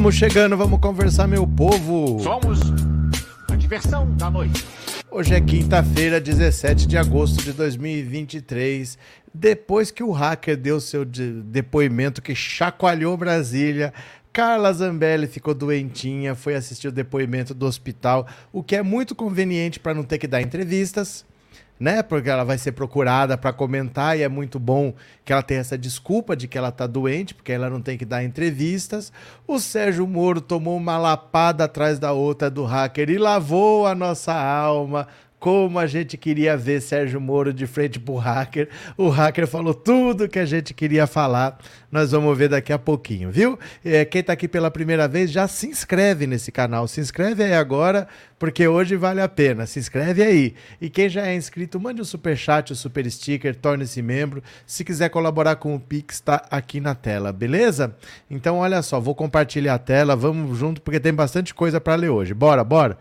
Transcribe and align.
Vamos 0.00 0.14
chegando, 0.14 0.56
vamos 0.56 0.80
conversar, 0.80 1.28
meu 1.28 1.46
povo. 1.46 2.18
Somos 2.22 2.58
a 3.50 3.54
diversão 3.54 4.10
da 4.16 4.30
noite. 4.30 4.64
Hoje 5.10 5.34
é 5.34 5.40
quinta-feira, 5.42 6.18
17 6.18 6.86
de 6.86 6.96
agosto 6.96 7.44
de 7.44 7.52
2023. 7.52 8.96
Depois 9.34 9.90
que 9.90 10.02
o 10.02 10.10
hacker 10.10 10.56
deu 10.56 10.80
seu 10.80 11.04
de- 11.04 11.42
depoimento 11.42 12.22
que 12.22 12.34
chacoalhou 12.34 13.14
Brasília, 13.14 13.92
Carla 14.32 14.72
Zambelli 14.72 15.26
ficou 15.26 15.52
doentinha, 15.52 16.34
foi 16.34 16.54
assistir 16.54 16.88
o 16.88 16.92
depoimento 16.92 17.52
do 17.52 17.66
hospital, 17.66 18.26
o 18.50 18.62
que 18.62 18.76
é 18.76 18.82
muito 18.82 19.14
conveniente 19.14 19.78
para 19.78 19.92
não 19.92 20.02
ter 20.02 20.16
que 20.16 20.26
dar 20.26 20.40
entrevistas, 20.40 21.26
né? 21.80 22.02
Porque 22.02 22.28
ela 22.28 22.44
vai 22.44 22.58
ser 22.58 22.72
procurada 22.72 23.38
para 23.38 23.54
comentar 23.54 24.16
e 24.16 24.22
é 24.22 24.28
muito 24.28 24.60
bom 24.60 24.92
que 25.24 25.32
ela 25.32 25.42
tenha 25.42 25.60
essa 25.60 25.78
desculpa 25.78 26.36
de 26.36 26.46
que 26.46 26.58
ela 26.58 26.70
tá 26.70 26.86
doente, 26.86 27.34
porque 27.34 27.50
ela 27.50 27.70
não 27.70 27.80
tem 27.80 27.96
que 27.96 28.04
dar 28.04 28.22
entrevistas. 28.22 29.10
O 29.48 29.58
Sérgio 29.58 30.06
Moro 30.06 30.42
tomou 30.42 30.76
uma 30.76 30.98
lapada 30.98 31.64
atrás 31.64 31.98
da 31.98 32.12
outra 32.12 32.50
do 32.50 32.64
hacker 32.64 33.08
e 33.08 33.16
lavou 33.16 33.86
a 33.86 33.94
nossa 33.94 34.34
alma. 34.34 35.08
Como 35.38 35.78
a 35.78 35.86
gente 35.86 36.18
queria 36.18 36.54
ver 36.54 36.82
Sérgio 36.82 37.18
Moro 37.18 37.50
de 37.50 37.66
frente 37.66 37.98
pro 37.98 38.16
hacker. 38.16 38.68
O 38.94 39.08
hacker 39.08 39.46
falou 39.46 39.72
tudo 39.72 40.28
que 40.28 40.38
a 40.38 40.44
gente 40.44 40.74
queria 40.74 41.06
falar. 41.06 41.58
Nós 41.90 42.12
vamos 42.12 42.38
ver 42.38 42.48
daqui 42.48 42.72
a 42.72 42.78
pouquinho, 42.78 43.30
viu? 43.32 43.58
É, 43.84 44.04
quem 44.04 44.22
tá 44.22 44.32
aqui 44.32 44.46
pela 44.46 44.70
primeira 44.70 45.08
vez, 45.08 45.30
já 45.30 45.48
se 45.48 45.66
inscreve 45.66 46.24
nesse 46.24 46.52
canal. 46.52 46.86
Se 46.86 47.00
inscreve 47.00 47.42
aí 47.42 47.52
agora, 47.52 48.06
porque 48.38 48.68
hoje 48.68 48.94
vale 48.94 49.20
a 49.20 49.28
pena. 49.28 49.66
Se 49.66 49.80
inscreve 49.80 50.22
aí. 50.22 50.54
E 50.80 50.88
quem 50.88 51.08
já 51.08 51.26
é 51.26 51.34
inscrito, 51.34 51.80
mande 51.80 52.00
um 52.00 52.04
super 52.04 52.36
chat, 52.36 52.72
um 52.72 52.76
super 52.76 53.10
sticker, 53.10 53.56
torne-se 53.56 54.00
membro. 54.02 54.40
Se 54.64 54.84
quiser 54.84 55.08
colaborar 55.08 55.56
com 55.56 55.74
o 55.74 55.80
Pix, 55.80 56.20
tá 56.20 56.46
aqui 56.48 56.80
na 56.80 56.94
tela, 56.94 57.32
beleza? 57.32 57.96
Então, 58.30 58.58
olha 58.58 58.82
só, 58.82 59.00
vou 59.00 59.14
compartilhar 59.14 59.74
a 59.74 59.78
tela, 59.78 60.14
vamos 60.14 60.56
junto, 60.56 60.80
porque 60.80 61.00
tem 61.00 61.12
bastante 61.12 61.52
coisa 61.52 61.80
para 61.80 61.96
ler 61.96 62.10
hoje. 62.10 62.32
Bora, 62.32 62.62
bora. 62.62 62.96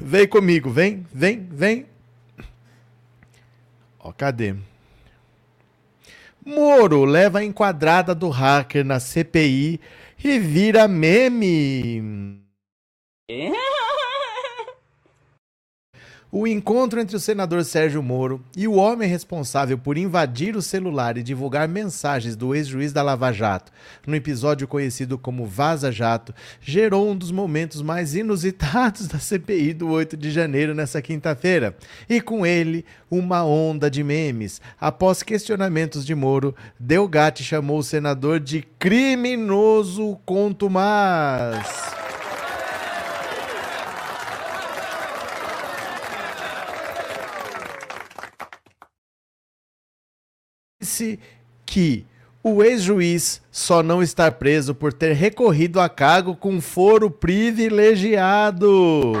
Vem 0.00 0.26
comigo, 0.26 0.68
vem, 0.68 1.06
vem, 1.14 1.46
vem. 1.48 1.86
Ó, 4.00 4.12
cadê? 4.12 4.56
Moro 6.44 7.04
leva 7.04 7.38
a 7.38 7.44
enquadrada 7.44 8.14
do 8.14 8.28
hacker 8.28 8.84
na 8.84 8.98
CPI 8.98 9.80
e 10.24 10.38
vira 10.38 10.88
meme. 10.88 12.42
O 16.34 16.46
encontro 16.46 16.98
entre 16.98 17.14
o 17.14 17.20
senador 17.20 17.62
Sérgio 17.62 18.02
Moro 18.02 18.42
e 18.56 18.66
o 18.66 18.76
homem 18.76 19.06
responsável 19.06 19.76
por 19.76 19.98
invadir 19.98 20.56
o 20.56 20.62
celular 20.62 21.18
e 21.18 21.22
divulgar 21.22 21.68
mensagens 21.68 22.34
do 22.34 22.54
ex-juiz 22.54 22.90
da 22.90 23.02
Lava 23.02 23.30
Jato, 23.30 23.70
no 24.06 24.16
episódio 24.16 24.66
conhecido 24.66 25.18
como 25.18 25.44
Vaza 25.44 25.92
Jato, 25.92 26.34
gerou 26.58 27.10
um 27.10 27.14
dos 27.14 27.30
momentos 27.30 27.82
mais 27.82 28.14
inusitados 28.14 29.08
da 29.12 29.18
CPI 29.18 29.74
do 29.74 29.90
8 29.90 30.16
de 30.16 30.30
janeiro 30.30 30.74
nessa 30.74 31.02
quinta-feira. 31.02 31.76
E 32.08 32.18
com 32.18 32.46
ele, 32.46 32.86
uma 33.10 33.44
onda 33.44 33.90
de 33.90 34.02
memes. 34.02 34.58
Após 34.80 35.22
questionamentos 35.22 36.02
de 36.02 36.14
Moro, 36.14 36.56
Delgatti 36.80 37.44
chamou 37.44 37.76
o 37.76 37.84
senador 37.84 38.40
de 38.40 38.62
criminoso 38.78 40.18
contumaz. 40.24 41.92
Disse 50.82 51.18
que 51.64 52.04
o 52.42 52.62
ex-juiz 52.62 53.40
só 53.52 53.84
não 53.84 54.02
está 54.02 54.32
preso 54.32 54.74
por 54.74 54.92
ter 54.92 55.12
recorrido 55.12 55.80
a 55.80 55.88
cargo 55.88 56.34
com 56.34 56.60
foro 56.60 57.08
privilegiado. 57.08 59.12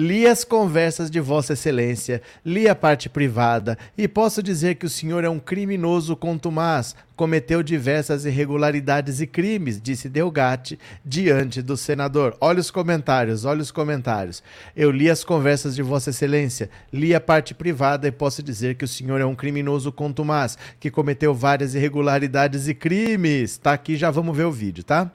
Li 0.00 0.26
as 0.26 0.44
conversas 0.44 1.10
de 1.10 1.20
Vossa 1.20 1.52
Excelência, 1.52 2.22
li 2.42 2.66
a 2.66 2.74
parte 2.74 3.06
privada, 3.06 3.76
e 3.98 4.08
posso 4.08 4.42
dizer 4.42 4.76
que 4.76 4.86
o 4.86 4.88
senhor 4.88 5.24
é 5.24 5.28
um 5.28 5.38
criminoso 5.38 6.16
contumaz, 6.16 6.96
cometeu 7.14 7.62
diversas 7.62 8.24
irregularidades 8.24 9.20
e 9.20 9.26
crimes, 9.26 9.78
disse 9.78 10.08
Delgatti 10.08 10.78
diante 11.04 11.60
do 11.60 11.76
senador. 11.76 12.34
Olha 12.40 12.60
os 12.60 12.70
comentários, 12.70 13.44
olha 13.44 13.60
os 13.60 13.70
comentários. 13.70 14.42
Eu 14.74 14.90
li 14.90 15.10
as 15.10 15.22
conversas 15.22 15.74
de 15.74 15.82
Vossa 15.82 16.08
Excelência, 16.08 16.70
li 16.90 17.14
a 17.14 17.20
parte 17.20 17.52
privada 17.52 18.08
e 18.08 18.10
posso 18.10 18.42
dizer 18.42 18.76
que 18.76 18.86
o 18.86 18.88
senhor 18.88 19.20
é 19.20 19.26
um 19.26 19.34
criminoso 19.34 19.92
contumaz, 19.92 20.56
que 20.80 20.90
cometeu 20.90 21.34
várias 21.34 21.74
irregularidades 21.74 22.68
e 22.68 22.74
crimes. 22.74 23.58
Tá 23.58 23.74
aqui, 23.74 23.98
já 23.98 24.10
vamos 24.10 24.34
ver 24.34 24.44
o 24.44 24.50
vídeo, 24.50 24.82
tá? 24.82 25.12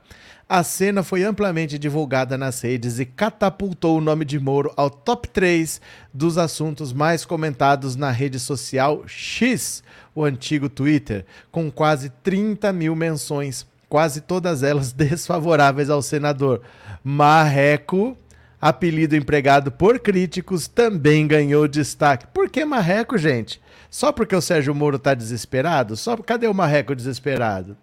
A 0.47 0.61
cena 0.61 1.01
foi 1.01 1.23
amplamente 1.23 1.79
divulgada 1.79 2.37
nas 2.37 2.61
redes 2.61 2.99
e 2.99 3.05
catapultou 3.05 3.97
o 3.97 4.01
nome 4.01 4.23
de 4.23 4.39
Moro 4.39 4.71
ao 4.77 4.91
top 4.91 5.27
3 5.27 5.81
dos 6.13 6.37
assuntos 6.37 6.93
mais 6.93 7.25
comentados 7.25 7.95
na 7.95 8.11
rede 8.11 8.39
social 8.39 9.01
X, 9.07 9.83
o 10.13 10.23
antigo 10.23 10.69
Twitter, 10.69 11.25
com 11.51 11.71
quase 11.71 12.11
30 12.21 12.71
mil 12.73 12.95
menções, 12.95 13.65
quase 13.89 14.21
todas 14.21 14.61
elas 14.61 14.93
desfavoráveis 14.93 15.89
ao 15.89 16.03
senador. 16.03 16.61
Marreco, 17.03 18.15
apelido 18.61 19.15
empregado 19.15 19.71
por 19.71 19.97
críticos, 19.97 20.67
também 20.67 21.25
ganhou 21.25 21.67
destaque. 21.67 22.27
Por 22.27 22.51
que 22.51 22.63
Marreco, 22.63 23.17
gente? 23.17 23.59
Só 23.89 24.11
porque 24.11 24.35
o 24.35 24.41
Sérgio 24.41 24.75
Moro 24.75 24.99
tá 24.99 25.15
desesperado? 25.15 25.97
Só 25.97 26.15
cadê 26.17 26.45
o 26.45 26.53
Marreco 26.53 26.95
desesperado? 26.95 27.75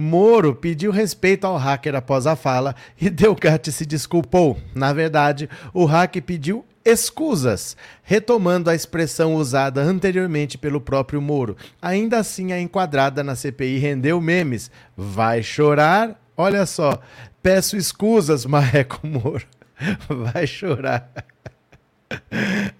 Moro 0.00 0.54
pediu 0.54 0.90
respeito 0.90 1.46
ao 1.46 1.58
hacker 1.58 1.94
após 1.94 2.26
a 2.26 2.34
fala 2.34 2.74
e 2.98 3.10
Delgatti 3.10 3.70
se 3.70 3.84
desculpou. 3.84 4.58
Na 4.74 4.94
verdade, 4.94 5.46
o 5.74 5.84
hacker 5.84 6.22
pediu 6.22 6.64
escusas, 6.82 7.76
retomando 8.02 8.70
a 8.70 8.74
expressão 8.74 9.34
usada 9.34 9.82
anteriormente 9.82 10.56
pelo 10.56 10.80
próprio 10.80 11.20
Moro. 11.20 11.54
Ainda 11.82 12.18
assim, 12.18 12.50
a 12.50 12.58
enquadrada 12.58 13.22
na 13.22 13.36
CPI 13.36 13.76
rendeu 13.76 14.18
memes. 14.22 14.70
Vai 14.96 15.42
chorar? 15.42 16.18
Olha 16.34 16.64
só, 16.64 16.98
peço 17.42 17.76
escusas, 17.76 18.46
Marreco 18.46 19.06
Moro. 19.06 19.44
Vai 20.08 20.46
chorar. 20.46 21.12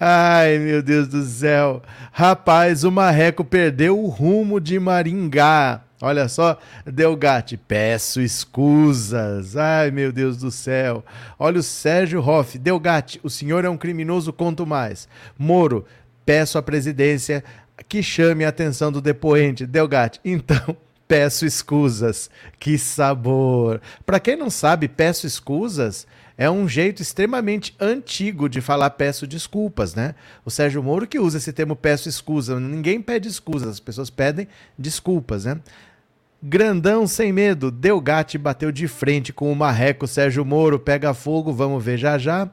Ai, 0.00 0.58
meu 0.58 0.82
Deus 0.82 1.06
do 1.06 1.22
céu. 1.22 1.82
Rapaz, 2.12 2.82
o 2.82 2.90
Marreco 2.90 3.44
perdeu 3.44 4.02
o 4.02 4.08
rumo 4.08 4.58
de 4.58 4.80
Maringá. 4.80 5.82
Olha 6.02 6.28
só, 6.28 6.58
Delgatti, 6.86 7.58
peço 7.58 8.22
escusas. 8.22 9.54
Ai, 9.54 9.90
meu 9.90 10.10
Deus 10.10 10.38
do 10.38 10.50
céu. 10.50 11.04
Olha 11.38 11.60
o 11.60 11.62
Sérgio 11.62 12.26
Hoff. 12.26 12.58
Delgatti, 12.58 13.20
o 13.22 13.28
senhor 13.28 13.66
é 13.66 13.68
um 13.68 13.76
criminoso 13.76 14.32
quanto 14.32 14.66
mais. 14.66 15.06
Moro, 15.38 15.84
peço 16.24 16.56
à 16.56 16.62
presidência 16.62 17.44
que 17.86 18.02
chame 18.02 18.46
a 18.46 18.48
atenção 18.48 18.90
do 18.90 19.02
depoente. 19.02 19.66
Delgatti, 19.66 20.20
então, 20.24 20.74
peço 21.06 21.44
escusas. 21.44 22.30
Que 22.58 22.78
sabor. 22.78 23.78
Para 24.06 24.18
quem 24.18 24.36
não 24.36 24.48
sabe, 24.48 24.88
peço 24.88 25.26
escusas 25.26 26.06
é 26.40 26.50
um 26.50 26.66
jeito 26.66 27.02
extremamente 27.02 27.76
antigo 27.78 28.48
de 28.48 28.62
falar 28.62 28.88
peço 28.88 29.26
desculpas, 29.26 29.94
né? 29.94 30.14
O 30.42 30.50
Sérgio 30.50 30.82
Moro 30.82 31.06
que 31.06 31.18
usa 31.18 31.36
esse 31.36 31.52
termo 31.52 31.76
peço 31.76 32.08
escusa. 32.08 32.58
Ninguém 32.58 33.02
pede 33.02 33.28
escusas, 33.28 33.68
as 33.68 33.80
pessoas 33.80 34.08
pedem 34.08 34.48
desculpas, 34.78 35.44
né? 35.44 35.60
Grandão 36.42 37.06
sem 37.06 37.34
medo, 37.34 37.70
Delgatti 37.70 38.38
bateu 38.38 38.72
de 38.72 38.88
frente 38.88 39.30
com 39.30 39.52
o 39.52 39.54
marreco 39.54 40.06
Sérgio 40.06 40.42
Moro, 40.42 40.78
pega 40.78 41.12
fogo, 41.12 41.52
vamos 41.52 41.84
ver 41.84 41.98
já 41.98 42.16
já. 42.16 42.48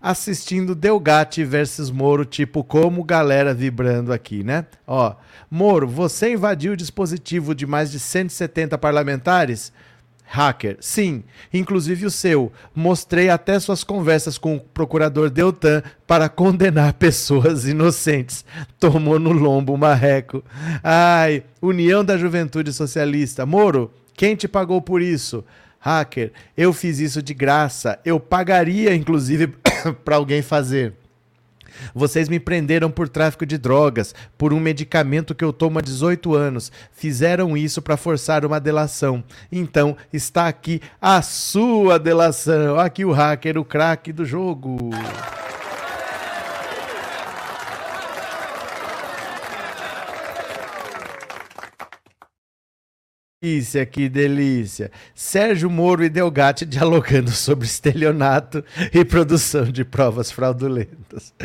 Assistindo 0.00 0.76
Delgatti 0.76 1.42
versus 1.42 1.90
Moro, 1.90 2.24
tipo 2.24 2.62
como 2.62 3.02
galera 3.02 3.52
vibrando 3.52 4.12
aqui, 4.12 4.44
né? 4.44 4.66
Ó, 4.86 5.16
Moro, 5.50 5.88
você 5.88 6.32
invadiu 6.34 6.74
o 6.74 6.76
dispositivo 6.76 7.52
de 7.52 7.66
mais 7.66 7.90
de 7.90 7.98
170 7.98 8.78
parlamentares? 8.78 9.72
Hacker, 10.34 10.78
sim, 10.80 11.24
inclusive 11.52 12.06
o 12.06 12.10
seu. 12.10 12.50
Mostrei 12.74 13.28
até 13.28 13.60
suas 13.60 13.84
conversas 13.84 14.38
com 14.38 14.56
o 14.56 14.60
procurador 14.60 15.28
Deltan 15.28 15.82
para 16.06 16.26
condenar 16.26 16.94
pessoas 16.98 17.66
inocentes. 17.66 18.42
Tomou 18.80 19.18
no 19.18 19.30
lombo 19.30 19.74
o 19.74 19.78
marreco. 19.78 20.42
Ai, 20.82 21.44
União 21.60 22.02
da 22.02 22.16
Juventude 22.16 22.72
Socialista. 22.72 23.44
Moro, 23.44 23.92
quem 24.14 24.34
te 24.34 24.48
pagou 24.48 24.80
por 24.80 25.02
isso? 25.02 25.44
Hacker, 25.78 26.32
eu 26.56 26.72
fiz 26.72 26.98
isso 26.98 27.22
de 27.22 27.34
graça. 27.34 27.98
Eu 28.02 28.18
pagaria, 28.18 28.94
inclusive, 28.94 29.48
para 30.02 30.16
alguém 30.16 30.40
fazer. 30.40 30.94
Vocês 31.94 32.28
me 32.28 32.40
prenderam 32.40 32.90
por 32.90 33.08
tráfico 33.08 33.46
de 33.46 33.58
drogas, 33.58 34.14
por 34.36 34.52
um 34.52 34.60
medicamento 34.60 35.34
que 35.34 35.44
eu 35.44 35.52
tomo 35.52 35.78
há 35.78 35.82
18 35.82 36.34
anos. 36.34 36.72
Fizeram 36.92 37.56
isso 37.56 37.80
para 37.82 37.96
forçar 37.96 38.44
uma 38.44 38.60
delação. 38.60 39.22
Então, 39.50 39.96
está 40.12 40.48
aqui 40.48 40.80
a 41.00 41.22
sua 41.22 41.98
delação. 41.98 42.78
Aqui 42.78 43.04
o 43.04 43.12
hacker, 43.12 43.58
o 43.58 43.64
craque 43.64 44.12
do 44.12 44.24
jogo. 44.24 44.78
Delícia, 53.42 53.84
que 53.84 54.08
delícia. 54.08 54.90
Sérgio 55.14 55.68
Moro 55.68 56.04
e 56.04 56.08
Delgatti 56.08 56.64
dialogando 56.64 57.30
sobre 57.34 57.66
estelionato 57.66 58.64
e 58.94 59.04
produção 59.04 59.64
de 59.64 59.84
provas 59.84 60.30
fraudulentas. 60.30 61.34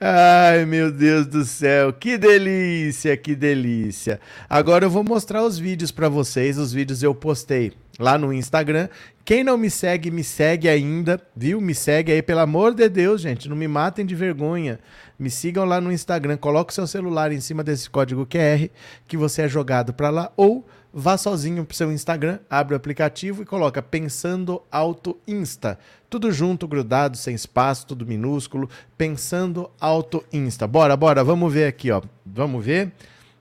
Ai, 0.00 0.64
meu 0.64 0.90
Deus 0.90 1.26
do 1.26 1.44
céu, 1.44 1.92
que 1.92 2.18
delícia, 2.18 3.16
que 3.16 3.36
delícia. 3.36 4.18
Agora 4.48 4.86
eu 4.86 4.90
vou 4.90 5.04
mostrar 5.04 5.44
os 5.44 5.58
vídeos 5.58 5.92
para 5.92 6.08
vocês, 6.08 6.58
os 6.58 6.72
vídeos 6.72 7.02
eu 7.02 7.14
postei 7.14 7.72
lá 7.98 8.16
no 8.16 8.32
Instagram. 8.32 8.88
Quem 9.24 9.44
não 9.44 9.58
me 9.58 9.68
segue, 9.68 10.10
me 10.10 10.24
segue 10.24 10.68
ainda, 10.68 11.20
viu? 11.36 11.60
Me 11.60 11.74
segue 11.74 12.12
aí, 12.12 12.22
pelo 12.22 12.40
amor 12.40 12.72
de 12.72 12.88
Deus, 12.88 13.20
gente, 13.20 13.48
não 13.48 13.56
me 13.56 13.68
matem 13.68 14.06
de 14.06 14.14
vergonha. 14.14 14.78
Me 15.18 15.28
sigam 15.28 15.64
lá 15.64 15.80
no 15.80 15.92
Instagram, 15.92 16.36
coloque 16.36 16.72
seu 16.72 16.86
celular 16.86 17.32
em 17.32 17.40
cima 17.40 17.64
desse 17.64 17.90
código 17.90 18.24
QR 18.24 18.70
que 19.06 19.16
você 19.16 19.42
é 19.42 19.48
jogado 19.48 19.92
para 19.92 20.10
lá 20.10 20.32
ou 20.36 20.64
vá 20.92 21.18
sozinho 21.18 21.64
pro 21.64 21.76
seu 21.76 21.92
Instagram, 21.92 22.38
abre 22.48 22.74
o 22.74 22.76
aplicativo 22.76 23.42
e 23.42 23.46
coloca 23.46 23.82
Pensando 23.82 24.62
Auto 24.70 25.18
Insta. 25.26 25.78
Tudo 26.08 26.32
junto, 26.32 26.66
grudado, 26.66 27.16
sem 27.16 27.34
espaço, 27.34 27.88
tudo 27.88 28.06
minúsculo. 28.06 28.70
Pensando 28.96 29.70
Auto 29.78 30.24
Insta. 30.32 30.66
Bora, 30.66 30.96
bora, 30.96 31.22
vamos 31.22 31.52
ver 31.52 31.66
aqui, 31.66 31.90
ó. 31.90 32.00
Vamos 32.24 32.64
ver 32.64 32.92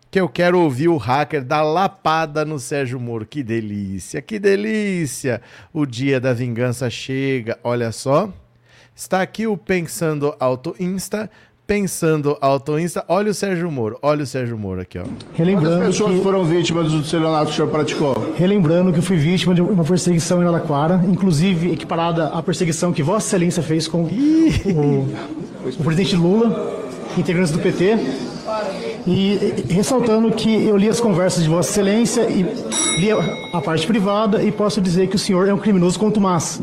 que 0.09 0.19
eu 0.19 0.29
quero 0.29 0.59
ouvir 0.59 0.87
o 0.87 0.97
hacker 0.97 1.43
dar 1.43 1.63
lapada 1.63 2.45
no 2.45 2.59
Sérgio 2.59 2.99
Moro. 2.99 3.25
Que 3.25 3.43
delícia, 3.43 4.21
que 4.21 4.39
delícia! 4.39 5.41
O 5.73 5.85
dia 5.85 6.19
da 6.19 6.33
vingança 6.33 6.89
chega, 6.89 7.57
olha 7.63 7.91
só. 7.91 8.31
Está 8.95 9.21
aqui 9.21 9.45
o 9.45 9.55
Pensando 9.55 10.35
Auto 10.39 10.75
Insta 10.79 11.29
pensando 11.67 12.37
Auto 12.39 12.79
Insta. 12.79 13.03
Olha 13.09 13.29
o 13.29 13.33
Sérgio 13.33 13.69
Moro, 13.69 13.99
olha 14.01 14.23
o 14.23 14.25
Sérgio 14.25 14.57
Moro 14.57 14.79
aqui, 14.79 14.97
ó. 14.97 15.03
Relembrando 15.35 15.75
Quantas 15.75 15.97
pessoas 15.97 16.15
que, 16.15 16.23
foram 16.23 16.45
vítimas 16.45 16.91
do 16.91 17.01
estelionato 17.01 17.47
que 17.47 17.51
o 17.51 17.55
senhor 17.55 17.69
praticou? 17.69 18.33
relembrando 18.37 18.93
que 18.93 18.99
eu 18.99 19.03
fui 19.03 19.17
vítima 19.17 19.53
de 19.53 19.61
uma 19.61 19.83
perseguição 19.83 20.41
em 20.41 20.47
Araraquara, 20.47 21.01
inclusive 21.05 21.73
equiparada 21.73 22.27
à 22.27 22.41
perseguição 22.41 22.93
que 22.93 23.03
Vossa 23.03 23.27
Excelência 23.27 23.61
fez 23.61 23.87
com 23.87 24.03
o, 24.03 25.09
o 25.77 25.83
presidente 25.83 26.15
Lula, 26.15 26.85
integrantes 27.17 27.51
do 27.51 27.59
PT. 27.59 27.97
E 29.07 29.63
e 29.69 29.73
ressaltando 29.73 30.29
que 30.31 30.67
eu 30.67 30.75
li 30.75 30.89
as 30.89 30.99
conversas 30.99 31.41
de 31.41 31.49
Vossa 31.49 31.71
Excelência 31.71 32.23
e 32.29 32.43
li 32.99 33.09
a, 33.53 33.61
parte 33.61 33.87
privada 33.87 34.43
e 34.43 34.51
posso 34.51 34.81
dizer 34.81 35.07
que 35.07 35.15
o 35.15 35.19
senhor 35.19 35.47
é 35.47 35.53
um 35.53 35.57
criminoso 35.57 35.97
contumaz. 35.97 36.61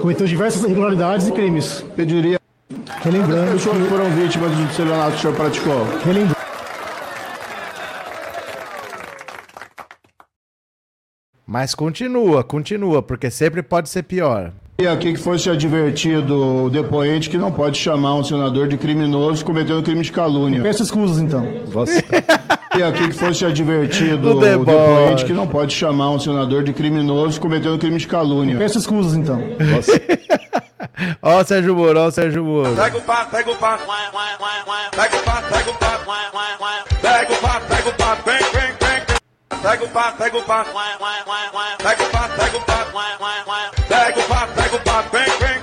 Cometeu 0.00 0.26
diversas 0.26 0.64
irregularidades 0.64 1.28
e 1.28 1.32
crimes. 1.32 1.84
Pediria. 1.94 2.38
Quantas 2.68 3.04
Relembrando 3.04 3.52
pessoas 3.52 3.76
que, 3.76 3.84
foram 3.84 4.10
vítimas 4.10 4.50
do 4.50 4.62
estelionato 4.64 5.10
que 5.12 5.18
o 5.18 5.20
senhor 5.20 5.36
praticou? 5.36 5.86
relembrando 6.04 6.38
Mas 11.46 11.74
continua, 11.74 12.44
continua, 12.44 13.02
porque 13.02 13.30
sempre 13.30 13.62
pode 13.62 13.88
ser 13.88 14.02
pior. 14.02 14.52
E 14.80 14.86
aqui 14.86 15.12
que 15.12 15.18
fosse 15.18 15.50
advertido 15.50 16.66
o 16.66 16.70
depoente 16.70 17.28
que 17.28 17.36
não 17.36 17.50
pode 17.50 17.76
chamar 17.76 18.14
um 18.14 18.22
senador 18.22 18.68
de 18.68 18.76
criminoso 18.76 19.44
cometendo 19.44 19.82
crime 19.82 20.02
de 20.02 20.12
calúnia. 20.12 20.62
Peço 20.62 20.84
escusas 20.84 21.18
então. 21.18 21.44
E 22.76 22.82
aqui 22.84 23.08
que 23.08 23.14
fosse 23.14 23.44
advertido 23.44 24.36
O 24.36 24.40
depoente 24.40 25.24
que 25.24 25.32
não 25.32 25.48
pode 25.48 25.74
chamar 25.74 26.10
um 26.10 26.20
senador 26.20 26.62
de 26.62 26.72
criminoso 26.72 27.40
cometendo 27.40 27.76
crime 27.76 27.98
de 27.98 28.06
calúnia. 28.06 28.56
Peço 28.56 28.78
escusas 28.78 29.14
então. 29.14 29.42
Ó 31.22 31.40
o 31.40 31.44
Sérgio 31.44 31.74
Moro, 31.74 31.98
ó 31.98 32.06
o 32.06 32.12
Sérgio 32.12 32.44
Moro. 32.44 32.76
Pega 32.76 32.98
o 32.98 33.00
pato, 33.00 33.30
pega 33.32 33.50
o 33.50 33.56
pato, 33.56 33.84
pega 33.84 35.16
o 35.16 35.22
pato, 35.24 35.48
pega 35.50 35.70
o 35.70 35.74
pato, 35.74 36.06
pega 37.02 37.32
o 37.32 37.40
pato, 37.40 37.66
pega 37.66 37.88
o 37.88 37.94
pato. 37.96 38.57
Pega 39.62 39.84
o 39.84 39.88
pato, 39.88 40.18
pega 40.18 40.38
o 40.38 40.44
pato, 40.44 40.70
pega 40.70 42.02
o 42.04 42.10
pato, 42.10 42.36
pega 42.36 42.56
o 42.56 42.64
pato, 42.64 42.92
pega 43.88 44.18
o 44.20 44.28
pato, 44.28 44.54
pega 44.54 44.76
o 44.76 44.80
pato, 44.80 45.10
vem, 45.10 45.24
vem. 45.24 45.58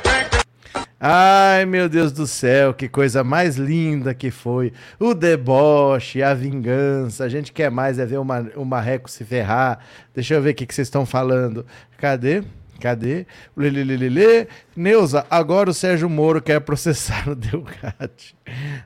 Ai, 0.99 1.65
meu 1.65 1.87
Deus 1.87 2.11
do 2.11 2.25
céu, 2.25 2.73
que 2.73 2.89
coisa 2.89 3.23
mais 3.23 3.57
linda 3.57 4.13
que 4.13 4.31
foi. 4.31 4.73
O 4.99 5.13
deboche, 5.13 6.23
a 6.23 6.33
vingança. 6.33 7.23
A 7.23 7.29
gente 7.29 7.53
quer 7.53 7.69
mais 7.69 7.99
é 7.99 8.05
ver 8.05 8.17
o 8.17 8.65
marreco 8.65 9.09
se 9.09 9.23
ferrar. 9.23 9.79
Deixa 10.13 10.33
eu 10.33 10.41
ver 10.41 10.51
o 10.51 10.55
que, 10.55 10.65
que 10.65 10.73
vocês 10.73 10.87
estão 10.87 11.05
falando. 11.05 11.65
Cadê? 11.97 12.43
Cadê? 12.79 13.25
Lelelelele. 13.55 14.47
Neuza, 14.75 15.25
agora 15.29 15.69
o 15.69 15.73
Sérgio 15.73 16.09
Moro 16.09 16.41
quer 16.41 16.59
processar 16.61 17.27
o 17.29 17.35
Delgatti. 17.35 18.35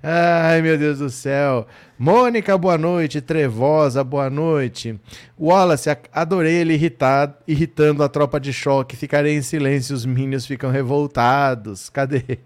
Ai, 0.01 0.61
meu 0.61 0.77
Deus 0.77 0.99
do 0.99 1.09
céu. 1.09 1.67
Mônica, 1.97 2.57
boa 2.57 2.77
noite. 2.77 3.21
Trevosa, 3.21 4.03
boa 4.03 4.29
noite. 4.29 4.99
Wallace, 5.39 5.89
adorei 6.13 6.55
ele 6.55 6.73
irritado, 6.73 7.35
irritando 7.47 8.03
a 8.03 8.09
tropa 8.09 8.39
de 8.39 8.53
choque. 8.53 8.95
Ficarei 8.95 9.35
em 9.35 9.41
silêncio, 9.41 9.95
os 9.95 10.05
minions 10.05 10.45
ficam 10.45 10.69
revoltados. 10.71 11.89
Cadê? 11.89 12.39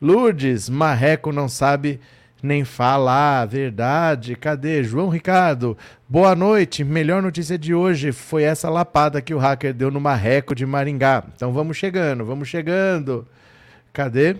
Lourdes, 0.00 0.68
Marreco 0.68 1.32
não 1.32 1.48
sabe 1.48 2.00
nem 2.42 2.64
falar, 2.64 3.46
verdade. 3.46 4.36
Cadê? 4.36 4.82
João 4.82 5.08
Ricardo, 5.08 5.76
boa 6.08 6.34
noite. 6.34 6.84
Melhor 6.84 7.22
notícia 7.22 7.58
de 7.58 7.74
hoje 7.74 8.12
foi 8.12 8.44
essa 8.44 8.68
lapada 8.68 9.20
que 9.20 9.34
o 9.34 9.38
hacker 9.38 9.74
deu 9.74 9.90
no 9.90 10.00
Marreco 10.00 10.54
de 10.54 10.64
Maringá. 10.64 11.24
Então 11.34 11.52
vamos 11.52 11.76
chegando, 11.76 12.24
vamos 12.24 12.48
chegando. 12.48 13.26
Cadê? 13.92 14.36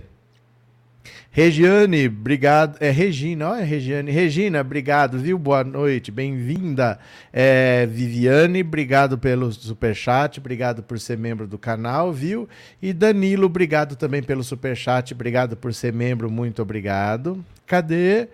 Regiane, 1.31 2.09
obrigado. 2.09 2.76
É 2.81 2.90
Regina, 2.90 3.50
olha 3.50 3.64
Regiane. 3.64 4.11
Regina, 4.11 4.61
obrigado, 4.61 5.19
viu? 5.19 5.38
Boa 5.38 5.62
noite, 5.62 6.11
bem-vinda. 6.11 6.99
É, 7.33 7.87
Viviane, 7.87 8.62
obrigado 8.62 9.19
pelo 9.19 9.52
superchat, 9.52 10.40
obrigado 10.40 10.83
por 10.83 10.99
ser 10.99 11.19
membro 11.19 11.47
do 11.47 11.59
canal, 11.59 12.12
viu? 12.12 12.49
E 12.83 12.93
Danilo, 12.93 13.47
obrigado 13.47 13.95
também 13.95 14.23
pelo 14.23 14.43
superchat, 14.43 15.12
obrigado 15.12 15.57
por 15.57 15.73
ser 15.73 15.93
membro, 15.93 16.31
muito 16.31 16.62
obrigado. 16.62 17.45
Cadê? 17.69 18.29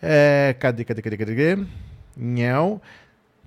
É, 0.00 0.54
cadê, 0.58 0.84
cadê, 0.84 1.02
cadê, 1.02 1.16
cadê? 1.16 1.34
cadê? 1.34 1.64
Nhão. 2.16 2.80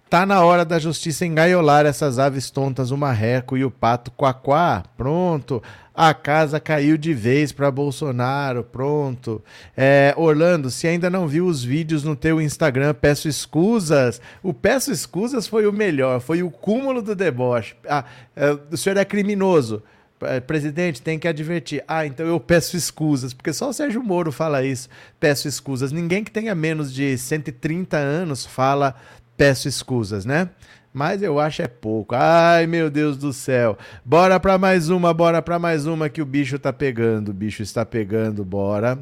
Tá 0.09 0.25
na 0.25 0.43
hora 0.43 0.65
da 0.65 0.79
justiça 0.79 1.25
engaiolar 1.25 1.85
essas 1.85 2.17
aves 2.17 2.49
tontas, 2.49 2.89
o 2.89 2.97
marreco 2.97 3.55
e 3.55 3.63
o 3.63 3.69
pato 3.71 4.11
quaquá. 4.11 4.83
Pronto. 4.97 5.61
A 5.93 6.13
casa 6.13 6.59
caiu 6.59 6.97
de 6.97 7.13
vez 7.13 7.51
para 7.51 7.69
Bolsonaro. 7.69 8.63
Pronto. 8.63 9.41
É, 9.77 10.13
Orlando, 10.17 10.71
se 10.71 10.87
ainda 10.87 11.09
não 11.09 11.27
viu 11.27 11.45
os 11.45 11.63
vídeos 11.63 12.03
no 12.03 12.15
teu 12.15 12.41
Instagram, 12.41 12.93
peço 12.95 13.29
escusas. 13.29 14.19
O 14.41 14.53
peço 14.53 14.91
escusas 14.91 15.47
foi 15.47 15.67
o 15.67 15.71
melhor, 15.71 16.19
foi 16.19 16.41
o 16.41 16.49
cúmulo 16.49 17.01
do 17.01 17.15
deboche. 17.15 17.75
Ah, 17.87 18.03
é, 18.35 18.57
o 18.71 18.75
senhor 18.75 18.97
é 18.97 19.05
criminoso. 19.05 19.83
É, 20.21 20.39
Presidente, 20.39 21.01
tem 21.01 21.17
que 21.17 21.27
advertir. 21.27 21.83
Ah, 21.87 22.05
então 22.05 22.25
eu 22.25 22.39
peço 22.39 22.75
escusas, 22.75 23.33
porque 23.33 23.53
só 23.53 23.69
o 23.69 23.73
Sérgio 23.73 24.03
Moro 24.03 24.31
fala 24.31 24.63
isso. 24.63 24.89
Peço 25.19 25.47
escusas. 25.47 25.91
Ninguém 25.91 26.23
que 26.23 26.31
tenha 26.31 26.53
menos 26.53 26.93
de 26.93 27.17
130 27.17 27.97
anos 27.97 28.45
fala 28.45 28.95
peço 29.37 29.67
escusas, 29.67 30.25
né? 30.25 30.49
Mas 30.93 31.21
eu 31.21 31.39
acho 31.39 31.61
é 31.61 31.67
pouco. 31.67 32.15
Ai, 32.15 32.67
meu 32.67 32.89
Deus 32.89 33.17
do 33.17 33.31
céu. 33.31 33.77
Bora 34.03 34.39
pra 34.39 34.57
mais 34.57 34.89
uma, 34.89 35.13
bora 35.13 35.41
pra 35.41 35.59
mais 35.59 35.85
uma 35.85 36.09
que 36.09 36.21
o 36.21 36.25
bicho 36.25 36.59
tá 36.59 36.73
pegando. 36.73 37.29
O 37.29 37.33
bicho 37.33 37.61
está 37.61 37.85
pegando, 37.85 38.43
bora. 38.43 38.99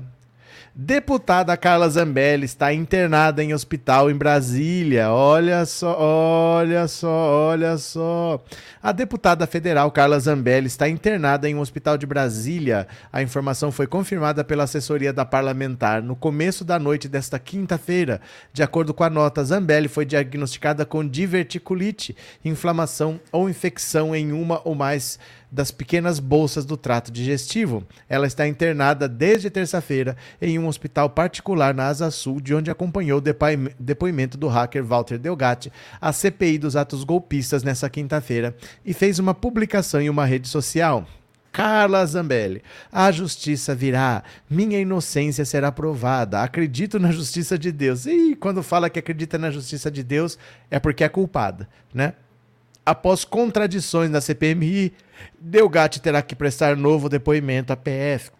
Deputada 0.80 1.58
Carla 1.58 1.90
Zambelli 1.90 2.46
está 2.46 2.72
internada 2.72 3.44
em 3.44 3.52
hospital 3.52 4.12
em 4.12 4.14
Brasília. 4.14 5.12
Olha 5.12 5.66
só, 5.66 5.98
olha 6.00 6.88
só, 6.88 7.48
olha 7.50 7.80
só. 7.80 8.40
A 8.80 8.92
deputada 8.92 9.48
federal 9.48 9.90
Carla 9.90 10.20
Zambelli 10.20 10.68
está 10.68 10.88
internada 10.88 11.50
em 11.50 11.56
um 11.56 11.62
hospital 11.62 11.98
de 11.98 12.06
Brasília. 12.06 12.88
A 13.12 13.24
informação 13.24 13.72
foi 13.72 13.88
confirmada 13.88 14.44
pela 14.44 14.66
assessoria 14.66 15.12
da 15.12 15.26
parlamentar 15.26 16.04
no 16.04 16.16
começo 16.16 16.64
da 16.64 16.78
noite 16.78 17.08
desta 17.08 17.40
quinta-feira. 17.40 18.22
De 18.54 18.62
acordo 18.62 18.94
com 18.94 19.04
a 19.04 19.10
nota, 19.10 19.44
Zambelli 19.44 19.88
foi 19.88 20.06
diagnosticada 20.06 20.86
com 20.86 21.04
diverticulite, 21.04 22.16
inflamação 22.46 23.20
ou 23.32 23.50
infecção 23.50 24.16
em 24.16 24.32
uma 24.32 24.62
ou 24.64 24.76
mais 24.76 25.18
das 25.52 25.72
pequenas 25.72 26.20
bolsas 26.20 26.66
do 26.66 26.78
trato 26.78 27.12
digestivo. 27.12 27.84
Ela 28.08 28.28
está 28.28 28.48
internada 28.48 29.08
desde 29.08 29.50
terça-feira 29.50 30.16
em 30.42 30.60
um 30.60 30.68
hospital 30.68 31.10
particular 31.10 31.74
na 31.74 31.88
Asa 31.88 32.12
Sul, 32.12 32.42
de 32.42 32.54
onde 32.54 32.72
acompanhou 32.72 33.20
o 33.20 33.74
depoimento 33.80 34.38
do 34.38 34.48
hacker 34.48 34.84
Walter 34.84 35.18
Delgatti 35.18 35.72
à 36.00 36.12
CPI 36.12 36.58
dos 36.58 36.76
atos 36.76 37.04
golpistas 37.04 37.64
nessa 37.64 37.90
quinta-feira 37.90 38.56
e 38.86 38.94
fez 38.94 39.20
uma 39.20 39.34
publicação 39.34 40.02
em 40.02 40.10
uma 40.10 40.26
rede 40.26 40.48
social. 40.48 41.06
Carla 41.58 42.06
Zambelli. 42.06 42.62
A 42.92 43.12
justiça 43.12 43.74
virá. 43.74 44.24
Minha 44.48 44.80
inocência 44.80 45.44
será 45.44 45.72
provada. 45.72 46.44
Acredito 46.44 47.00
na 47.00 47.12
justiça 47.12 47.58
de 47.58 47.72
Deus. 47.72 48.06
E 48.06 48.36
quando 48.36 48.62
fala 48.62 48.92
que 48.92 49.00
acredita 49.00 49.40
na 49.40 49.50
justiça 49.50 49.90
de 49.90 50.04
Deus, 50.04 50.38
é 50.70 50.78
porque 50.78 51.04
é 51.04 51.10
culpada, 51.10 51.68
né? 51.92 52.14
Após 52.88 53.26
contradições 53.26 54.10
na 54.10 54.22
CPMI, 54.22 54.94
Delgatti 55.38 56.00
terá 56.00 56.22
que 56.22 56.34
prestar 56.34 56.78
novo 56.78 57.10
depoimento 57.10 57.74
à 57.74 57.76
PF. 57.76 58.32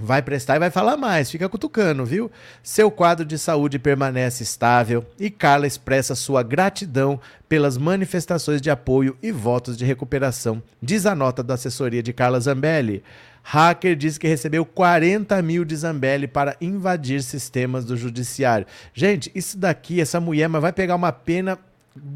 Vai 0.00 0.22
prestar 0.22 0.56
e 0.56 0.58
vai 0.58 0.70
falar 0.70 0.96
mais, 0.96 1.30
fica 1.30 1.50
cutucando, 1.50 2.02
viu? 2.02 2.30
Seu 2.62 2.90
quadro 2.90 3.26
de 3.26 3.36
saúde 3.36 3.78
permanece 3.78 4.42
estável 4.42 5.04
e 5.20 5.28
Carla 5.28 5.66
expressa 5.66 6.14
sua 6.14 6.42
gratidão 6.42 7.20
pelas 7.46 7.76
manifestações 7.76 8.62
de 8.62 8.70
apoio 8.70 9.18
e 9.22 9.30
votos 9.30 9.76
de 9.76 9.84
recuperação, 9.84 10.62
diz 10.80 11.04
a 11.04 11.14
nota 11.14 11.42
da 11.42 11.52
assessoria 11.52 12.02
de 12.02 12.14
Carla 12.14 12.40
Zambelli. 12.40 13.04
Hacker 13.42 13.96
diz 13.96 14.16
que 14.16 14.26
recebeu 14.26 14.64
40 14.64 15.42
mil 15.42 15.62
de 15.62 15.76
Zambelli 15.76 16.26
para 16.26 16.56
invadir 16.58 17.22
sistemas 17.22 17.84
do 17.84 17.98
judiciário. 17.98 18.66
Gente, 18.94 19.30
isso 19.34 19.58
daqui, 19.58 20.00
essa 20.00 20.18
mulher 20.18 20.48
vai 20.48 20.72
pegar 20.72 20.94
uma 20.94 21.12
pena 21.12 21.58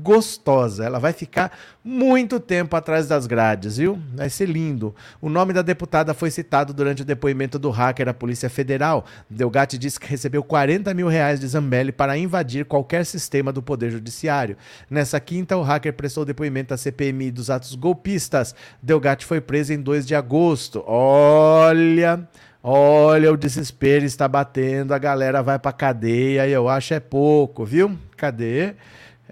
gostosa. 0.03 0.85
Ela 0.85 0.99
vai 0.99 1.13
ficar 1.13 1.57
muito 1.85 2.39
tempo 2.39 2.77
atrás 2.77 3.07
das 3.07 3.27
grades, 3.27 3.77
viu? 3.77 3.99
Vai 4.15 4.31
ser 4.31 4.47
lindo. 4.47 4.95
O 5.21 5.29
nome 5.29 5.53
da 5.53 5.63
deputada 5.63 6.15
foi 6.15 6.31
citado 6.31 6.73
durante 6.73 7.03
o 7.03 7.05
depoimento 7.05 7.59
do 7.59 7.71
hacker 7.71 8.09
à 8.09 8.15
Polícia 8.15 8.49
Federal. 8.49 9.05
Delgatti 9.29 9.77
disse 9.77 9.99
que 9.99 10.07
recebeu 10.07 10.43
40 10.43 10.93
mil 10.95 11.09
reais 11.09 11.41
de 11.41 11.47
Zambelli 11.47 11.93
para 11.93 12.17
invadir 12.17 12.65
qualquer 12.65 13.05
sistema 13.05 13.53
do 13.53 13.63
Poder 13.63 13.91
Judiciário. 13.91 14.57
Nessa 14.89 15.19
quinta, 15.21 15.57
o 15.57 15.63
hacker 15.63 15.93
prestou 15.93 16.25
depoimento 16.25 16.73
à 16.73 16.77
CPMI 16.77 17.31
dos 17.31 17.51
atos 17.51 17.75
golpistas. 17.75 18.55
Delgatti 18.83 19.27
foi 19.27 19.41
preso 19.41 19.73
em 19.73 19.81
2 19.81 20.07
de 20.07 20.15
agosto. 20.15 20.83
Olha. 20.87 22.29
Olha, 22.65 23.33
o 23.33 23.37
desespero 23.37 24.05
está 24.05 24.29
batendo, 24.29 24.95
a 24.95 24.99
galera 24.99 25.43
vai 25.43 25.59
pra 25.59 25.73
cadeia 25.73 26.47
e 26.47 26.53
eu 26.53 26.69
acho 26.69 26.95
é 26.95 27.01
pouco, 27.01 27.65
viu? 27.65 27.99
Cadê? 28.17 28.77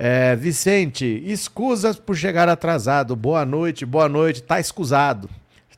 É, 0.03 0.35
Vicente, 0.35 1.05
escusas 1.27 1.99
por 1.99 2.17
chegar 2.17 2.49
atrasado. 2.49 3.15
Boa 3.15 3.45
noite, 3.45 3.85
boa 3.85 4.09
noite. 4.09 4.43
Tá 4.43 4.59
escusado. 4.59 5.29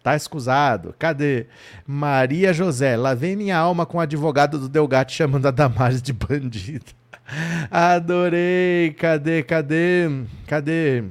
Tá 0.01 0.15
escusado. 0.15 0.95
Cadê? 0.97 1.47
Maria 1.85 2.53
José, 2.53 2.97
lá 2.97 3.15
vem 3.15 3.35
minha 3.35 3.57
alma 3.57 3.85
com 3.85 3.99
o 3.99 4.01
advogado 4.01 4.61
do 4.61 4.69
Delgatti 4.69 5.17
chamando 5.17 5.47
a 5.47 5.51
Damares 5.51 6.01
de 6.01 6.13
bandida. 6.13 6.87
Adorei. 7.69 8.93
Cadê, 8.97 9.43
cadê? 9.43 10.05
Cadê? 10.47 11.03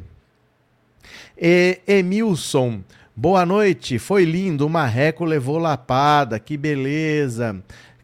E, 1.37 1.81
Emilson, 1.85 2.79
boa 3.13 3.45
noite. 3.45 3.99
Foi 3.99 4.23
lindo. 4.23 4.65
O 4.65 4.69
marreco 4.69 5.25
levou 5.25 5.57
lapada. 5.57 6.39
Que 6.39 6.55
beleza. 6.55 7.61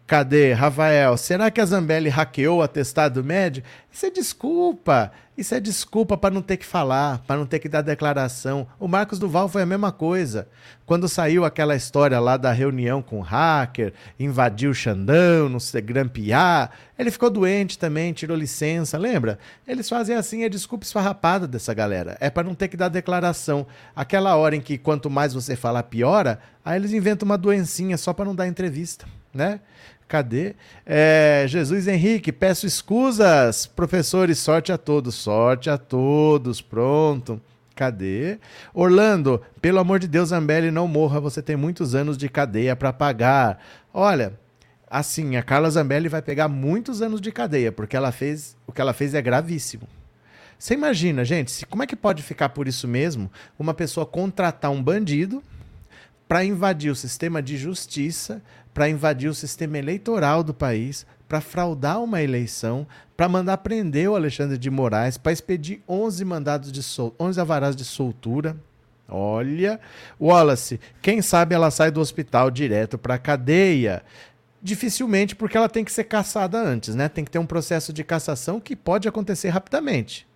Cadê? 0.08 0.54
Rafael, 0.54 1.18
será 1.18 1.52
que 1.52 1.60
a 1.60 1.66
Zambelli 1.66 2.08
hackeou 2.08 2.60
o 2.60 2.62
atestado 2.62 3.22
médico? 3.22 3.68
Isso 3.92 4.06
é 4.06 4.10
desculpa. 4.10 5.12
Isso 5.38 5.54
é 5.54 5.60
desculpa 5.60 6.18
para 6.18 6.34
não 6.34 6.42
ter 6.42 6.56
que 6.56 6.66
falar, 6.66 7.20
para 7.28 7.36
não 7.36 7.46
ter 7.46 7.60
que 7.60 7.68
dar 7.68 7.82
declaração. 7.82 8.66
O 8.80 8.88
Marcos 8.88 9.20
Duval 9.20 9.50
foi 9.50 9.62
a 9.64 9.66
mesma 9.66 9.92
coisa. 9.92 10.48
Quando 10.86 11.10
saiu 11.10 11.44
aquela 11.44 11.76
história 11.76 12.20
lá 12.22 12.38
da 12.38 12.54
reunião 12.54 13.02
com 13.02 13.20
o 13.20 13.22
hacker, 13.22 13.94
invadiu 14.18 14.72
o 14.72 14.74
Xandão, 14.74 15.50
não 15.50 15.60
sei, 15.60 15.82
grampear, 15.82 16.72
ele 16.98 17.12
ficou 17.12 17.30
doente 17.30 17.78
também, 17.78 18.14
tirou 18.14 18.38
licença, 18.38 18.98
lembra? 18.98 19.38
Eles 19.68 19.90
fazem 19.90 20.16
assim, 20.16 20.44
é 20.46 20.50
desculpa 20.50 20.86
esfarrapada 20.86 21.46
dessa 21.46 21.74
galera. 21.74 22.18
É 22.22 22.30
para 22.30 22.48
não 22.48 22.56
ter 22.56 22.70
que 22.70 22.78
dar 22.78 22.88
declaração. 22.88 23.68
Aquela 23.94 24.38
hora 24.38 24.56
em 24.56 24.62
que 24.62 24.78
quanto 24.78 25.10
mais 25.10 25.34
você 25.34 25.58
falar, 25.58 25.84
piora, 25.84 26.40
aí 26.64 26.78
eles 26.80 26.94
inventam 26.94 27.26
uma 27.26 27.38
doencinha 27.38 27.98
só 27.98 28.14
para 28.14 28.26
não 28.26 28.34
dar 28.34 28.48
entrevista, 28.48 29.06
né? 29.34 29.60
Cadê? 30.08 30.56
É, 30.86 31.46
Jesus 31.48 31.88
Henrique, 31.88 32.32
peço 32.32 32.66
escusas. 32.66 33.66
Professores, 33.66 34.40
sorte 34.40 34.72
a 34.72 34.78
todos. 34.78 35.16
Sorte 35.16 35.70
a 35.70 35.78
todos. 35.78 36.62
Pronto. 36.62 37.42
Cadê? 37.76 38.40
Orlando, 38.74 39.42
pelo 39.62 39.80
amor 39.80 40.00
de 40.00 40.08
Deus, 40.08 40.30
Zambelli, 40.30 40.72
não 40.72 40.88
morra. 40.88 41.20
Você 41.20 41.42
tem 41.42 41.56
muitos 41.56 41.94
anos 41.94 42.18
de 42.18 42.30
cadeia 42.30 42.76
para 42.76 42.94
pagar. 42.94 43.62
Olha, 43.94 44.34
assim, 44.90 45.36
a 45.36 45.44
Carla 45.44 45.70
Zambelli 45.70 46.08
vai 46.08 46.22
pegar 46.22 46.48
muitos 46.48 47.02
anos 47.02 47.20
de 47.20 47.32
cadeia, 47.32 47.72
porque 47.72 47.96
ela 47.96 48.12
fez, 48.12 48.56
o 48.66 48.72
que 48.72 48.82
ela 48.82 48.94
fez 48.94 49.14
é 49.14 49.22
gravíssimo. 49.22 49.88
Você 50.58 50.74
imagina, 50.74 51.24
gente, 51.24 51.66
como 51.68 51.84
é 51.84 51.88
que 51.88 51.96
pode 51.96 52.24
ficar 52.24 52.50
por 52.50 52.68
isso 52.68 52.88
mesmo 52.88 53.30
uma 53.60 53.74
pessoa 53.74 54.06
contratar 54.06 54.72
um 54.72 54.82
bandido 54.82 55.44
para 56.28 56.44
invadir 56.44 56.92
o 56.92 56.96
sistema 56.96 57.42
de 57.42 57.58
justiça, 57.58 58.42
para 58.78 58.88
invadir 58.88 59.28
o 59.28 59.34
sistema 59.34 59.80
eleitoral 59.80 60.44
do 60.44 60.54
país, 60.54 61.04
para 61.28 61.42
fraudar 61.42 62.00
uma 62.00 62.22
eleição, 62.22 62.86
para 63.18 63.28
mandar 63.28 63.58
prender 63.58 64.08
o 64.08 64.16
Alexandre 64.16 64.56
de 64.56 64.70
Moraes, 64.70 65.18
para 65.18 65.32
expedir 65.32 65.82
11 65.90 66.24
mandados 66.24 66.72
de 66.72 66.84
sol 66.84 67.16
11 67.20 67.42
avarás 67.42 67.76
de 67.76 67.84
soltura. 67.84 68.56
Olha, 69.10 69.80
Wallace, 70.22 70.80
quem 71.02 71.24
sabe 71.24 71.56
ela 71.56 71.72
sai 71.72 71.90
do 71.90 72.00
hospital 72.00 72.52
direto 72.52 73.00
para 73.00 73.16
a 73.16 73.18
cadeia. 73.18 74.04
Dificilmente, 74.62 75.36
porque 75.36 75.58
ela 75.58 75.70
tem 75.70 75.84
que 75.84 75.92
ser 75.92 76.04
caçada 76.04 76.60
antes, 76.60 76.94
né? 76.94 77.10
Tem 77.10 77.26
que 77.26 77.32
ter 77.32 77.40
um 77.40 77.48
processo 77.48 77.92
de 77.92 78.04
cassação 78.04 78.60
que 78.60 78.76
pode 78.76 79.08
acontecer 79.08 79.50
rapidamente. 79.50 80.27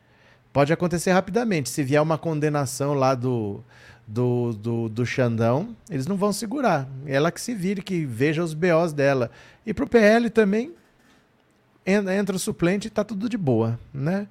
Pode 0.54 0.74
acontecer 0.74 1.12
rapidamente. 1.12 1.70
Se 1.70 1.84
vier 1.84 2.02
uma 2.02 2.18
condenação 2.18 2.94
lá 2.94 3.16
do, 3.16 3.64
do, 4.06 4.54
do, 4.54 4.90
do 4.90 5.06
Xandão, 5.06 5.76
eles 5.90 6.08
não 6.08 6.18
vão 6.18 6.34
segurar. 6.34 6.88
Ela 7.06 7.32
que 7.32 7.40
se 7.40 7.54
vire, 7.54 7.82
que 7.82 8.06
veja 8.06 8.44
os 8.44 8.54
BOs 8.54 8.92
dela. 8.94 9.32
E 9.66 9.74
pro 9.74 9.88
PL 9.88 10.30
também 10.30 10.74
entra 11.86 12.36
o 12.36 12.40
suplente 12.40 12.88
e 12.88 12.92
tá 12.92 13.04
tudo 13.04 13.30
de 13.30 13.38
boa, 13.38 13.80
né? 13.94 14.28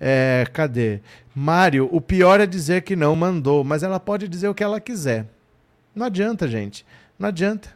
É, 0.00 0.46
cadê? 0.52 1.00
Mário, 1.34 1.88
o 1.90 2.00
pior 2.00 2.40
é 2.40 2.46
dizer 2.46 2.82
que 2.82 2.94
não 2.94 3.16
mandou, 3.16 3.64
mas 3.64 3.82
ela 3.82 3.98
pode 3.98 4.28
dizer 4.28 4.48
o 4.48 4.54
que 4.54 4.62
ela 4.62 4.80
quiser. 4.80 5.26
Não 5.94 6.06
adianta, 6.06 6.46
gente. 6.46 6.84
Não 7.18 7.28
adianta. 7.28 7.70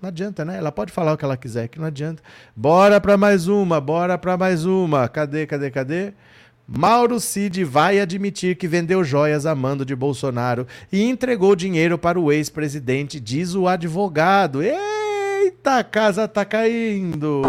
Não 0.00 0.08
adianta, 0.08 0.44
né? 0.44 0.58
Ela 0.58 0.72
pode 0.72 0.92
falar 0.92 1.12
o 1.12 1.16
que 1.16 1.24
ela 1.24 1.36
quiser, 1.36 1.68
que 1.68 1.78
não 1.78 1.86
adianta. 1.86 2.22
Bora 2.54 3.00
para 3.00 3.16
mais 3.16 3.46
uma, 3.46 3.80
bora 3.80 4.18
para 4.18 4.36
mais 4.36 4.64
uma. 4.64 5.08
Cadê, 5.08 5.46
cadê, 5.46 5.70
cadê? 5.70 6.12
Mauro 6.74 7.20
Cid 7.20 7.64
vai 7.64 8.00
admitir 8.00 8.56
que 8.56 8.66
vendeu 8.66 9.04
joias 9.04 9.44
a 9.44 9.54
mando 9.54 9.84
de 9.84 9.94
Bolsonaro 9.94 10.66
e 10.90 11.02
entregou 11.02 11.54
dinheiro 11.54 11.98
para 11.98 12.18
o 12.18 12.32
ex-presidente, 12.32 13.20
diz 13.20 13.54
o 13.54 13.68
advogado. 13.68 14.62
Eita, 14.62 15.78
a 15.78 15.84
casa 15.84 16.26
tá 16.26 16.46
caindo! 16.46 17.42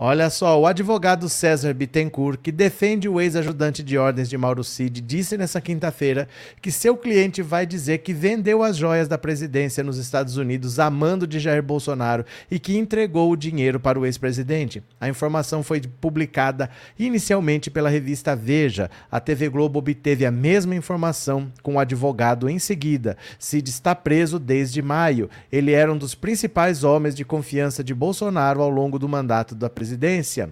Olha 0.00 0.30
só, 0.30 0.60
o 0.60 0.64
advogado 0.64 1.28
César 1.28 1.74
Bittencourt, 1.74 2.38
que 2.40 2.52
defende 2.52 3.08
o 3.08 3.20
ex-ajudante 3.20 3.82
de 3.82 3.98
ordens 3.98 4.28
de 4.28 4.38
Mauro 4.38 4.62
Cid, 4.62 5.00
disse 5.00 5.36
nessa 5.36 5.60
quinta-feira 5.60 6.28
que 6.62 6.70
seu 6.70 6.96
cliente 6.96 7.42
vai 7.42 7.66
dizer 7.66 7.98
que 7.98 8.12
vendeu 8.12 8.62
as 8.62 8.76
joias 8.76 9.08
da 9.08 9.18
presidência 9.18 9.82
nos 9.82 9.98
Estados 9.98 10.36
Unidos 10.36 10.78
a 10.78 10.88
mando 10.88 11.26
de 11.26 11.40
Jair 11.40 11.64
Bolsonaro 11.64 12.24
e 12.48 12.60
que 12.60 12.78
entregou 12.78 13.32
o 13.32 13.36
dinheiro 13.36 13.80
para 13.80 13.98
o 13.98 14.06
ex-presidente. 14.06 14.84
A 15.00 15.08
informação 15.08 15.64
foi 15.64 15.80
publicada 15.80 16.70
inicialmente 16.96 17.68
pela 17.68 17.88
revista 17.88 18.36
Veja. 18.36 18.88
A 19.10 19.18
TV 19.18 19.48
Globo 19.48 19.80
obteve 19.80 20.24
a 20.24 20.30
mesma 20.30 20.76
informação 20.76 21.52
com 21.60 21.74
o 21.74 21.80
advogado 21.80 22.48
em 22.48 22.60
seguida. 22.60 23.16
Cid 23.36 23.68
está 23.68 23.96
preso 23.96 24.38
desde 24.38 24.80
maio. 24.80 25.28
Ele 25.50 25.72
era 25.72 25.92
um 25.92 25.98
dos 25.98 26.14
principais 26.14 26.84
homens 26.84 27.16
de 27.16 27.24
confiança 27.24 27.82
de 27.82 27.92
Bolsonaro 27.92 28.62
ao 28.62 28.70
longo 28.70 28.96
do 28.96 29.08
mandato 29.08 29.56
da 29.56 29.68
presidência 29.68 29.87
presidência. 29.88 30.50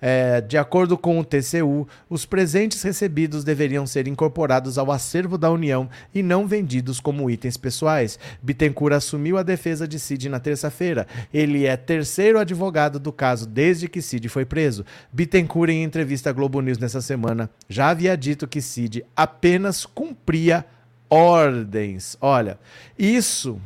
É, 0.00 0.40
de 0.40 0.56
acordo 0.56 0.96
com 0.96 1.18
o 1.18 1.24
TCU, 1.24 1.86
os 2.08 2.24
presentes 2.24 2.82
recebidos 2.82 3.44
deveriam 3.44 3.86
ser 3.86 4.08
incorporados 4.08 4.78
ao 4.78 4.90
acervo 4.90 5.36
da 5.36 5.50
União 5.50 5.88
e 6.14 6.22
não 6.22 6.46
vendidos 6.46 7.00
como 7.00 7.30
itens 7.30 7.56
pessoais. 7.56 8.18
Bittencourt 8.42 8.94
assumiu 8.94 9.36
a 9.36 9.42
defesa 9.42 9.86
de 9.86 9.98
Cid 9.98 10.28
na 10.28 10.40
terça-feira. 10.40 11.06
Ele 11.32 11.66
é 11.66 11.76
terceiro 11.76 12.38
advogado 12.38 12.98
do 12.98 13.12
caso 13.12 13.46
desde 13.46 13.88
que 13.88 14.00
Cid 14.00 14.28
foi 14.28 14.44
preso. 14.44 14.84
Bittencourt, 15.12 15.70
em 15.70 15.84
entrevista 15.84 16.30
à 16.30 16.32
Globo 16.32 16.60
News 16.60 16.78
nessa 16.78 17.02
semana, 17.02 17.50
já 17.68 17.90
havia 17.90 18.16
dito 18.16 18.48
que 18.48 18.62
Cid 18.62 19.04
apenas 19.14 19.84
cumpria 19.84 20.64
ordens. 21.08 22.16
Olha, 22.20 22.58
isso 22.98 23.60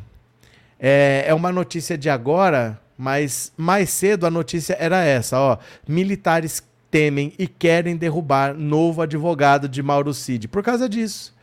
é, 0.79 1.25
é 1.29 1.35
uma 1.35 1.53
notícia 1.53 1.97
de 1.97 2.11
agora 2.11 2.81
mas 2.97 3.53
mais 3.57 3.91
cedo 3.91 4.27
a 4.27 4.31
notícia 4.31 4.77
era 4.79 5.05
essa, 5.05 5.39
ó. 5.39 5.59
Militares 5.87 6.63
temem 6.91 7.33
e 7.39 7.49
querem 7.49 7.97
derrubar 7.97 8.55
novo 8.55 9.03
advogado 9.03 9.69
de 9.69 9.83
Mauro 9.83 10.15
Cid. 10.15 10.47
Por 10.49 10.63
causa 10.63 10.89
disso. 10.89 11.35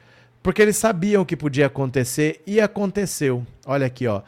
Porque 0.42 0.62
eles 0.62 0.78
sabiam 0.78 1.24
que 1.26 1.36
podia 1.36 1.68
acontecer 1.68 2.42
e 2.48 2.60
aconteceu. 2.60 3.46
Olha 3.66 3.86
aqui, 3.86 4.08
ó. 4.08 4.22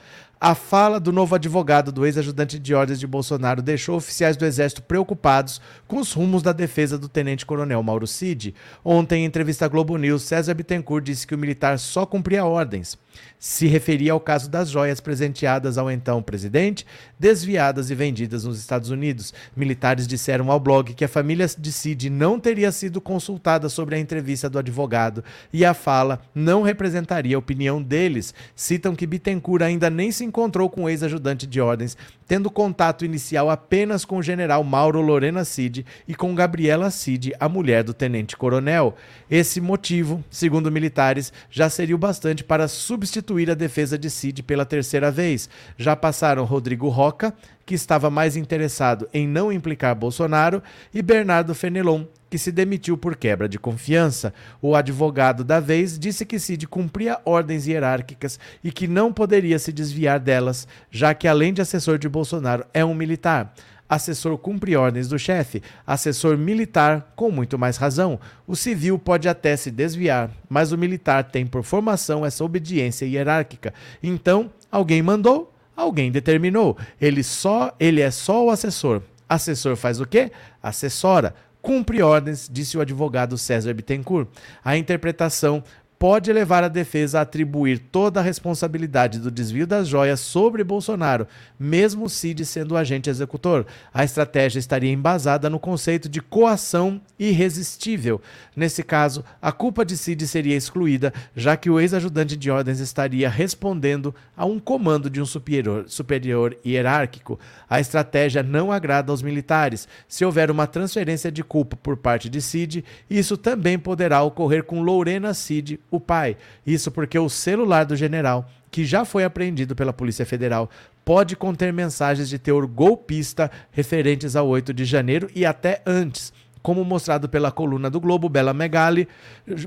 A 0.45 0.53
fala 0.53 0.99
do 0.99 1.13
novo 1.13 1.35
advogado 1.35 1.89
do 1.89 2.05
ex-ajudante 2.05 2.59
de 2.59 2.75
ordens 2.75 2.99
de 2.99 3.07
Bolsonaro 3.07 3.61
deixou 3.61 3.95
oficiais 3.95 4.35
do 4.35 4.43
Exército 4.43 4.83
preocupados 4.83 5.61
com 5.87 5.99
os 5.99 6.11
rumos 6.11 6.43
da 6.43 6.51
defesa 6.51 6.97
do 6.97 7.07
tenente-coronel 7.07 7.81
Mauro 7.81 8.05
Cid. 8.05 8.53
Ontem, 8.83 9.23
em 9.23 9.25
entrevista 9.25 9.63
à 9.63 9.67
Globo 9.69 9.95
News, 9.95 10.23
César 10.23 10.53
Bittencourt 10.53 11.05
disse 11.05 11.25
que 11.25 11.33
o 11.33 11.37
militar 11.37 11.79
só 11.79 12.05
cumpria 12.05 12.43
ordens 12.43 12.97
se 13.39 13.67
referia 13.67 14.13
ao 14.13 14.19
caso 14.19 14.49
das 14.49 14.69
joias 14.69 14.99
presenteadas 14.99 15.77
ao 15.77 15.91
então 15.91 16.21
presidente, 16.21 16.85
desviadas 17.19 17.89
e 17.89 17.95
vendidas 17.95 18.45
nos 18.45 18.57
Estados 18.57 18.89
Unidos. 18.89 19.33
Militares 19.55 20.07
disseram 20.07 20.49
ao 20.51 20.59
blog 20.59 20.93
que 20.93 21.05
a 21.05 21.09
família 21.09 21.47
de 21.57 21.71
Cid 21.71 22.09
não 22.09 22.39
teria 22.39 22.71
sido 22.71 23.01
consultada 23.01 23.67
sobre 23.69 23.95
a 23.95 23.99
entrevista 23.99 24.49
do 24.49 24.59
advogado 24.59 25.23
e 25.51 25.65
a 25.65 25.73
fala 25.73 26.21
não 26.33 26.61
representaria 26.61 27.35
a 27.35 27.39
opinião 27.39 27.81
deles. 27.81 28.33
Citam 28.55 28.95
que 28.95 29.07
Bittencourt 29.07 29.63
ainda 29.63 29.89
nem 29.89 30.11
se 30.11 30.23
encontrou 30.33 30.67
com 30.67 30.85
o 30.85 30.89
ex-ajudante 30.89 31.45
de 31.45 31.61
ordens, 31.61 31.95
tendo 32.27 32.49
contato 32.49 33.05
inicial 33.05 33.51
apenas 33.51 34.03
com 34.03 34.17
o 34.17 34.23
general 34.23 34.63
Mauro 34.63 34.99
Lorena 34.99 35.45
Cid 35.45 35.85
e 36.07 36.15
com 36.15 36.33
Gabriela 36.33 36.89
Cid, 36.89 37.33
a 37.39 37.47
mulher 37.47 37.83
do 37.83 37.93
tenente-coronel. 37.93 38.95
Esse 39.29 39.61
motivo, 39.61 40.23
segundo 40.31 40.71
militares, 40.71 41.31
já 41.51 41.69
seria 41.69 41.93
o 41.93 41.99
bastante 41.99 42.43
para 42.43 42.67
substituir 42.67 43.51
a 43.51 43.53
defesa 43.53 43.95
de 43.95 44.09
Cid 44.09 44.41
pela 44.41 44.65
terceira 44.65 45.11
vez. 45.11 45.47
Já 45.77 45.95
passaram 45.95 46.45
Rodrigo 46.45 46.89
Roca, 46.89 47.31
que 47.63 47.75
estava 47.75 48.09
mais 48.09 48.35
interessado 48.35 49.07
em 49.13 49.27
não 49.27 49.51
implicar 49.51 49.95
Bolsonaro, 49.95 50.63
e 50.91 51.01
Bernardo 51.01 51.53
Fenelon, 51.53 52.05
que 52.33 52.39
se 52.39 52.51
demitiu 52.51 52.97
por 52.97 53.15
quebra 53.15 53.47
de 53.47 53.59
confiança. 53.59 54.33
O 54.59 54.75
advogado 54.75 55.43
da 55.43 55.59
vez 55.59 55.99
disse 55.99 56.25
que 56.25 56.39
Cid 56.39 56.65
cumpria 56.65 57.21
ordens 57.23 57.67
hierárquicas 57.67 58.39
e 58.63 58.71
que 58.71 58.87
não 58.87 59.13
poderia 59.13 59.59
se 59.59 59.71
desviar 59.71 60.19
delas, 60.19 60.67
já 60.89 61.13
que, 61.13 61.27
além 61.27 61.53
de 61.53 61.61
assessor 61.61 61.99
de 61.99 62.09
Bolsonaro, 62.09 62.65
é 62.73 62.83
um 62.83 62.95
militar 62.95 63.53
assessor 63.87 64.35
cumpre 64.39 64.75
ordens 64.75 65.07
do 65.07 65.19
chefe, 65.19 65.61
assessor 65.85 66.35
militar 66.35 67.13
com 67.15 67.29
muito 67.29 67.59
mais 67.59 67.77
razão. 67.77 68.19
O 68.47 68.55
civil 68.55 68.97
pode 68.97 69.29
até 69.29 69.55
se 69.55 69.69
desviar, 69.69 70.31
mas 70.49 70.71
o 70.71 70.77
militar 70.77 71.25
tem 71.25 71.45
por 71.45 71.61
formação 71.61 72.25
essa 72.25 72.43
obediência 72.43 73.05
hierárquica. 73.05 73.75
Então, 74.01 74.51
alguém 74.71 75.03
mandou, 75.03 75.53
alguém 75.75 76.11
determinou. 76.11 76.75
Ele 76.99 77.21
só, 77.21 77.75
ele 77.79 78.01
é 78.01 78.09
só 78.09 78.43
o 78.43 78.49
assessor. 78.49 79.03
Assessor 79.29 79.75
faz 79.75 80.01
o 80.01 80.07
quê? 80.07 80.31
Assessora 80.63 81.35
cumpre 81.63 82.01
ordens, 82.03 82.49
disse 82.51 82.77
o 82.77 82.81
advogado 82.81 83.37
César 83.37 83.73
Bittencourt. 83.73 84.27
A 84.63 84.77
interpretação 84.77 85.63
pode 86.03 86.33
levar 86.33 86.65
a 86.65 86.67
defesa 86.67 87.19
a 87.19 87.21
atribuir 87.21 87.79
toda 87.79 88.19
a 88.19 88.23
responsabilidade 88.23 89.19
do 89.19 89.31
desvio 89.31 89.65
das 89.65 89.87
joias 89.87 90.19
sobre 90.19 90.61
Bolsonaro, 90.61 91.25
mesmo 91.57 92.09
Cid 92.09 92.45
sendo 92.45 92.73
o 92.73 92.77
agente 92.77 93.09
executor. 93.09 93.65
A 93.93 94.03
estratégia 94.03 94.59
estaria 94.59 94.91
embasada 94.91 95.49
no 95.49 95.57
conceito 95.57 96.09
de 96.09 96.21
coação 96.21 96.99
irresistível. 97.17 98.19
Nesse 98.53 98.83
caso, 98.83 99.23
a 99.41 99.53
culpa 99.53 99.85
de 99.85 99.95
Cid 99.95 100.27
seria 100.27 100.57
excluída, 100.57 101.13
já 101.37 101.55
que 101.55 101.69
o 101.69 101.79
ex-ajudante 101.79 102.35
de 102.35 102.51
ordens 102.51 102.81
estaria 102.81 103.29
respondendo 103.29 104.13
a 104.35 104.45
um 104.45 104.59
comando 104.59 105.09
de 105.09 105.21
um 105.21 105.25
superior, 105.25 105.85
superior 105.87 106.57
hierárquico. 106.65 107.39
A 107.69 107.79
estratégia 107.79 108.43
não 108.43 108.73
agrada 108.73 109.09
aos 109.09 109.21
militares. 109.21 109.87
Se 110.05 110.25
houver 110.25 110.51
uma 110.51 110.67
transferência 110.67 111.31
de 111.31 111.45
culpa 111.45 111.77
por 111.77 111.95
parte 111.95 112.27
de 112.27 112.41
Cid, 112.41 112.83
isso 113.09 113.37
também 113.37 113.79
poderá 113.79 114.21
ocorrer 114.21 114.65
com 114.65 114.81
Lorena 114.81 115.33
Cid, 115.33 115.79
o 115.95 115.99
pai. 115.99 116.37
Isso 116.65 116.91
porque 116.91 117.17
o 117.17 117.29
celular 117.29 117.85
do 117.85 117.95
general, 117.95 118.49
que 118.71 118.85
já 118.85 119.05
foi 119.05 119.23
apreendido 119.23 119.75
pela 119.75 119.93
Polícia 119.93 120.25
Federal, 120.25 120.69
pode 121.05 121.35
conter 121.35 121.71
mensagens 121.71 122.29
de 122.29 122.39
teor 122.39 122.65
golpista 122.65 123.51
referentes 123.71 124.35
ao 124.35 124.47
8 124.47 124.73
de 124.73 124.85
janeiro 124.85 125.29
e 125.35 125.45
até 125.45 125.81
antes. 125.85 126.33
Como 126.61 126.85
mostrado 126.85 127.27
pela 127.27 127.51
coluna 127.51 127.89
do 127.89 127.99
Globo, 127.99 128.29
Bela 128.29 128.53
Megali, 128.53 129.07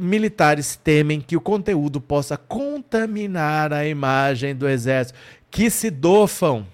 militares 0.00 0.76
temem 0.76 1.20
que 1.20 1.36
o 1.36 1.40
conteúdo 1.40 2.00
possa 2.00 2.38
contaminar 2.38 3.72
a 3.72 3.86
imagem 3.86 4.56
do 4.56 4.66
exército. 4.66 5.18
Que 5.50 5.68
se 5.68 5.90
dofam! 5.90 6.66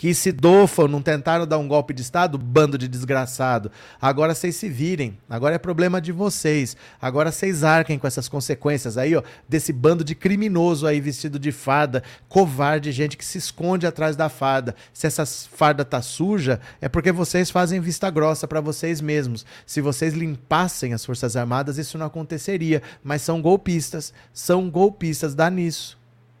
Que 0.00 0.14
se 0.14 0.32
dofam, 0.32 0.88
não 0.88 1.02
tentaram 1.02 1.46
dar 1.46 1.58
um 1.58 1.68
golpe 1.68 1.92
de 1.92 2.00
Estado, 2.00 2.38
bando 2.38 2.78
de 2.78 2.88
desgraçado. 2.88 3.70
Agora 4.00 4.34
vocês 4.34 4.56
se 4.56 4.66
virem, 4.66 5.18
agora 5.28 5.56
é 5.56 5.58
problema 5.58 6.00
de 6.00 6.10
vocês. 6.10 6.74
Agora 6.98 7.30
vocês 7.30 7.62
arquem 7.62 7.98
com 7.98 8.06
essas 8.06 8.26
consequências 8.26 8.96
aí, 8.96 9.14
ó, 9.14 9.22
desse 9.46 9.74
bando 9.74 10.02
de 10.02 10.14
criminoso 10.14 10.86
aí 10.86 11.02
vestido 11.02 11.38
de 11.38 11.52
farda, 11.52 12.02
covarde, 12.30 12.90
gente 12.92 13.14
que 13.14 13.22
se 13.22 13.36
esconde 13.36 13.86
atrás 13.86 14.16
da 14.16 14.30
farda. 14.30 14.74
Se 14.90 15.06
essa 15.06 15.26
farda 15.26 15.84
tá 15.84 16.00
suja, 16.00 16.62
é 16.80 16.88
porque 16.88 17.12
vocês 17.12 17.50
fazem 17.50 17.78
vista 17.78 18.08
grossa 18.08 18.48
para 18.48 18.62
vocês 18.62 19.02
mesmos. 19.02 19.44
Se 19.66 19.82
vocês 19.82 20.14
limpassem 20.14 20.94
as 20.94 21.04
Forças 21.04 21.36
Armadas, 21.36 21.76
isso 21.76 21.98
não 21.98 22.06
aconteceria. 22.06 22.82
Mas 23.04 23.20
são 23.20 23.42
golpistas, 23.42 24.14
são 24.32 24.70
golpistas, 24.70 25.34
dá 25.34 25.50
nisso. 25.50 25.98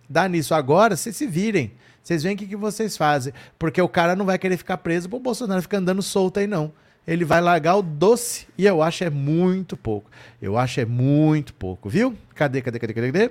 Dá 0.08 0.26
nisso. 0.26 0.54
Agora, 0.54 0.96
vocês 0.96 1.14
se 1.14 1.26
virem. 1.26 1.72
Vocês 2.10 2.24
veem 2.24 2.34
o 2.34 2.38
que, 2.38 2.46
que 2.46 2.56
vocês 2.56 2.96
fazem. 2.96 3.32
Porque 3.56 3.80
o 3.80 3.88
cara 3.88 4.16
não 4.16 4.26
vai 4.26 4.36
querer 4.36 4.56
ficar 4.56 4.78
preso 4.78 5.08
pro 5.08 5.20
Bolsonaro 5.20 5.62
ficar 5.62 5.78
andando 5.78 6.02
solto 6.02 6.40
aí, 6.40 6.46
não. 6.48 6.72
Ele 7.06 7.24
vai 7.24 7.40
largar 7.40 7.76
o 7.76 7.82
doce 7.82 8.48
e 8.58 8.66
eu 8.66 8.82
acho 8.82 9.04
é 9.04 9.10
muito 9.10 9.76
pouco. 9.76 10.10
Eu 10.42 10.58
acho 10.58 10.80
é 10.80 10.84
muito 10.84 11.54
pouco, 11.54 11.88
viu? 11.88 12.16
Cadê, 12.34 12.60
cadê, 12.62 12.80
cadê, 12.80 12.94
cadê? 12.94 13.12
cadê? 13.12 13.30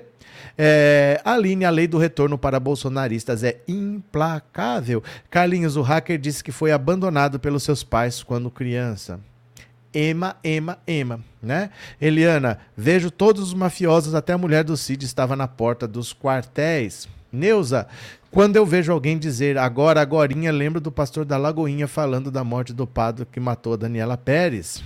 É, 0.56 1.20
Aline, 1.26 1.66
a 1.66 1.70
lei 1.70 1.86
do 1.86 1.98
retorno 1.98 2.38
para 2.38 2.58
bolsonaristas 2.58 3.44
é 3.44 3.60
implacável. 3.68 5.02
Carlinhos, 5.28 5.76
o 5.76 5.82
hacker, 5.82 6.18
disse 6.18 6.42
que 6.42 6.50
foi 6.50 6.72
abandonado 6.72 7.38
pelos 7.38 7.62
seus 7.62 7.84
pais 7.84 8.22
quando 8.22 8.50
criança. 8.50 9.20
Ema, 9.92 10.36
ema, 10.42 10.78
ema, 10.86 11.20
né? 11.42 11.68
Eliana, 12.00 12.58
vejo 12.74 13.10
todos 13.10 13.42
os 13.42 13.54
mafiosos, 13.54 14.14
até 14.14 14.32
a 14.32 14.38
mulher 14.38 14.64
do 14.64 14.74
Cid 14.74 15.04
estava 15.04 15.36
na 15.36 15.46
porta 15.46 15.86
dos 15.86 16.14
quartéis. 16.14 17.06
Neuza, 17.32 17.86
quando 18.30 18.56
eu 18.56 18.64
vejo 18.64 18.92
alguém 18.92 19.18
dizer 19.18 19.58
agora, 19.58 20.00
agorinha, 20.00 20.52
lembro 20.52 20.80
do 20.80 20.92
pastor 20.92 21.24
da 21.24 21.36
Lagoinha 21.36 21.88
falando 21.88 22.30
da 22.30 22.44
morte 22.44 22.72
do 22.72 22.86
padre 22.86 23.26
que 23.30 23.40
matou 23.40 23.74
a 23.74 23.76
Daniela 23.76 24.16
Pérez. 24.16 24.82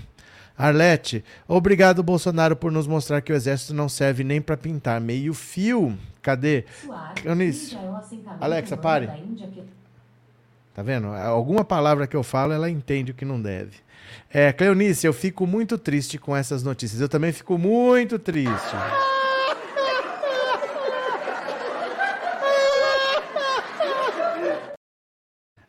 Arlete, 0.56 1.24
obrigado 1.48 2.02
Bolsonaro 2.02 2.54
por 2.54 2.70
nos 2.70 2.86
mostrar 2.86 3.20
que 3.20 3.32
o 3.32 3.36
exército 3.36 3.74
não 3.74 3.88
serve 3.88 4.22
nem 4.22 4.40
para 4.40 4.56
pintar 4.56 5.00
meio 5.00 5.34
fio. 5.34 5.98
Cadê? 6.22 6.64
Eunice. 7.24 7.76
Alexa, 8.40 8.76
pare. 8.76 9.10
Tá 10.72 10.82
vendo? 10.82 11.08
Alguma 11.08 11.64
palavra 11.64 12.06
que 12.06 12.16
eu 12.16 12.22
falo, 12.22 12.52
ela 12.52 12.70
entende 12.70 13.10
o 13.10 13.14
que 13.14 13.24
não 13.24 13.40
deve. 13.40 13.84
É, 14.32 14.52
Cleonice, 14.52 15.06
eu 15.06 15.12
fico 15.12 15.46
muito 15.46 15.78
triste 15.78 16.18
com 16.18 16.36
essas 16.36 16.62
notícias. 16.62 17.00
Eu 17.00 17.08
também 17.08 17.32
fico 17.32 17.56
muito 17.58 18.18
triste. 18.18 18.76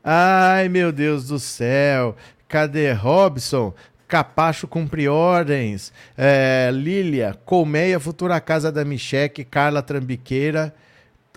Ai, 0.07 0.69
meu 0.69 0.91
Deus 0.91 1.27
do 1.27 1.39
céu. 1.39 2.15
Cadê 2.47 2.91
Robson? 2.91 3.73
Capacho 4.07 4.67
cumpre 4.67 5.07
ordens. 5.07 5.91
É, 6.15 6.69
Lília, 6.71 7.35
Colmeia, 7.43 7.99
futura 7.99 8.39
casa 8.39 8.71
da 8.71 8.85
Micheque, 8.85 9.43
Carla 9.43 9.81
Trambiqueira, 9.81 10.75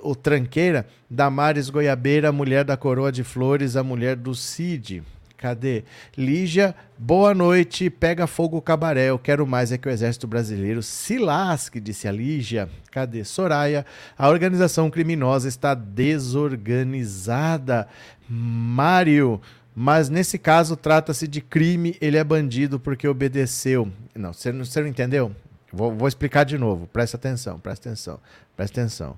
ou 0.02 0.14
Tranqueira, 0.14 0.86
Damares 1.08 1.70
Goiabeira, 1.70 2.30
mulher 2.30 2.62
da 2.62 2.76
coroa 2.76 3.10
de 3.10 3.24
flores, 3.24 3.74
a 3.74 3.82
mulher 3.82 4.16
do 4.16 4.34
Cid. 4.34 5.02
Cadê? 5.38 5.84
Lígia, 6.16 6.74
boa 6.98 7.32
noite. 7.32 7.88
Pega 7.88 8.26
fogo 8.26 8.56
o 8.56 8.62
cabaré. 8.62 9.10
Eu 9.10 9.20
quero 9.20 9.46
mais 9.46 9.70
é 9.70 9.78
que 9.78 9.86
o 9.86 9.90
exército 9.90 10.26
brasileiro 10.26 10.82
se 10.82 11.16
lasque, 11.16 11.78
disse 11.78 12.08
a 12.08 12.12
Lígia. 12.12 12.68
Cadê? 12.90 13.22
Soraya, 13.22 13.86
a 14.18 14.28
organização 14.28 14.90
criminosa 14.90 15.46
está 15.46 15.74
desorganizada. 15.74 17.86
Mário, 18.28 19.40
Mas 19.72 20.08
nesse 20.08 20.40
caso 20.40 20.76
trata-se 20.76 21.28
de 21.28 21.40
crime, 21.40 21.96
ele 22.00 22.16
é 22.16 22.24
bandido 22.24 22.80
porque 22.80 23.06
obedeceu. 23.06 23.88
Não, 24.16 24.32
você 24.32 24.50
não, 24.50 24.64
você 24.64 24.80
não 24.80 24.88
entendeu? 24.88 25.30
Vou, 25.72 25.94
vou 25.94 26.08
explicar 26.08 26.42
de 26.42 26.58
novo. 26.58 26.88
Presta 26.88 27.16
atenção, 27.16 27.60
presta 27.60 27.88
atenção, 27.88 28.18
presta 28.56 28.80
atenção. 28.80 29.16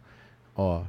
Ó. 0.54 0.82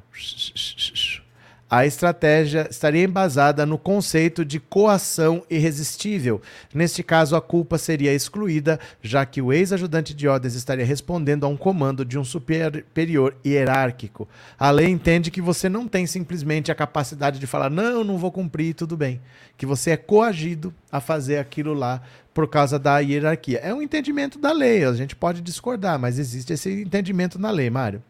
A 1.74 1.86
estratégia 1.86 2.68
estaria 2.70 3.06
embasada 3.06 3.66
no 3.66 3.78
conceito 3.78 4.44
de 4.44 4.60
coação 4.60 5.42
irresistível. 5.50 6.42
Neste 6.74 7.02
caso, 7.02 7.34
a 7.34 7.42
culpa 7.42 7.78
seria 7.78 8.14
excluída, 8.14 8.78
já 9.02 9.26
que 9.26 9.42
o 9.42 9.54
ex-ajudante 9.54 10.14
de 10.14 10.28
ordens 10.28 10.54
estaria 10.54 10.84
respondendo 10.84 11.46
a 11.46 11.48
um 11.48 11.56
comando 11.56 12.04
de 12.04 12.20
um 12.20 12.26
superior 12.26 13.38
hierárquico. 13.46 14.28
A 14.60 14.70
lei 14.70 14.90
entende 14.90 15.32
que 15.32 15.42
você 15.42 15.70
não 15.70 15.88
tem 15.88 16.06
simplesmente 16.06 16.74
a 16.74 16.76
capacidade 16.76 17.40
de 17.40 17.48
falar, 17.48 17.70
não, 17.70 18.04
não 18.04 18.18
vou 18.18 18.34
cumprir, 18.34 18.74
tudo 18.74 18.98
bem. 18.98 19.22
Que 19.58 19.66
você 19.66 19.92
é 19.92 19.98
coagido 19.98 20.74
a 20.92 21.00
fazer 21.00 21.38
aquilo 21.38 21.74
lá 21.74 22.02
por 22.34 22.48
causa 22.48 22.80
da 22.80 23.00
hierarquia. 23.00 23.60
É 23.60 23.74
um 23.74 23.82
entendimento 23.82 24.40
da 24.40 24.52
lei, 24.52 24.84
a 24.86 24.94
gente 24.94 25.16
pode 25.16 25.42
discordar, 25.42 26.00
mas 26.00 26.18
existe 26.18 26.54
esse 26.54 26.82
entendimento 26.82 27.38
na 27.38 27.52
lei, 27.52 27.70
Mário. 27.70 28.02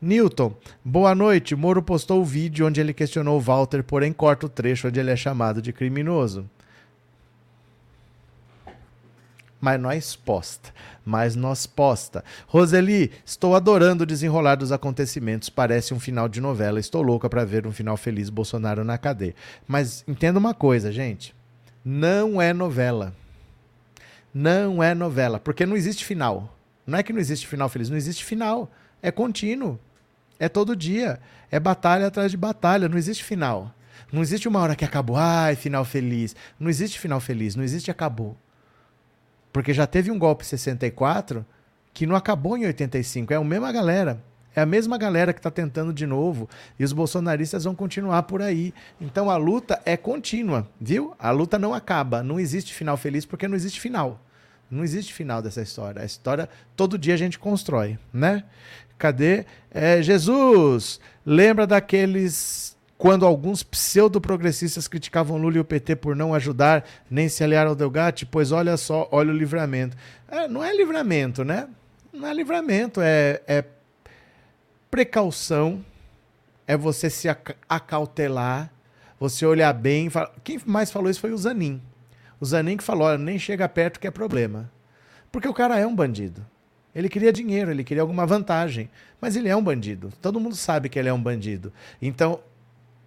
Newton, 0.00 0.54
boa 0.84 1.14
noite. 1.14 1.56
Moro 1.56 1.82
postou 1.82 2.20
o 2.20 2.24
vídeo 2.24 2.66
onde 2.66 2.80
ele 2.80 2.92
questionou 2.92 3.40
Walter, 3.40 3.82
porém 3.82 4.12
corta 4.12 4.46
o 4.46 4.48
trecho 4.48 4.88
onde 4.88 5.00
ele 5.00 5.10
é 5.10 5.16
chamado 5.16 5.62
de 5.62 5.72
criminoso. 5.72 6.48
Mas 9.58 9.80
nós 9.80 10.14
posta, 10.14 10.72
mas 11.04 11.34
nós 11.34 11.66
posta. 11.66 12.22
Roseli, 12.46 13.10
estou 13.24 13.56
adorando 13.56 14.04
o 14.04 14.06
desenrolar 14.06 14.56
dos 14.56 14.70
acontecimentos. 14.70 15.48
Parece 15.48 15.94
um 15.94 15.98
final 15.98 16.28
de 16.28 16.40
novela. 16.40 16.78
Estou 16.78 17.00
louca 17.00 17.28
para 17.28 17.44
ver 17.44 17.66
um 17.66 17.72
final 17.72 17.96
feliz 17.96 18.28
Bolsonaro 18.28 18.84
na 18.84 18.98
cadeia. 18.98 19.34
Mas 19.66 20.04
entenda 20.06 20.38
uma 20.38 20.52
coisa, 20.52 20.92
gente. 20.92 21.34
Não 21.82 22.40
é 22.40 22.52
novela. 22.52 23.14
Não 24.38 24.82
é 24.82 24.94
novela, 24.94 25.40
porque 25.40 25.64
não 25.64 25.74
existe 25.74 26.04
final. 26.04 26.54
Não 26.86 26.98
é 26.98 27.02
que 27.02 27.10
não 27.10 27.18
existe 27.18 27.46
final 27.46 27.70
feliz, 27.70 27.88
não 27.88 27.96
existe 27.96 28.22
final. 28.22 28.70
É 29.00 29.10
contínuo. 29.10 29.80
É 30.38 30.46
todo 30.46 30.76
dia. 30.76 31.18
É 31.50 31.58
batalha 31.58 32.06
atrás 32.06 32.32
de 32.32 32.36
batalha. 32.36 32.86
Não 32.86 32.98
existe 32.98 33.24
final. 33.24 33.74
Não 34.12 34.20
existe 34.20 34.46
uma 34.46 34.60
hora 34.60 34.76
que 34.76 34.84
acabou. 34.84 35.16
Ai, 35.16 35.56
final 35.56 35.86
feliz. 35.86 36.36
Não 36.60 36.68
existe 36.68 37.00
final 37.00 37.18
feliz. 37.18 37.56
Não 37.56 37.64
existe 37.64 37.90
acabou. 37.90 38.36
Porque 39.54 39.72
já 39.72 39.86
teve 39.86 40.10
um 40.10 40.18
golpe 40.18 40.44
64 40.44 41.42
que 41.94 42.04
não 42.04 42.14
acabou 42.14 42.58
em 42.58 42.66
85. 42.66 43.32
É 43.32 43.36
a 43.36 43.42
mesma 43.42 43.72
galera. 43.72 44.22
É 44.54 44.60
a 44.60 44.66
mesma 44.66 44.98
galera 44.98 45.32
que 45.32 45.38
está 45.38 45.50
tentando 45.50 45.94
de 45.94 46.06
novo. 46.06 46.46
E 46.78 46.84
os 46.84 46.92
bolsonaristas 46.92 47.64
vão 47.64 47.74
continuar 47.74 48.24
por 48.24 48.42
aí. 48.42 48.74
Então 49.00 49.30
a 49.30 49.38
luta 49.38 49.80
é 49.86 49.96
contínua, 49.96 50.68
viu? 50.78 51.14
A 51.18 51.30
luta 51.30 51.58
não 51.58 51.72
acaba. 51.72 52.22
Não 52.22 52.38
existe 52.38 52.74
final 52.74 52.98
feliz 52.98 53.24
porque 53.24 53.48
não 53.48 53.56
existe 53.56 53.80
final. 53.80 54.20
Não 54.70 54.82
existe 54.82 55.12
final 55.12 55.40
dessa 55.40 55.62
história. 55.62 56.02
A 56.02 56.04
história 56.04 56.48
todo 56.74 56.98
dia 56.98 57.14
a 57.14 57.16
gente 57.16 57.38
constrói, 57.38 57.98
né? 58.12 58.44
Cadê? 58.98 59.44
É, 59.70 60.02
Jesus, 60.02 61.00
lembra 61.24 61.66
daqueles 61.66 62.76
quando 62.98 63.26
alguns 63.26 63.62
pseudo-progressistas 63.62 64.88
criticavam 64.88 65.36
Lula 65.36 65.56
e 65.56 65.60
o 65.60 65.64
PT 65.64 65.96
por 65.96 66.16
não 66.16 66.32
ajudar 66.34 66.84
nem 67.10 67.28
se 67.28 67.44
aliar 67.44 67.66
ao 67.66 67.74
Delgatti? 67.74 68.24
Pois 68.24 68.52
olha 68.52 68.76
só, 68.76 69.08
olha 69.12 69.32
o 69.32 69.36
livramento. 69.36 69.96
É, 70.28 70.48
não 70.48 70.64
é 70.64 70.74
livramento, 70.74 71.44
né? 71.44 71.68
Não 72.12 72.26
é 72.26 72.32
livramento, 72.32 73.00
é, 73.02 73.42
é 73.46 73.64
precaução, 74.90 75.84
é 76.66 76.76
você 76.76 77.10
se 77.10 77.28
acautelar, 77.68 78.72
você 79.20 79.44
olhar 79.44 79.72
bem. 79.74 80.10
Quem 80.42 80.58
mais 80.64 80.90
falou 80.90 81.10
isso 81.10 81.20
foi 81.20 81.32
o 81.32 81.38
Zanin. 81.38 81.82
O 82.40 82.44
Zanin 82.44 82.76
que 82.76 82.84
falou: 82.84 83.08
olha, 83.08 83.18
nem 83.18 83.38
chega 83.38 83.68
perto 83.68 84.00
que 84.00 84.06
é 84.06 84.10
problema. 84.10 84.70
Porque 85.30 85.48
o 85.48 85.54
cara 85.54 85.78
é 85.78 85.86
um 85.86 85.94
bandido. 85.94 86.44
Ele 86.94 87.08
queria 87.08 87.32
dinheiro, 87.32 87.70
ele 87.70 87.84
queria 87.84 88.02
alguma 88.02 88.24
vantagem. 88.24 88.88
Mas 89.20 89.36
ele 89.36 89.48
é 89.48 89.56
um 89.56 89.62
bandido. 89.62 90.10
Todo 90.22 90.40
mundo 90.40 90.56
sabe 90.56 90.88
que 90.88 90.98
ele 90.98 91.08
é 91.08 91.12
um 91.12 91.22
bandido. 91.22 91.72
Então, 92.00 92.40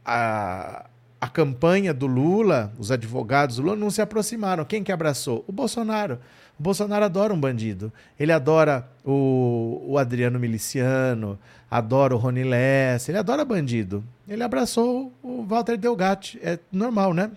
a, 0.05 0.85
a 1.19 1.27
campanha 1.27 1.93
do 1.93 2.05
Lula, 2.05 2.71
os 2.77 2.91
advogados 2.91 3.55
do 3.55 3.63
Lula 3.63 3.75
não 3.75 3.89
se 3.89 4.01
aproximaram. 4.01 4.63
Quem 4.63 4.83
que 4.83 4.91
abraçou? 4.91 5.43
O 5.47 5.51
Bolsonaro. 5.51 6.19
O 6.59 6.63
Bolsonaro 6.63 7.05
adora 7.05 7.33
um 7.33 7.39
bandido. 7.39 7.91
Ele 8.19 8.31
adora 8.31 8.87
o, 9.03 9.83
o 9.87 9.97
Adriano 9.97 10.39
Miliciano, 10.39 11.39
adora 11.69 12.13
o 12.13 12.17
Rony 12.17 12.43
Lessa, 12.43 13.11
ele 13.11 13.17
adora 13.17 13.43
bandido. 13.45 14.03
Ele 14.27 14.43
abraçou 14.43 15.11
o 15.23 15.43
Walter 15.43 15.77
Delgatti. 15.77 16.39
É 16.43 16.59
normal, 16.71 17.13
né? 17.13 17.31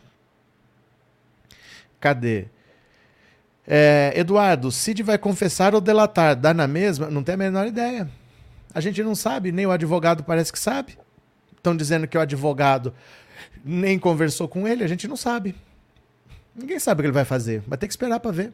Cadê? 2.03 2.47
É, 3.65 4.13
Eduardo, 4.17 4.73
Cid 4.73 5.05
vai 5.05 5.17
confessar 5.17 5.73
ou 5.73 5.81
delatar? 5.81 6.35
Dá 6.35 6.53
na 6.53 6.67
mesma? 6.67 7.09
Não 7.09 7.23
tem 7.23 7.37
a 7.37 7.39
menor 7.39 7.65
ideia. 7.65 8.11
A 8.75 8.81
gente 8.81 9.01
não 9.05 9.15
sabe, 9.15 9.53
nem 9.53 9.67
o 9.67 9.71
advogado 9.71 10.25
parece 10.25 10.53
que 10.53 10.59
sabe. 10.59 10.99
Estão 11.57 11.77
dizendo 11.77 12.09
que 12.09 12.19
o 12.19 12.21
advogado 12.21 12.93
nem 13.65 14.01
conversou 14.01 14.49
com 14.49 14.67
ele, 14.67 14.83
a 14.83 14.89
gente 14.89 15.07
não 15.07 15.15
sabe. 15.15 15.55
Ninguém 16.57 16.81
sabe 16.81 16.99
o 16.99 17.03
que 17.03 17.07
ele 17.07 17.15
vai 17.15 17.25
fazer. 17.25 17.63
Vai 17.69 17.79
ter 17.79 17.87
que 17.87 17.93
esperar 17.93 18.19
para 18.19 18.33
ver. 18.33 18.53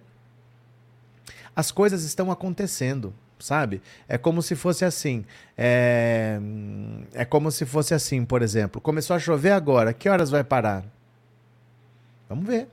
As 1.57 1.71
coisas 1.71 2.05
estão 2.05 2.31
acontecendo, 2.31 3.15
sabe? 3.39 3.81
É 4.07 4.19
como 4.19 4.43
se 4.43 4.55
fosse 4.55 4.85
assim. 4.85 5.25
É... 5.57 6.39
é 7.15 7.25
como 7.25 7.51
se 7.51 7.65
fosse 7.65 7.95
assim, 7.95 8.27
por 8.27 8.43
exemplo. 8.43 8.79
Começou 8.79 9.17
a 9.17 9.19
chover 9.19 9.53
agora. 9.53 9.95
Que 9.95 10.07
horas 10.07 10.29
vai 10.29 10.45
parar? 10.45 10.85
Vamos 12.29 12.47
ver. 12.47 12.69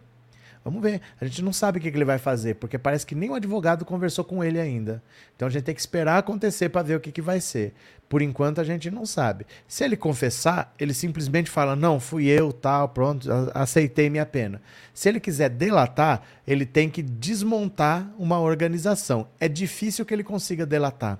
Vamos 0.65 0.81
ver. 0.81 0.99
A 1.21 1.25
gente 1.25 1.43
não 1.43 1.53
sabe 1.53 1.77
o 1.77 1.81
que, 1.81 1.89
ele 1.89 2.03
vai 2.03 2.17
fazer, 2.17 2.55
porque 2.55 2.79
parece 2.79 3.05
que 3.05 3.13
nem 3.13 3.29
o 3.29 3.35
advogado 3.35 3.85
conversou 3.85 4.25
com 4.25 4.43
ele 4.43 4.59
ainda. 4.59 5.01
Então 5.35 5.47
a 5.47 5.51
gente 5.51 5.63
tem 5.63 5.75
que 5.75 5.79
esperar 5.79 6.17
acontecer 6.17 6.69
para 6.69 6.81
ver 6.81 6.95
o 6.95 6.99
que, 6.99 7.11
que 7.11 7.21
vai 7.21 7.39
ser. 7.39 7.75
Por 8.09 8.19
enquanto 8.19 8.59
a 8.59 8.63
gente 8.63 8.89
não 8.89 9.05
sabe. 9.05 9.45
Se 9.67 9.83
ele 9.83 9.95
confessar, 9.95 10.73
ele 10.79 10.91
simplesmente 10.91 11.51
fala: 11.51 11.75
não, 11.75 11.99
fui 11.99 12.25
eu, 12.25 12.51
tal, 12.51 12.89
pronto, 12.89 13.29
aceitei 13.53 14.09
minha 14.09 14.25
pena. 14.25 14.59
Se 14.91 15.07
ele 15.07 15.19
quiser 15.19 15.49
delatar, 15.49 16.23
ele 16.47 16.65
tem 16.65 16.89
que 16.89 17.03
desmontar 17.03 18.11
uma 18.17 18.39
organização. 18.39 19.27
É 19.39 19.47
difícil 19.47 20.03
que 20.03 20.15
ele 20.15 20.23
consiga 20.23 20.65
delatar, 20.65 21.19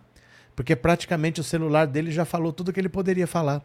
porque 0.56 0.76
praticamente 0.76 1.40
o 1.40 1.44
celular 1.44 1.86
dele 1.86 2.10
já 2.10 2.26
falou 2.26 2.52
tudo 2.52 2.74
que 2.74 2.80
ele 2.80 2.90
poderia 2.90 3.28
falar. 3.28 3.62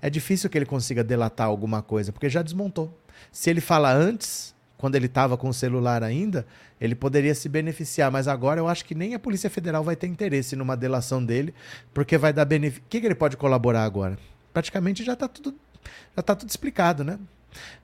É 0.00 0.08
difícil 0.08 0.48
que 0.48 0.56
ele 0.56 0.64
consiga 0.64 1.04
delatar 1.04 1.48
alguma 1.48 1.82
coisa, 1.82 2.12
porque 2.12 2.30
já 2.30 2.40
desmontou. 2.40 2.98
Se 3.30 3.50
ele 3.50 3.60
fala 3.60 3.92
antes, 3.92 4.54
quando 4.78 4.94
ele 4.94 5.06
estava 5.06 5.36
com 5.36 5.48
o 5.48 5.54
celular 5.54 6.02
ainda, 6.02 6.46
ele 6.80 6.94
poderia 6.94 7.34
se 7.34 7.48
beneficiar. 7.48 8.10
Mas 8.10 8.28
agora 8.28 8.60
eu 8.60 8.68
acho 8.68 8.84
que 8.84 8.94
nem 8.94 9.12
a 9.12 9.18
Polícia 9.18 9.50
Federal 9.50 9.84
vai 9.84 9.96
ter 9.96 10.06
interesse 10.06 10.56
numa 10.56 10.76
delação 10.76 11.22
dele, 11.22 11.52
porque 11.92 12.16
vai 12.16 12.32
dar 12.32 12.44
benefício. 12.44 12.84
O 12.86 12.88
que, 12.88 13.00
que 13.00 13.06
ele 13.06 13.14
pode 13.14 13.36
colaborar 13.36 13.84
agora? 13.84 14.16
Praticamente 14.54 15.04
já 15.04 15.12
está 15.12 15.28
tudo, 15.28 15.54
já 16.16 16.22
tá 16.22 16.34
tudo 16.34 16.48
explicado, 16.48 17.04
né? 17.04 17.18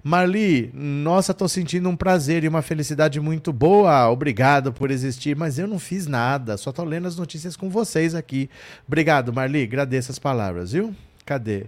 Marli, 0.02 0.70
nossa, 0.74 1.32
estou 1.32 1.48
sentindo 1.48 1.88
um 1.88 1.96
prazer 1.96 2.44
e 2.44 2.48
uma 2.48 2.62
felicidade 2.62 3.18
muito 3.18 3.52
boa. 3.52 4.08
Obrigado 4.08 4.72
por 4.72 4.90
existir, 4.90 5.34
mas 5.34 5.58
eu 5.58 5.66
não 5.66 5.78
fiz 5.78 6.06
nada, 6.06 6.56
só 6.56 6.70
estou 6.70 6.84
lendo 6.84 7.08
as 7.08 7.16
notícias 7.16 7.56
com 7.56 7.68
vocês 7.68 8.14
aqui. 8.14 8.48
Obrigado, 8.86 9.32
Marli, 9.32 9.62
agradeço 9.62 10.12
as 10.12 10.18
palavras, 10.18 10.72
viu? 10.72 10.94
Cadê? 11.24 11.66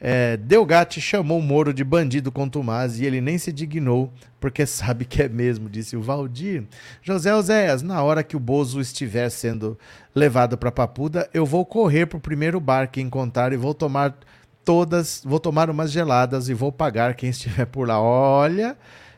É, 0.00 0.36
Delgatti 0.36 1.00
chamou 1.00 1.40
Moro 1.40 1.72
de 1.72 1.82
bandido 1.82 2.30
contumaz 2.30 3.00
e 3.00 3.06
ele 3.06 3.20
nem 3.20 3.38
se 3.38 3.52
dignou, 3.52 4.12
porque 4.38 4.64
sabe 4.66 5.04
que 5.04 5.22
é 5.22 5.28
mesmo, 5.28 5.68
disse 5.68 5.96
o 5.96 6.02
Valdir. 6.02 6.64
José 7.02 7.34
Oséias, 7.34 7.82
na 7.82 8.02
hora 8.02 8.22
que 8.22 8.36
o 8.36 8.40
Bozo 8.40 8.80
estiver 8.80 9.30
sendo 9.30 9.78
levado 10.14 10.58
para 10.58 10.72
Papuda, 10.72 11.28
eu 11.32 11.46
vou 11.46 11.64
correr 11.64 12.06
para 12.06 12.18
o 12.18 12.20
primeiro 12.20 12.60
bar 12.60 12.90
que 12.90 13.00
encontrar 13.00 13.52
e 13.52 13.56
vou 13.56 13.74
tomar 13.74 14.16
todas, 14.64 15.22
vou 15.24 15.38
tomar 15.38 15.68
umas 15.70 15.92
geladas 15.92 16.48
e 16.48 16.54
vou 16.54 16.72
pagar 16.72 17.14
quem 17.14 17.30
estiver 17.30 17.66
por 17.66 17.86
lá. 17.86 18.00
Olha, 18.00 18.76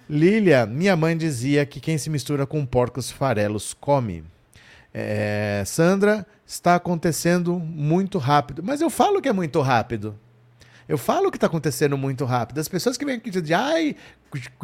Lília, 0.08 0.66
minha 0.66 0.94
mãe 0.94 1.16
dizia 1.16 1.66
que 1.66 1.80
quem 1.80 1.98
se 1.98 2.10
mistura 2.10 2.46
com 2.46 2.64
porcos 2.64 3.10
farelos 3.10 3.74
come. 3.74 4.24
É, 4.94 5.62
Sandra, 5.66 6.26
está 6.46 6.76
acontecendo 6.76 7.58
muito 7.58 8.18
rápido. 8.18 8.62
Mas 8.62 8.80
eu 8.80 8.88
falo 8.88 9.20
que 9.20 9.28
é 9.28 9.32
muito 9.32 9.60
rápido. 9.60 10.18
Eu 10.88 10.96
falo 10.96 11.30
que 11.30 11.36
está 11.36 11.48
acontecendo 11.48 11.98
muito 11.98 12.24
rápido. 12.24 12.58
As 12.58 12.68
pessoas 12.68 12.96
que 12.96 13.04
vêm 13.04 13.16
aqui 13.16 13.28
dizem, 13.28 13.56
ai, 13.56 13.96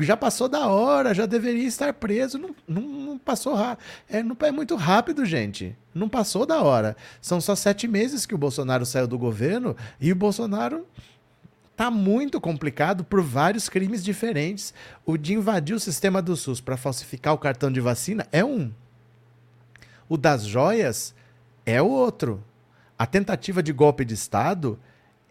já 0.01 0.17
passou 0.17 0.49
da 0.49 0.69
hora, 0.69 1.13
já 1.13 1.27
deveria 1.27 1.67
estar 1.67 1.93
preso. 1.95 2.39
Não, 2.39 2.55
não, 2.67 2.83
não 2.83 3.19
passou 3.19 3.55
rápido. 3.55 3.85
É, 4.09 4.23
não, 4.23 4.37
é 4.41 4.53
muito 4.53 4.77
rápido, 4.77 5.25
gente. 5.25 5.77
Não 5.93 6.09
passou 6.09 6.47
da 6.47 6.63
hora. 6.63 6.97
São 7.21 7.41
só 7.41 7.57
sete 7.57 7.89
meses 7.89 8.25
que 8.25 8.35
o 8.35 8.39
Bolsonaro 8.39 8.87
saiu 8.87 9.09
do 9.09 9.19
governo 9.19 9.77
e 10.01 10.13
o 10.13 10.17
Bolsonaro 10.17 10.87
tá 11.77 11.91
muito 11.91 12.41
complicado 12.41 13.03
por 13.03 13.21
vários 13.21 13.69
crimes 13.69 14.05
diferentes. 14.05 14.73
O 15.05 15.17
de 15.17 15.35
invadir 15.35 15.75
o 15.75 15.81
sistema 15.81 16.23
do 16.23 16.37
SUS 16.37 16.61
para 16.61 16.77
falsificar 16.77 17.35
o 17.35 17.39
cartão 17.39 17.73
de 17.73 17.81
vacina 17.81 18.29
é 18.31 18.45
um. 18.45 18.71
O 20.09 20.17
das 20.17 20.45
joias 20.45 21.15
é 21.67 21.83
o 21.83 21.89
outro. 21.89 22.45
A 22.97 23.07
tentativa 23.07 23.61
de 23.61 23.73
golpe 23.73 24.05
de 24.05 24.15
Estado 24.15 24.79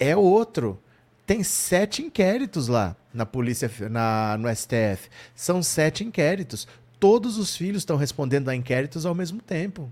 é 0.02 0.18
outro. 0.18 0.82
Tem 1.28 1.44
sete 1.44 2.02
inquéritos 2.02 2.68
lá. 2.68 2.96
na 3.14 3.26
polícia, 3.26 3.70
na, 3.90 4.38
no 4.38 4.54
STF. 4.54 5.10
São 5.36 5.62
sete 5.62 6.04
inquéritos. 6.04 6.68
Todos 7.00 7.38
os 7.38 7.56
filhos 7.56 7.84
estão 7.84 7.98
respondendo 7.98 8.50
a 8.50 8.56
inquéritos 8.56 9.06
ao 9.06 9.14
mesmo 9.14 9.42
tempo. 9.42 9.92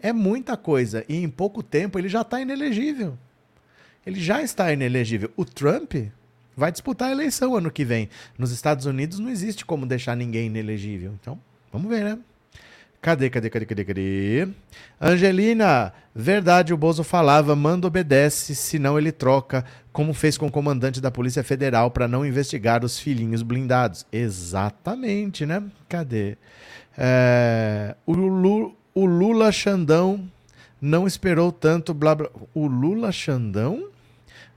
É 0.00 0.12
muita 0.12 0.56
coisa. 0.56 1.04
E 1.08 1.16
em 1.16 1.28
pouco 1.28 1.62
tempo 1.62 1.98
ele 1.98 2.08
já 2.08 2.20
está 2.20 2.40
inelegível. 2.40 3.16
Ele 4.06 4.20
já 4.20 4.42
está 4.42 4.72
inelegível. 4.72 5.30
O 5.36 5.44
Trump 5.44 5.94
vai 6.56 6.70
disputar 6.70 7.08
a 7.08 7.12
eleição 7.12 7.56
ano 7.56 7.70
que 7.70 7.84
vem. 7.84 8.08
Nos 8.36 8.50
Estados 8.50 8.84
Unidos 8.84 9.18
não 9.18 9.30
existe 9.30 9.64
como 9.64 9.86
deixar 9.86 10.16
ninguém 10.16 10.46
inelegível. 10.46 11.14
Então, 11.20 11.40
vamos 11.72 11.88
ver, 11.88 12.04
né? 12.04 12.18
Cadê, 13.00 13.30
cadê, 13.30 13.48
cadê, 13.48 13.64
cadê, 13.64 13.84
cadê? 13.84 14.48
Angelina, 15.00 15.92
verdade, 16.12 16.74
o 16.74 16.76
Bozo 16.76 17.04
falava, 17.04 17.54
manda 17.54 17.86
obedece, 17.86 18.56
senão 18.56 18.98
ele 18.98 19.12
troca, 19.12 19.64
como 19.92 20.12
fez 20.12 20.36
com 20.36 20.48
o 20.48 20.50
comandante 20.50 21.00
da 21.00 21.10
Polícia 21.10 21.44
Federal 21.44 21.92
para 21.92 22.08
não 22.08 22.26
investigar 22.26 22.84
os 22.84 22.98
filhinhos 22.98 23.42
blindados. 23.42 24.04
Exatamente, 24.10 25.46
né? 25.46 25.62
Cadê? 25.88 26.36
É, 26.96 27.94
o, 28.04 28.12
Lu, 28.12 28.76
o 28.92 29.06
Lula 29.06 29.52
Xandão 29.52 30.28
não 30.82 31.06
esperou 31.06 31.52
tanto 31.52 31.94
blá 31.94 32.16
blá. 32.16 32.28
O 32.52 32.66
Lula 32.66 33.12
Xandão 33.12 33.88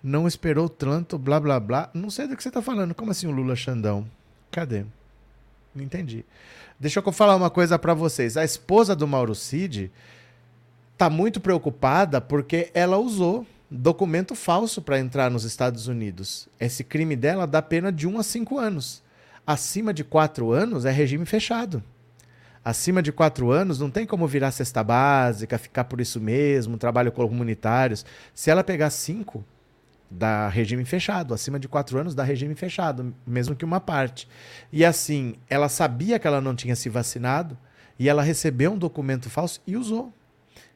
não 0.03 0.27
esperou 0.27 0.67
tanto 0.67 1.19
blá 1.19 1.39
blá 1.39 1.59
blá. 1.59 1.91
Não 1.93 2.09
sei 2.09 2.27
do 2.27 2.35
que 2.35 2.41
você 2.41 2.49
está 2.49 2.61
falando. 2.61 2.95
Como 2.95 3.11
assim 3.11 3.27
o 3.27 3.31
Lula 3.31 3.55
Xandão? 3.55 4.07
Cadê? 4.49 4.83
Não 5.73 5.83
entendi. 5.83 6.25
Deixa 6.79 6.99
eu 6.99 7.11
falar 7.11 7.35
uma 7.35 7.49
coisa 7.49 7.77
para 7.79 7.93
vocês. 7.93 8.37
A 8.37 8.43
esposa 8.43 8.95
do 8.95 9.07
Mauro 9.07 9.35
Cid 9.35 9.91
tá 10.97 11.09
muito 11.09 11.39
preocupada 11.39 12.19
porque 12.19 12.69
ela 12.73 12.97
usou 12.97 13.45
documento 13.69 14.35
falso 14.35 14.81
para 14.81 14.99
entrar 14.99 15.31
nos 15.31 15.45
Estados 15.45 15.87
Unidos. 15.87 16.49
Esse 16.59 16.83
crime 16.83 17.15
dela 17.15 17.47
dá 17.47 17.61
pena 17.61 17.91
de 17.91 18.07
1 18.07 18.19
a 18.19 18.23
5 18.23 18.59
anos. 18.59 19.01
Acima 19.47 19.93
de 19.93 20.03
4 20.03 20.51
anos 20.51 20.85
é 20.85 20.91
regime 20.91 21.25
fechado. 21.25 21.81
Acima 22.63 23.01
de 23.01 23.11
4 23.11 23.49
anos 23.49 23.79
não 23.79 23.89
tem 23.89 24.05
como 24.05 24.27
virar 24.27 24.51
cesta 24.51 24.83
básica, 24.83 25.57
ficar 25.57 25.85
por 25.85 25.99
isso 26.01 26.19
mesmo, 26.19 26.77
trabalho 26.77 27.11
comunitários. 27.11 28.05
Se 28.35 28.51
ela 28.51 28.63
pegar 28.63 28.89
5, 28.89 29.43
da 30.11 30.49
regime 30.49 30.83
fechado, 30.83 31.33
acima 31.33 31.57
de 31.57 31.69
quatro 31.69 31.97
anos 31.97 32.13
da 32.13 32.23
regime 32.23 32.53
fechado, 32.53 33.15
mesmo 33.25 33.55
que 33.55 33.63
uma 33.63 33.79
parte. 33.79 34.27
E 34.71 34.83
assim, 34.83 35.35
ela 35.49 35.69
sabia 35.69 36.19
que 36.19 36.27
ela 36.27 36.41
não 36.41 36.53
tinha 36.53 36.75
se 36.75 36.89
vacinado 36.89 37.57
e 37.97 38.09
ela 38.09 38.21
recebeu 38.21 38.73
um 38.73 38.77
documento 38.77 39.29
falso 39.29 39.61
e 39.65 39.77
usou. 39.77 40.13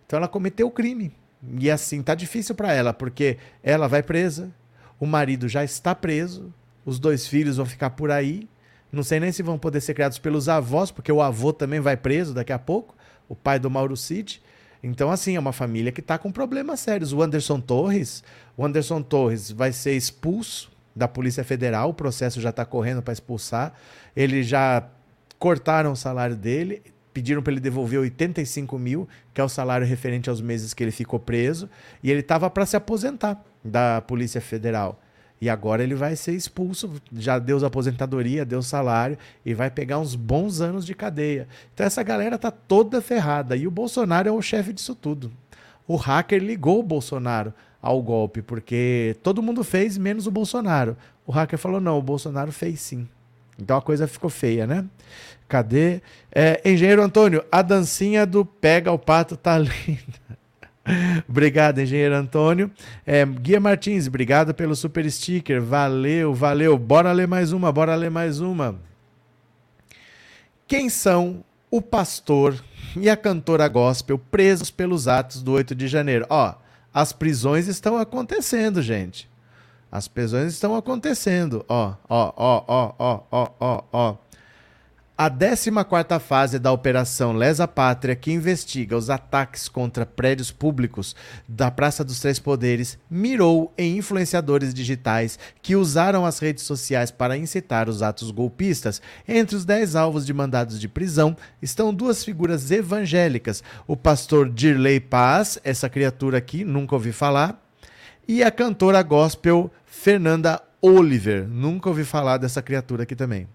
Então 0.05 0.17
ela 0.17 0.27
cometeu 0.27 0.67
o 0.67 0.71
crime. 0.71 1.13
E 1.59 1.69
assim, 1.69 2.01
tá 2.01 2.15
difícil 2.15 2.55
para 2.55 2.71
ela, 2.73 2.93
porque 2.93 3.37
ela 3.61 3.87
vai 3.87 4.01
presa, 4.01 4.51
o 4.99 5.05
marido 5.05 5.49
já 5.49 5.63
está 5.63 5.93
preso, 5.93 6.53
os 6.85 6.97
dois 6.97 7.27
filhos 7.27 7.57
vão 7.57 7.65
ficar 7.65 7.89
por 7.89 8.09
aí. 8.11 8.47
Não 8.91 9.03
sei 9.03 9.19
nem 9.19 9.31
se 9.31 9.43
vão 9.43 9.59
poder 9.59 9.81
ser 9.81 9.93
criados 9.93 10.17
pelos 10.17 10.47
avós, 10.47 10.91
porque 10.91 11.11
o 11.11 11.21
avô 11.21 11.51
também 11.51 11.81
vai 11.81 11.97
preso 11.97 12.33
daqui 12.33 12.53
a 12.53 12.59
pouco, 12.59 12.95
o 13.27 13.35
pai 13.35 13.59
do 13.59 13.69
Mauro 13.69 13.97
Cid. 13.97 14.41
Então, 14.87 15.09
assim, 15.09 15.35
é 15.35 15.39
uma 15.39 15.51
família 15.51 15.91
que 15.91 15.99
está 15.99 16.15
com 16.15 16.31
problemas 16.31 16.79
sérios. 16.79 17.11
O 17.11 17.19
Anderson 17.23 17.59
Torres, 17.59 18.23
o 18.55 18.63
Anderson 18.63 19.01
Torres 19.01 19.49
vai 19.49 19.73
ser 19.73 19.93
expulso 19.95 20.71
da 20.95 21.07
Polícia 21.07 21.43
Federal, 21.43 21.89
o 21.89 21.93
processo 21.93 22.39
já 22.39 22.51
está 22.51 22.63
correndo 22.63 23.01
para 23.01 23.11
expulsar. 23.11 23.73
Ele 24.15 24.43
já 24.43 24.87
cortaram 25.39 25.91
o 25.91 25.95
salário 25.95 26.35
dele, 26.35 26.83
pediram 27.11 27.41
para 27.41 27.53
ele 27.53 27.59
devolver 27.59 27.99
85 27.99 28.77
mil, 28.77 29.09
que 29.33 29.41
é 29.41 29.43
o 29.43 29.49
salário 29.49 29.87
referente 29.87 30.29
aos 30.29 30.39
meses 30.39 30.71
que 30.71 30.83
ele 30.83 30.91
ficou 30.91 31.19
preso, 31.19 31.67
e 32.03 32.11
ele 32.11 32.19
estava 32.19 32.47
para 32.47 32.65
se 32.67 32.77
aposentar 32.77 33.43
da 33.63 34.01
Polícia 34.01 34.39
Federal. 34.39 35.01
E 35.39 35.49
agora 35.49 35.83
ele 35.83 35.95
vai 35.95 36.15
ser 36.15 36.33
expulso, 36.33 36.93
já 37.13 37.37
deu 37.37 37.63
aposentadoria, 37.65 38.45
deu 38.45 38.61
salário 38.61 39.17
e 39.45 39.53
vai 39.53 39.69
pegar 39.69 39.99
uns 39.99 40.15
bons 40.15 40.61
anos 40.61 40.85
de 40.85 40.93
cadeia. 40.93 41.47
Então 41.73 41.85
essa 41.85 42.01
galera 42.01 42.37
tá 42.37 42.49
toda 42.49 43.01
ferrada 43.01 43.55
e 43.55 43.67
o 43.67 43.71
Bolsonaro 43.71 44.29
é 44.29 44.31
o 44.31 44.41
chefe 44.41 44.71
disso 44.71 44.95
tudo. 44.95 45.31
O 45.87 45.97
hacker 45.97 46.41
ligou 46.41 46.79
o 46.79 46.83
Bolsonaro 46.83 47.53
ao 47.81 48.01
golpe, 48.01 48.41
porque 48.41 49.15
todo 49.21 49.43
mundo 49.43 49.63
fez 49.63 49.97
menos 49.97 50.25
o 50.25 50.31
Bolsonaro. 50.31 50.97
O 51.27 51.31
hacker 51.31 51.59
falou: 51.59 51.79
não, 51.79 51.99
o 51.99 52.01
Bolsonaro 52.01 52.51
fez 52.51 52.79
sim. 52.79 53.07
Então 53.59 53.77
a 53.77 53.81
coisa 53.81 54.07
ficou 54.07 54.29
feia, 54.29 54.65
né? 54.65 54.85
Cadê? 55.47 56.01
É, 56.31 56.59
Engenheiro 56.65 57.03
Antônio, 57.03 57.45
a 57.51 57.61
dancinha 57.61 58.25
do 58.25 58.43
Pega 58.43 58.91
o 58.91 58.97
Pato 58.97 59.37
tá 59.37 59.57
linda. 59.59 60.35
obrigado, 61.27 61.81
engenheiro 61.81 62.15
Antônio. 62.15 62.71
É, 63.05 63.25
Guia 63.25 63.59
Martins, 63.59 64.07
obrigado 64.07 64.53
pelo 64.53 64.75
super 64.75 65.09
sticker. 65.09 65.61
Valeu, 65.61 66.33
valeu. 66.33 66.77
Bora 66.77 67.11
ler 67.11 67.27
mais 67.27 67.51
uma, 67.51 67.71
bora 67.71 67.95
ler 67.95 68.11
mais 68.11 68.39
uma. 68.39 68.79
Quem 70.67 70.89
são 70.89 71.43
o 71.69 71.81
pastor 71.81 72.63
e 72.95 73.09
a 73.09 73.17
cantora 73.17 73.67
gospel 73.67 74.17
presos 74.17 74.71
pelos 74.71 75.07
atos 75.07 75.41
do 75.41 75.51
8 75.51 75.75
de 75.75 75.87
janeiro? 75.87 76.25
Ó, 76.29 76.55
as 76.93 77.11
prisões 77.11 77.67
estão 77.67 77.97
acontecendo, 77.97 78.81
gente. 78.81 79.29
As 79.91 80.07
prisões 80.07 80.53
estão 80.53 80.75
acontecendo. 80.75 81.65
Ó, 81.69 81.93
ó, 82.09 82.33
ó, 82.35 82.63
ó, 82.67 82.93
ó, 82.99 83.23
ó, 83.31 83.51
ó, 83.59 83.83
ó. 83.91 84.15
A 85.17 85.31
14ª 85.31 86.19
fase 86.19 86.59
da 86.59 86.73
Operação 86.73 87.31
Lesa 87.31 87.65
Pátria, 87.65 88.17
que 88.17 88.33
investiga 88.33 88.97
os 88.97 89.09
ataques 89.09 89.69
contra 89.69 90.05
prédios 90.05 90.51
públicos 90.51 91.15
da 91.47 91.71
Praça 91.71 92.03
dos 92.03 92.19
Três 92.19 92.37
Poderes, 92.37 92.99
mirou 93.09 93.73
em 93.77 93.95
influenciadores 93.95 94.73
digitais 94.73 95.39
que 95.61 95.73
usaram 95.73 96.25
as 96.25 96.39
redes 96.39 96.65
sociais 96.65 97.11
para 97.11 97.37
incitar 97.37 97.87
os 97.87 98.01
atos 98.01 98.29
golpistas. 98.29 99.01
Entre 99.25 99.55
os 99.55 99.63
dez 99.63 99.95
alvos 99.95 100.25
de 100.25 100.33
mandados 100.33 100.77
de 100.77 100.89
prisão 100.89 101.37
estão 101.61 101.93
duas 101.93 102.21
figuras 102.21 102.69
evangélicas, 102.69 103.63
o 103.87 103.95
pastor 103.95 104.49
Dirley 104.49 104.99
Paz, 104.99 105.57
essa 105.63 105.87
criatura 105.87 106.39
aqui, 106.39 106.65
nunca 106.65 106.93
ouvi 106.93 107.13
falar, 107.13 107.65
e 108.27 108.43
a 108.43 108.51
cantora 108.51 109.01
gospel 109.01 109.71
Fernanda 109.85 110.61
Oliver, 110.81 111.47
nunca 111.47 111.87
ouvi 111.87 112.03
falar 112.03 112.37
dessa 112.37 112.61
criatura 112.61 113.03
aqui 113.03 113.15
também. 113.15 113.47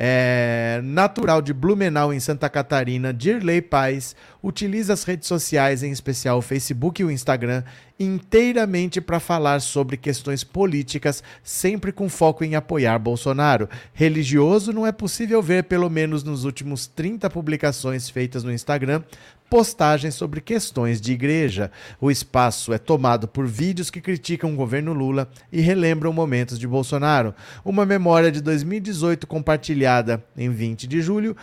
É, 0.00 0.80
natural 0.84 1.42
de 1.42 1.52
Blumenau, 1.52 2.14
em 2.14 2.20
Santa 2.20 2.48
Catarina, 2.48 3.12
Dirley 3.12 3.60
Paz 3.60 4.14
utiliza 4.40 4.92
as 4.92 5.02
redes 5.02 5.26
sociais, 5.26 5.82
em 5.82 5.90
especial 5.90 6.38
o 6.38 6.42
Facebook 6.42 7.02
e 7.02 7.04
o 7.04 7.10
Instagram, 7.10 7.64
inteiramente 7.98 9.00
para 9.00 9.18
falar 9.18 9.60
sobre 9.60 9.96
questões 9.96 10.44
políticas, 10.44 11.20
sempre 11.42 11.90
com 11.90 12.08
foco 12.08 12.44
em 12.44 12.54
apoiar 12.54 12.96
Bolsonaro. 13.00 13.68
Religioso 13.92 14.72
não 14.72 14.86
é 14.86 14.92
possível 14.92 15.42
ver, 15.42 15.64
pelo 15.64 15.90
menos 15.90 16.22
nos 16.22 16.44
últimos 16.44 16.86
30 16.86 17.28
publicações 17.28 18.08
feitas 18.08 18.44
no 18.44 18.52
Instagram, 18.52 19.02
postagens 19.48 20.14
sobre 20.14 20.40
questões 20.40 21.00
de 21.00 21.12
igreja. 21.12 21.70
O 22.00 22.10
espaço 22.10 22.72
é 22.72 22.78
tomado 22.78 23.26
por 23.26 23.46
vídeos 23.46 23.90
que 23.90 24.00
criticam 24.00 24.52
o 24.52 24.56
governo 24.56 24.92
Lula 24.92 25.28
e 25.52 25.60
relembram 25.60 26.12
momentos 26.12 26.58
de 26.58 26.66
Bolsonaro. 26.66 27.34
Uma 27.64 27.84
memória 27.84 28.30
de 28.30 28.40
2018 28.40 29.26
compartilhada 29.26 30.24
em 30.36 30.50
20 30.50 30.86
de 30.86 31.00
julho, 31.00 31.36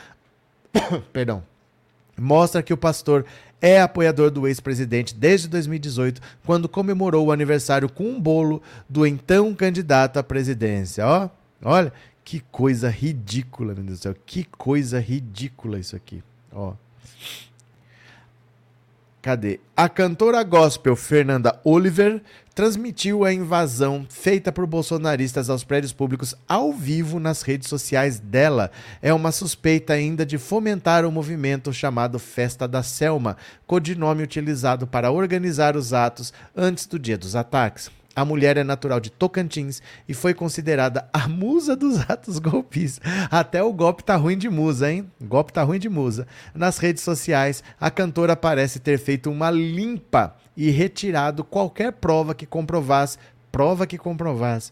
perdão, 1.12 1.44
mostra 2.18 2.64
que 2.64 2.74
o 2.74 2.78
pastor 2.78 3.26
é 3.62 3.82
apoiador 3.82 4.30
do 4.30 4.48
ex-presidente 4.48 5.16
desde 5.16 5.48
2018, 5.48 6.22
quando 6.46 6.70
comemorou 6.70 7.28
o 7.28 7.32
aniversário 7.32 7.90
com 7.90 8.04
um 8.04 8.20
bolo 8.20 8.62
do 8.88 9.06
então 9.06 9.54
candidato 9.56 10.18
à 10.18 10.24
presidência. 10.24 11.06
Ó, 11.06 11.30
olha 11.64 11.92
que 12.24 12.40
coisa 12.40 12.90
ridícula, 12.90 13.74
meu 13.74 13.84
Deus 13.84 14.00
do 14.00 14.04
céu, 14.04 14.16
que 14.26 14.44
coisa 14.44 15.00
ridícula 15.00 15.80
isso 15.80 15.96
aqui. 15.96 16.24
Ó. 16.52 16.74
Cadê? 19.26 19.60
A 19.76 19.90
cantora 19.90 20.44
gospel 20.44 20.96
Fernanda 20.96 21.60
Oliver 21.64 22.22
transmitiu 22.54 23.26
a 23.26 23.34
invasão 23.34 24.06
feita 24.08 24.52
por 24.52 24.68
bolsonaristas 24.68 25.50
aos 25.50 25.64
prédios 25.64 25.92
públicos 25.92 26.36
ao 26.48 26.72
vivo 26.72 27.20
nas 27.20 27.42
redes 27.42 27.68
sociais 27.68 28.20
dela. 28.20 28.70
É 29.02 29.12
uma 29.12 29.32
suspeita 29.32 29.94
ainda 29.94 30.24
de 30.28 30.38
fomentar 30.38 31.08
o 31.08 31.12
movimento 31.12 31.74
chamado 31.74 32.20
Festa 32.20 32.68
da 32.68 32.84
Selma, 32.84 33.36
codinome 33.66 34.22
utilizado 34.22 34.86
para 34.86 35.10
organizar 35.10 35.76
os 35.76 35.92
atos 35.92 36.32
antes 36.56 36.86
do 36.86 37.00
dia 37.00 37.18
dos 37.18 37.36
ataques. 37.36 37.90
A 38.16 38.24
mulher 38.24 38.56
é 38.56 38.64
natural 38.64 39.00
de 39.00 39.10
Tocantins 39.10 39.82
e 40.08 40.14
foi 40.14 40.34
considerada 40.34 41.10
a 41.12 41.28
musa 41.28 41.76
dos 41.76 42.00
atos 42.10 42.40
golpistas. 42.40 43.06
Até 43.30 43.62
o 43.62 43.74
golpe 43.74 44.04
tá 44.04 44.16
ruim 44.16 44.38
de 44.38 44.50
musa, 44.50 44.92
hein? 44.92 45.12
O 45.20 45.26
golpe 45.26 45.52
tá 45.52 45.64
ruim 45.64 45.80
de 45.80 45.90
musa. 45.90 46.26
Nas 46.54 46.78
redes 46.78 47.04
sociais, 47.04 47.64
a 47.80 47.92
cantora 47.92 48.36
parece 48.36 48.80
ter 48.80 48.98
feito 48.98 49.30
uma 49.30 49.52
limpa 49.52 50.36
e 50.56 50.70
retirado 50.70 51.44
qualquer 51.44 51.92
prova 51.92 52.34
que 52.34 52.46
comprovasse, 52.46 53.18
prova 53.52 53.86
que 53.86 53.98
comprovasse 53.98 54.72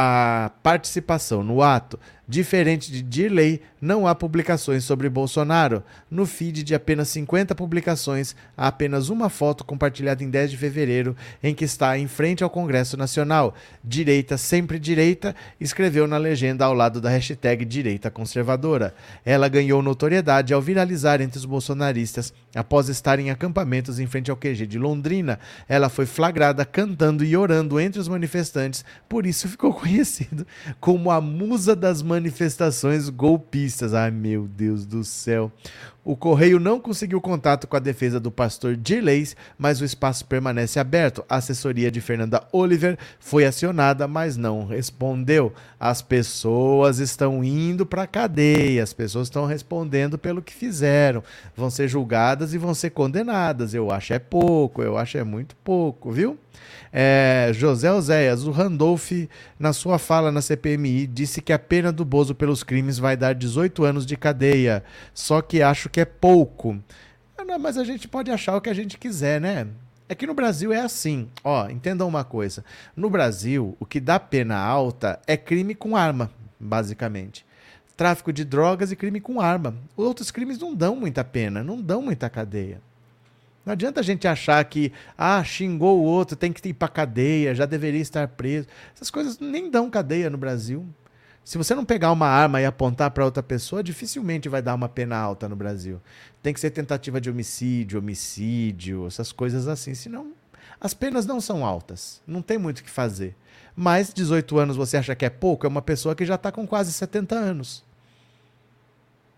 a 0.00 0.52
participação 0.62 1.42
no 1.42 1.60
ato. 1.60 1.98
Diferente 2.30 2.92
de 2.92 3.00
Dirley, 3.00 3.62
não 3.80 4.06
há 4.06 4.14
publicações 4.14 4.84
sobre 4.84 5.08
Bolsonaro. 5.08 5.82
No 6.10 6.26
feed 6.26 6.62
de 6.62 6.74
apenas 6.74 7.08
50 7.08 7.54
publicações, 7.54 8.36
há 8.54 8.66
apenas 8.66 9.08
uma 9.08 9.30
foto 9.30 9.64
compartilhada 9.64 10.22
em 10.22 10.28
10 10.28 10.50
de 10.50 10.58
fevereiro, 10.58 11.16
em 11.42 11.54
que 11.54 11.64
está 11.64 11.96
em 11.96 12.06
frente 12.06 12.44
ao 12.44 12.50
Congresso 12.50 12.98
Nacional. 12.98 13.54
Direita 13.82 14.36
sempre 14.36 14.78
direita, 14.78 15.34
escreveu 15.58 16.06
na 16.06 16.18
legenda 16.18 16.66
ao 16.66 16.74
lado 16.74 17.00
da 17.00 17.08
hashtag 17.08 17.64
Direita 17.64 18.10
Conservadora. 18.10 18.94
Ela 19.24 19.48
ganhou 19.48 19.80
notoriedade 19.80 20.52
ao 20.52 20.60
viralizar 20.60 21.22
entre 21.22 21.38
os 21.38 21.46
bolsonaristas 21.46 22.34
após 22.54 22.90
estar 22.90 23.18
em 23.18 23.30
acampamentos 23.30 23.98
em 23.98 24.06
frente 24.06 24.30
ao 24.30 24.36
QG 24.36 24.66
de 24.66 24.78
Londrina. 24.78 25.38
Ela 25.66 25.88
foi 25.88 26.04
flagrada 26.04 26.62
cantando 26.66 27.24
e 27.24 27.34
orando 27.34 27.80
entre 27.80 27.98
os 27.98 28.08
manifestantes, 28.08 28.84
por 29.08 29.24
isso 29.24 29.48
ficou 29.48 29.72
conhecido 29.72 30.46
como 30.78 31.10
a 31.10 31.22
musa 31.22 31.74
das 31.74 32.02
manifestações 32.02 32.17
manifestações 32.18 33.08
golpistas. 33.08 33.94
Ai, 33.94 34.10
meu 34.10 34.46
Deus 34.46 34.84
do 34.84 35.04
céu. 35.04 35.50
O 36.08 36.16
Correio 36.16 36.58
não 36.58 36.80
conseguiu 36.80 37.20
contato 37.20 37.66
com 37.66 37.76
a 37.76 37.78
defesa 37.78 38.18
do 38.18 38.30
pastor 38.30 38.74
Dirleis, 38.74 39.36
mas 39.58 39.82
o 39.82 39.84
espaço 39.84 40.24
permanece 40.24 40.80
aberto. 40.80 41.22
A 41.28 41.36
assessoria 41.36 41.90
de 41.90 42.00
Fernanda 42.00 42.48
Oliver 42.50 42.96
foi 43.20 43.44
acionada, 43.44 44.08
mas 44.08 44.34
não 44.34 44.64
respondeu. 44.64 45.52
As 45.78 46.00
pessoas 46.00 46.98
estão 46.98 47.44
indo 47.44 47.84
para 47.84 48.04
a 48.04 48.06
cadeia, 48.06 48.82
as 48.82 48.94
pessoas 48.94 49.26
estão 49.26 49.44
respondendo 49.44 50.16
pelo 50.16 50.40
que 50.40 50.54
fizeram. 50.54 51.22
Vão 51.54 51.68
ser 51.68 51.88
julgadas 51.88 52.54
e 52.54 52.58
vão 52.58 52.72
ser 52.72 52.88
condenadas. 52.88 53.74
Eu 53.74 53.90
acho 53.90 54.14
é 54.14 54.18
pouco, 54.18 54.82
eu 54.82 54.96
acho 54.96 55.18
é 55.18 55.24
muito 55.24 55.54
pouco, 55.56 56.10
viu? 56.10 56.38
É, 56.92 57.50
José 57.52 57.92
Oséias, 57.92 58.44
o 58.44 58.50
Randolph, 58.50 59.12
na 59.58 59.72
sua 59.72 59.98
fala 59.98 60.32
na 60.32 60.40
CPMI, 60.40 61.06
disse 61.06 61.40
que 61.42 61.52
a 61.52 61.58
pena 61.58 61.92
do 61.92 62.04
Bozo 62.04 62.34
pelos 62.34 62.62
crimes 62.62 62.98
vai 62.98 63.16
dar 63.16 63.34
18 63.34 63.84
anos 63.84 64.06
de 64.06 64.16
cadeia. 64.16 64.82
Só 65.12 65.42
que 65.42 65.62
acho 65.62 65.88
que 65.88 65.97
é 66.00 66.04
pouco. 66.04 66.78
Ah, 67.36 67.58
mas 67.58 67.78
a 67.78 67.84
gente 67.84 68.08
pode 68.08 68.30
achar 68.30 68.56
o 68.56 68.60
que 68.60 68.70
a 68.70 68.74
gente 68.74 68.98
quiser, 68.98 69.40
né? 69.40 69.66
É 70.08 70.14
que 70.14 70.26
no 70.26 70.34
Brasil 70.34 70.72
é 70.72 70.80
assim. 70.80 71.28
Ó, 71.44 71.68
entendam 71.68 72.08
uma 72.08 72.24
coisa. 72.24 72.64
No 72.96 73.10
Brasil, 73.10 73.76
o 73.78 73.86
que 73.86 74.00
dá 74.00 74.18
pena 74.18 74.56
alta 74.56 75.20
é 75.26 75.36
crime 75.36 75.74
com 75.74 75.96
arma, 75.96 76.30
basicamente. 76.58 77.44
Tráfico 77.96 78.32
de 78.32 78.44
drogas 78.44 78.90
e 78.90 78.96
crime 78.96 79.20
com 79.20 79.40
arma. 79.40 79.74
Outros 79.96 80.30
crimes 80.30 80.58
não 80.58 80.74
dão 80.74 80.96
muita 80.96 81.22
pena, 81.24 81.62
não 81.62 81.80
dão 81.80 82.00
muita 82.00 82.30
cadeia. 82.30 82.80
Não 83.66 83.72
adianta 83.72 84.00
a 84.00 84.02
gente 84.02 84.26
achar 84.26 84.64
que, 84.64 84.90
ah, 85.16 85.44
xingou 85.44 85.98
o 85.98 86.04
outro, 86.04 86.36
tem 86.36 86.52
que 86.52 86.66
ir 86.66 86.72
para 86.72 86.88
cadeia, 86.88 87.54
já 87.54 87.66
deveria 87.66 88.00
estar 88.00 88.26
preso. 88.28 88.66
Essas 88.94 89.10
coisas 89.10 89.38
nem 89.38 89.70
dão 89.70 89.90
cadeia 89.90 90.30
no 90.30 90.38
Brasil. 90.38 90.86
Se 91.48 91.56
você 91.56 91.74
não 91.74 91.82
pegar 91.82 92.12
uma 92.12 92.26
arma 92.26 92.60
e 92.60 92.66
apontar 92.66 93.10
para 93.10 93.24
outra 93.24 93.42
pessoa, 93.42 93.82
dificilmente 93.82 94.50
vai 94.50 94.60
dar 94.60 94.74
uma 94.74 94.86
pena 94.86 95.16
alta 95.16 95.48
no 95.48 95.56
Brasil. 95.56 95.98
Tem 96.42 96.52
que 96.52 96.60
ser 96.60 96.68
tentativa 96.68 97.18
de 97.22 97.30
homicídio, 97.30 98.00
homicídio, 98.00 99.06
essas 99.06 99.32
coisas 99.32 99.66
assim. 99.66 99.94
Senão, 99.94 100.34
as 100.78 100.92
penas 100.92 101.24
não 101.24 101.40
são 101.40 101.64
altas. 101.64 102.20
Não 102.26 102.42
tem 102.42 102.58
muito 102.58 102.80
o 102.80 102.84
que 102.84 102.90
fazer. 102.90 103.34
Mas 103.74 104.12
18 104.12 104.58
anos 104.58 104.76
você 104.76 104.98
acha 104.98 105.16
que 105.16 105.24
é 105.24 105.30
pouco? 105.30 105.64
É 105.64 105.70
uma 105.70 105.80
pessoa 105.80 106.14
que 106.14 106.26
já 106.26 106.34
está 106.34 106.52
com 106.52 106.66
quase 106.66 106.92
70 106.92 107.34
anos. 107.34 107.82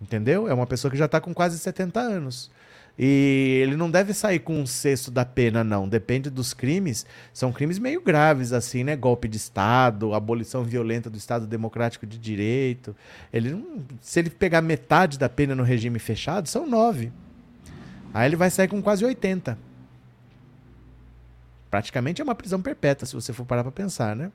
Entendeu? 0.02 0.48
É 0.48 0.52
uma 0.52 0.66
pessoa 0.66 0.90
que 0.90 0.98
já 0.98 1.04
está 1.04 1.20
com 1.20 1.32
quase 1.32 1.60
70 1.60 2.00
anos. 2.00 2.50
E 3.02 3.60
ele 3.62 3.76
não 3.76 3.90
deve 3.90 4.12
sair 4.12 4.40
com 4.40 4.60
um 4.60 4.66
sexto 4.66 5.10
da 5.10 5.24
pena, 5.24 5.64
não. 5.64 5.88
Depende 5.88 6.28
dos 6.28 6.52
crimes. 6.52 7.06
São 7.32 7.50
crimes 7.50 7.78
meio 7.78 8.02
graves, 8.02 8.52
assim, 8.52 8.84
né? 8.84 8.94
Golpe 8.94 9.26
de 9.26 9.38
Estado, 9.38 10.12
abolição 10.12 10.62
violenta 10.62 11.08
do 11.08 11.16
Estado 11.16 11.46
Democrático 11.46 12.04
de 12.04 12.18
Direito. 12.18 12.94
Ele 13.32 13.52
não, 13.52 13.82
se 14.02 14.20
ele 14.20 14.28
pegar 14.28 14.60
metade 14.60 15.18
da 15.18 15.30
pena 15.30 15.54
no 15.54 15.62
regime 15.62 15.98
fechado, 15.98 16.46
são 16.46 16.68
nove. 16.68 17.10
Aí 18.12 18.28
ele 18.28 18.36
vai 18.36 18.50
sair 18.50 18.68
com 18.68 18.82
quase 18.82 19.02
80. 19.02 19.69
Praticamente 21.70 22.20
é 22.20 22.24
uma 22.24 22.34
prisão 22.34 22.60
perpétua, 22.60 23.06
se 23.06 23.14
você 23.14 23.32
for 23.32 23.46
parar 23.46 23.62
para 23.62 23.70
pensar, 23.70 24.16
né? 24.16 24.32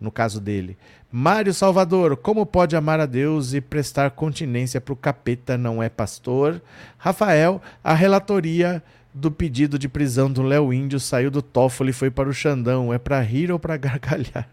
No 0.00 0.12
caso 0.12 0.40
dele. 0.40 0.78
Mário 1.10 1.52
Salvador, 1.52 2.16
como 2.16 2.46
pode 2.46 2.76
amar 2.76 3.00
a 3.00 3.06
Deus 3.06 3.52
e 3.54 3.60
prestar 3.60 4.10
continência 4.12 4.80
para 4.80 4.92
o 4.92 4.96
capeta 4.96 5.58
não 5.58 5.82
é 5.82 5.88
pastor? 5.88 6.62
Rafael, 6.96 7.60
a 7.82 7.92
relatoria 7.92 8.82
do 9.12 9.30
pedido 9.30 9.78
de 9.78 9.88
prisão 9.88 10.30
do 10.30 10.42
Léo 10.42 10.72
Índio 10.72 11.00
saiu 11.00 11.30
do 11.30 11.42
Toffoli 11.42 11.90
e 11.90 11.94
foi 11.94 12.10
para 12.10 12.28
o 12.28 12.34
Xandão. 12.34 12.92
É 12.92 12.98
para 12.98 13.20
rir 13.20 13.50
ou 13.50 13.58
para 13.58 13.76
gargalhar? 13.78 14.48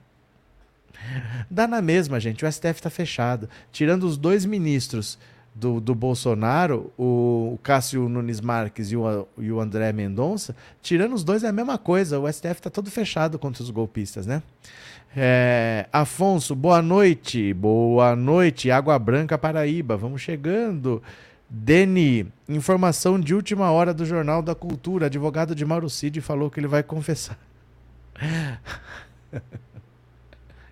Dá 1.52 1.68
na 1.68 1.82
mesma, 1.82 2.20
gente. 2.20 2.46
O 2.46 2.52
STF 2.52 2.80
está 2.80 2.90
fechado. 2.90 3.50
Tirando 3.72 4.06
os 4.06 4.18
dois 4.18 4.46
ministros 4.46 5.20
do, 5.56 5.80
do 5.80 5.94
Bolsonaro, 5.94 6.92
o, 6.98 7.60
Cássio 7.62 8.10
Nunes 8.10 8.42
Marques 8.42 8.92
e 8.92 8.98
o, 8.98 9.28
e 9.38 9.52
o 9.52 9.60
André 9.60 9.92
Mendonça, 9.94 10.56
tirando 10.82 11.14
os 11.14 11.24
dois 11.24 11.44
é 11.44 11.48
a 11.48 11.54
mesma 11.54 11.78
coisa. 11.78 12.20
O 12.20 12.32
STF 12.32 12.54
está 12.54 12.70
todo 12.70 12.90
fechado 12.90 13.38
contra 13.38 13.62
os 13.62 13.70
golpistas, 13.70 14.26
né? 14.26 14.42
É, 15.16 15.88
Afonso, 15.94 16.56
boa 16.56 16.82
noite. 16.82 17.54
Boa 17.54 18.16
noite. 18.16 18.72
Água 18.72 18.98
Branca, 18.98 19.38
Paraíba. 19.38 19.96
Vamos 19.96 20.22
chegando. 20.22 21.04
Deni, 21.48 22.26
informação 22.50 23.20
de 23.20 23.36
última 23.36 23.70
hora 23.70 23.94
do 23.94 24.06
Jornal 24.06 24.42
da 24.42 24.56
Cultura. 24.56 25.06
Advogado 25.06 25.54
de 25.54 25.64
Mauro 25.64 25.88
Cid 25.88 26.20
falou 26.20 26.50
que 26.50 26.60
ele 26.60 26.68
vai 26.68 26.82
confessar. 26.82 27.38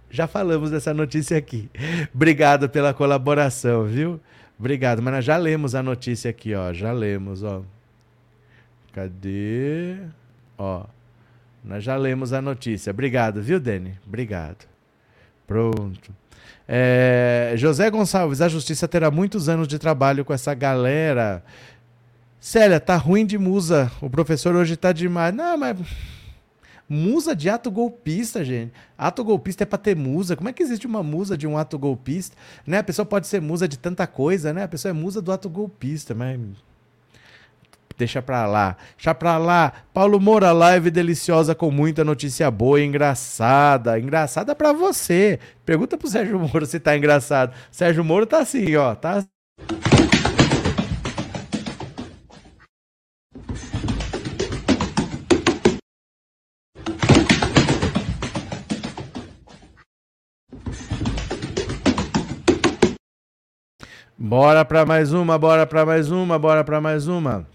Já 0.09 0.27
falamos 0.27 0.71
dessa 0.71 0.93
notícia 0.93 1.37
aqui. 1.37 1.69
Obrigado 2.13 2.67
pela 2.67 2.93
colaboração, 2.93 3.85
viu? 3.85 4.19
Obrigado, 4.61 5.01
mas 5.01 5.11
nós 5.11 5.25
já 5.25 5.37
lemos 5.37 5.73
a 5.73 5.81
notícia 5.81 6.29
aqui, 6.29 6.53
ó. 6.53 6.71
Já 6.71 6.91
lemos, 6.91 7.41
ó. 7.41 7.63
Cadê? 8.93 9.95
Ó. 10.55 10.83
Nós 11.65 11.83
já 11.83 11.95
lemos 11.95 12.31
a 12.31 12.43
notícia. 12.43 12.91
Obrigado, 12.91 13.41
viu, 13.41 13.59
Dani? 13.59 13.97
Obrigado. 14.05 14.67
Pronto. 15.47 16.13
É, 16.67 17.55
José 17.57 17.89
Gonçalves, 17.89 18.39
a 18.39 18.47
justiça 18.47 18.87
terá 18.87 19.09
muitos 19.09 19.49
anos 19.49 19.67
de 19.67 19.79
trabalho 19.79 20.23
com 20.23 20.31
essa 20.31 20.53
galera. 20.53 21.43
Célia, 22.39 22.79
tá 22.79 22.95
ruim 22.97 23.25
de 23.25 23.39
musa. 23.39 23.91
O 23.99 24.11
professor 24.11 24.55
hoje 24.55 24.77
tá 24.77 24.91
demais. 24.91 25.33
Não, 25.33 25.57
mas 25.57 25.75
Musa 26.93 27.33
de 27.33 27.49
ato 27.49 27.71
golpista, 27.71 28.43
gente. 28.43 28.73
Ato 28.97 29.23
golpista 29.23 29.63
é 29.63 29.65
para 29.65 29.77
ter 29.77 29.95
musa. 29.95 30.35
Como 30.35 30.49
é 30.49 30.51
que 30.51 30.61
existe 30.61 30.85
uma 30.85 31.01
musa 31.01 31.37
de 31.37 31.47
um 31.47 31.57
ato 31.57 31.79
golpista? 31.79 32.35
Né? 32.67 32.79
A 32.79 32.83
pessoa 32.83 33.05
pode 33.05 33.27
ser 33.27 33.41
musa 33.41 33.65
de 33.65 33.79
tanta 33.79 34.05
coisa, 34.05 34.51
né? 34.51 34.63
A 34.63 34.67
pessoa 34.67 34.89
é 34.89 34.93
musa 34.93 35.21
do 35.21 35.31
ato 35.31 35.49
golpista, 35.49 36.13
mas 36.13 36.37
deixa 37.97 38.21
pra 38.21 38.45
lá. 38.45 38.75
Deixa 38.97 39.15
pra 39.15 39.37
lá. 39.37 39.71
Paulo 39.93 40.19
Moura, 40.19 40.51
live 40.51 40.91
deliciosa 40.91 41.55
com 41.55 41.71
muita 41.71 42.03
notícia 42.03 42.51
boa 42.51 42.81
e 42.81 42.83
engraçada. 42.83 43.97
Engraçada 43.97 44.53
para 44.53 44.73
você. 44.73 45.39
Pergunta 45.65 45.97
pro 45.97 46.09
Sérgio 46.09 46.37
Moro 46.37 46.65
se 46.65 46.77
tá 46.77 46.97
engraçado. 46.97 47.53
Sérgio 47.71 48.03
Moro 48.03 48.25
tá 48.25 48.39
assim, 48.39 48.75
ó. 48.75 48.95
Tá 48.95 49.23
Bora 64.23 64.63
para 64.63 64.85
mais 64.85 65.13
uma, 65.13 65.35
bora 65.35 65.65
para 65.65 65.83
mais 65.83 66.11
uma, 66.11 66.37
bora 66.37 66.63
para 66.63 66.79
mais 66.79 67.07
uma. 67.07 67.47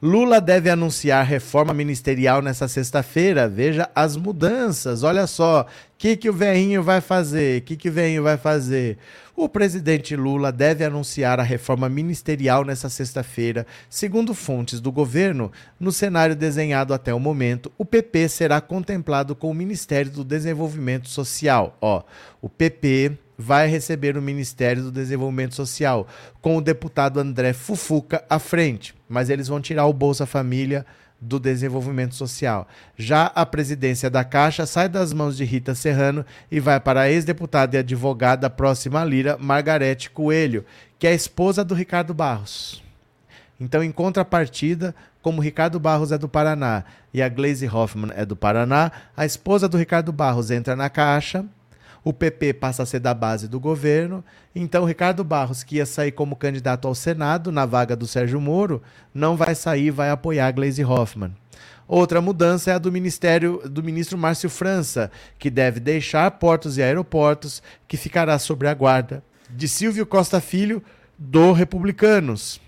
Lula 0.00 0.40
deve 0.40 0.70
anunciar 0.70 1.26
reforma 1.26 1.74
ministerial 1.74 2.40
nessa 2.40 2.68
sexta-feira. 2.68 3.48
Veja 3.48 3.90
as 3.92 4.16
mudanças. 4.16 5.02
Olha 5.02 5.26
só, 5.26 5.62
o 5.62 5.66
que, 5.98 6.16
que 6.16 6.30
o 6.30 6.32
veinho 6.32 6.80
vai 6.80 7.00
fazer? 7.00 7.58
O 7.58 7.64
que, 7.64 7.76
que 7.76 7.88
o 7.88 7.92
veinho 7.92 8.22
vai 8.22 8.36
fazer? 8.36 8.98
O 9.34 9.48
presidente 9.48 10.14
Lula 10.14 10.52
deve 10.52 10.84
anunciar 10.84 11.40
a 11.40 11.42
reforma 11.42 11.88
ministerial 11.88 12.64
nessa 12.64 12.88
sexta-feira. 12.88 13.66
Segundo 13.90 14.34
fontes 14.34 14.78
do 14.78 14.92
governo, 14.92 15.50
no 15.80 15.90
cenário 15.90 16.36
desenhado 16.36 16.94
até 16.94 17.12
o 17.12 17.18
momento, 17.18 17.72
o 17.76 17.84
PP 17.84 18.28
será 18.28 18.60
contemplado 18.60 19.34
com 19.34 19.50
o 19.50 19.54
Ministério 19.54 20.12
do 20.12 20.22
Desenvolvimento 20.22 21.08
Social. 21.08 21.76
Ó, 21.80 22.04
o 22.40 22.48
PP 22.48 23.18
vai 23.38 23.68
receber 23.68 24.16
o 24.16 24.22
Ministério 24.22 24.82
do 24.82 24.90
Desenvolvimento 24.90 25.54
Social, 25.54 26.08
com 26.42 26.56
o 26.56 26.60
deputado 26.60 27.20
André 27.20 27.52
Fufuca 27.52 28.24
à 28.28 28.40
frente, 28.40 28.92
mas 29.08 29.30
eles 29.30 29.46
vão 29.46 29.60
tirar 29.60 29.86
o 29.86 29.92
Bolsa 29.92 30.26
Família 30.26 30.84
do 31.20 31.38
Desenvolvimento 31.38 32.16
Social. 32.16 32.66
Já 32.96 33.26
a 33.26 33.46
presidência 33.46 34.10
da 34.10 34.24
Caixa 34.24 34.66
sai 34.66 34.88
das 34.88 35.12
mãos 35.12 35.36
de 35.36 35.44
Rita 35.44 35.74
Serrano 35.74 36.26
e 36.50 36.58
vai 36.58 36.80
para 36.80 37.02
a 37.02 37.10
ex-deputada 37.10 37.76
e 37.76 37.78
advogada 37.78 38.50
próxima 38.50 39.00
à 39.00 39.04
Lira, 39.04 39.36
Margarete 39.38 40.10
Coelho, 40.10 40.64
que 40.98 41.06
é 41.06 41.14
esposa 41.14 41.64
do 41.64 41.74
Ricardo 41.74 42.12
Barros. 42.12 42.82
Então, 43.60 43.82
em 43.82 43.90
contrapartida, 43.90 44.94
como 45.20 45.42
Ricardo 45.42 45.80
Barros 45.80 46.12
é 46.12 46.18
do 46.18 46.28
Paraná 46.28 46.84
e 47.12 47.20
a 47.20 47.28
Glaze 47.28 47.68
Hoffman 47.68 48.12
é 48.14 48.24
do 48.24 48.36
Paraná, 48.36 48.92
a 49.16 49.26
esposa 49.26 49.68
do 49.68 49.76
Ricardo 49.76 50.12
Barros 50.12 50.50
entra 50.50 50.76
na 50.76 50.88
Caixa 50.88 51.44
O 52.08 52.12
PP 52.14 52.54
passa 52.54 52.84
a 52.84 52.86
ser 52.86 53.00
da 53.00 53.12
base 53.12 53.46
do 53.46 53.60
governo. 53.60 54.24
Então, 54.54 54.86
Ricardo 54.86 55.22
Barros, 55.22 55.62
que 55.62 55.76
ia 55.76 55.84
sair 55.84 56.10
como 56.10 56.36
candidato 56.36 56.88
ao 56.88 56.94
Senado 56.94 57.52
na 57.52 57.66
vaga 57.66 57.94
do 57.94 58.06
Sérgio 58.06 58.40
Moro, 58.40 58.82
não 59.12 59.36
vai 59.36 59.54
sair, 59.54 59.90
vai 59.90 60.08
apoiar 60.08 60.50
Gleisi 60.52 60.82
Hoffmann. 60.82 61.36
Outra 61.86 62.22
mudança 62.22 62.70
é 62.70 62.74
a 62.74 62.78
do 62.78 62.90
Ministério 62.90 63.60
do 63.68 63.82
ministro 63.82 64.16
Márcio 64.16 64.48
França, 64.48 65.10
que 65.38 65.50
deve 65.50 65.80
deixar 65.80 66.30
portos 66.30 66.78
e 66.78 66.82
aeroportos, 66.82 67.62
que 67.86 67.98
ficará 67.98 68.38
sob 68.38 68.66
a 68.66 68.72
guarda 68.72 69.22
de 69.50 69.68
Silvio 69.68 70.06
Costa 70.06 70.40
Filho 70.40 70.82
do 71.18 71.52
Republicanos. 71.52 72.58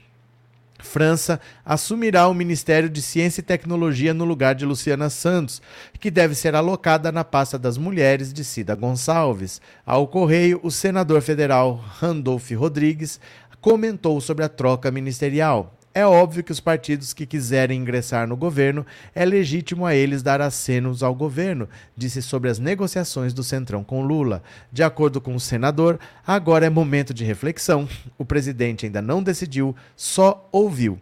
França 0.83 1.41
assumirá 1.65 2.29
o 2.29 2.35
Ministério 2.35 2.89
de 2.89 3.01
Ciência 3.01 3.41
e 3.41 3.45
Tecnologia 3.45 4.13
no 4.13 4.25
lugar 4.25 4.55
de 4.55 4.65
Luciana 4.65 5.11
Santos, 5.11 5.61
que 5.99 6.11
deve 6.11 6.35
ser 6.35 6.55
alocada 6.55 7.11
na 7.11 7.25
pasta 7.25 7.59
das 7.59 7.77
mulheres 7.79 8.33
de 8.33 8.45
Cida 8.45 8.75
Gonçalves. 8.75 9.61
Ao 9.85 10.07
correio, 10.07 10.61
o 10.63 10.71
senador 10.71 11.23
federal 11.23 11.75
Randolph 11.99 12.51
Rodrigues 12.53 13.21
comentou 13.61 14.21
sobre 14.21 14.45
a 14.45 14.49
troca 14.49 14.91
ministerial. 14.91 15.80
É 15.93 16.07
óbvio 16.07 16.45
que 16.45 16.53
os 16.53 16.61
partidos 16.61 17.13
que 17.13 17.27
quiserem 17.27 17.81
ingressar 17.81 18.25
no 18.29 18.37
governo 18.37 18.87
é 19.13 19.25
legítimo 19.25 19.85
a 19.85 19.93
eles 19.93 20.23
dar 20.23 20.41
acenos 20.41 21.03
ao 21.03 21.13
governo, 21.13 21.69
disse 21.97 22.23
sobre 22.23 22.49
as 22.49 22.61
negociações 22.61 23.35
do 23.35 23.43
Centrão 23.43 23.83
com 23.83 24.01
Lula. 24.01 24.41
De 24.71 24.85
acordo 24.85 25.21
com 25.21 25.35
o 25.35 25.41
senador, 25.41 25.99
agora 26.25 26.65
é 26.65 26.71
momento 26.71 27.13
de 27.13 27.25
reflexão. 27.25 27.89
O 28.17 28.25
presidente 28.25 28.87
ainda 28.87 29.03
não 29.03 29.21
decidiu, 29.21 29.75
só 29.97 30.49
ouviu. 30.53 30.97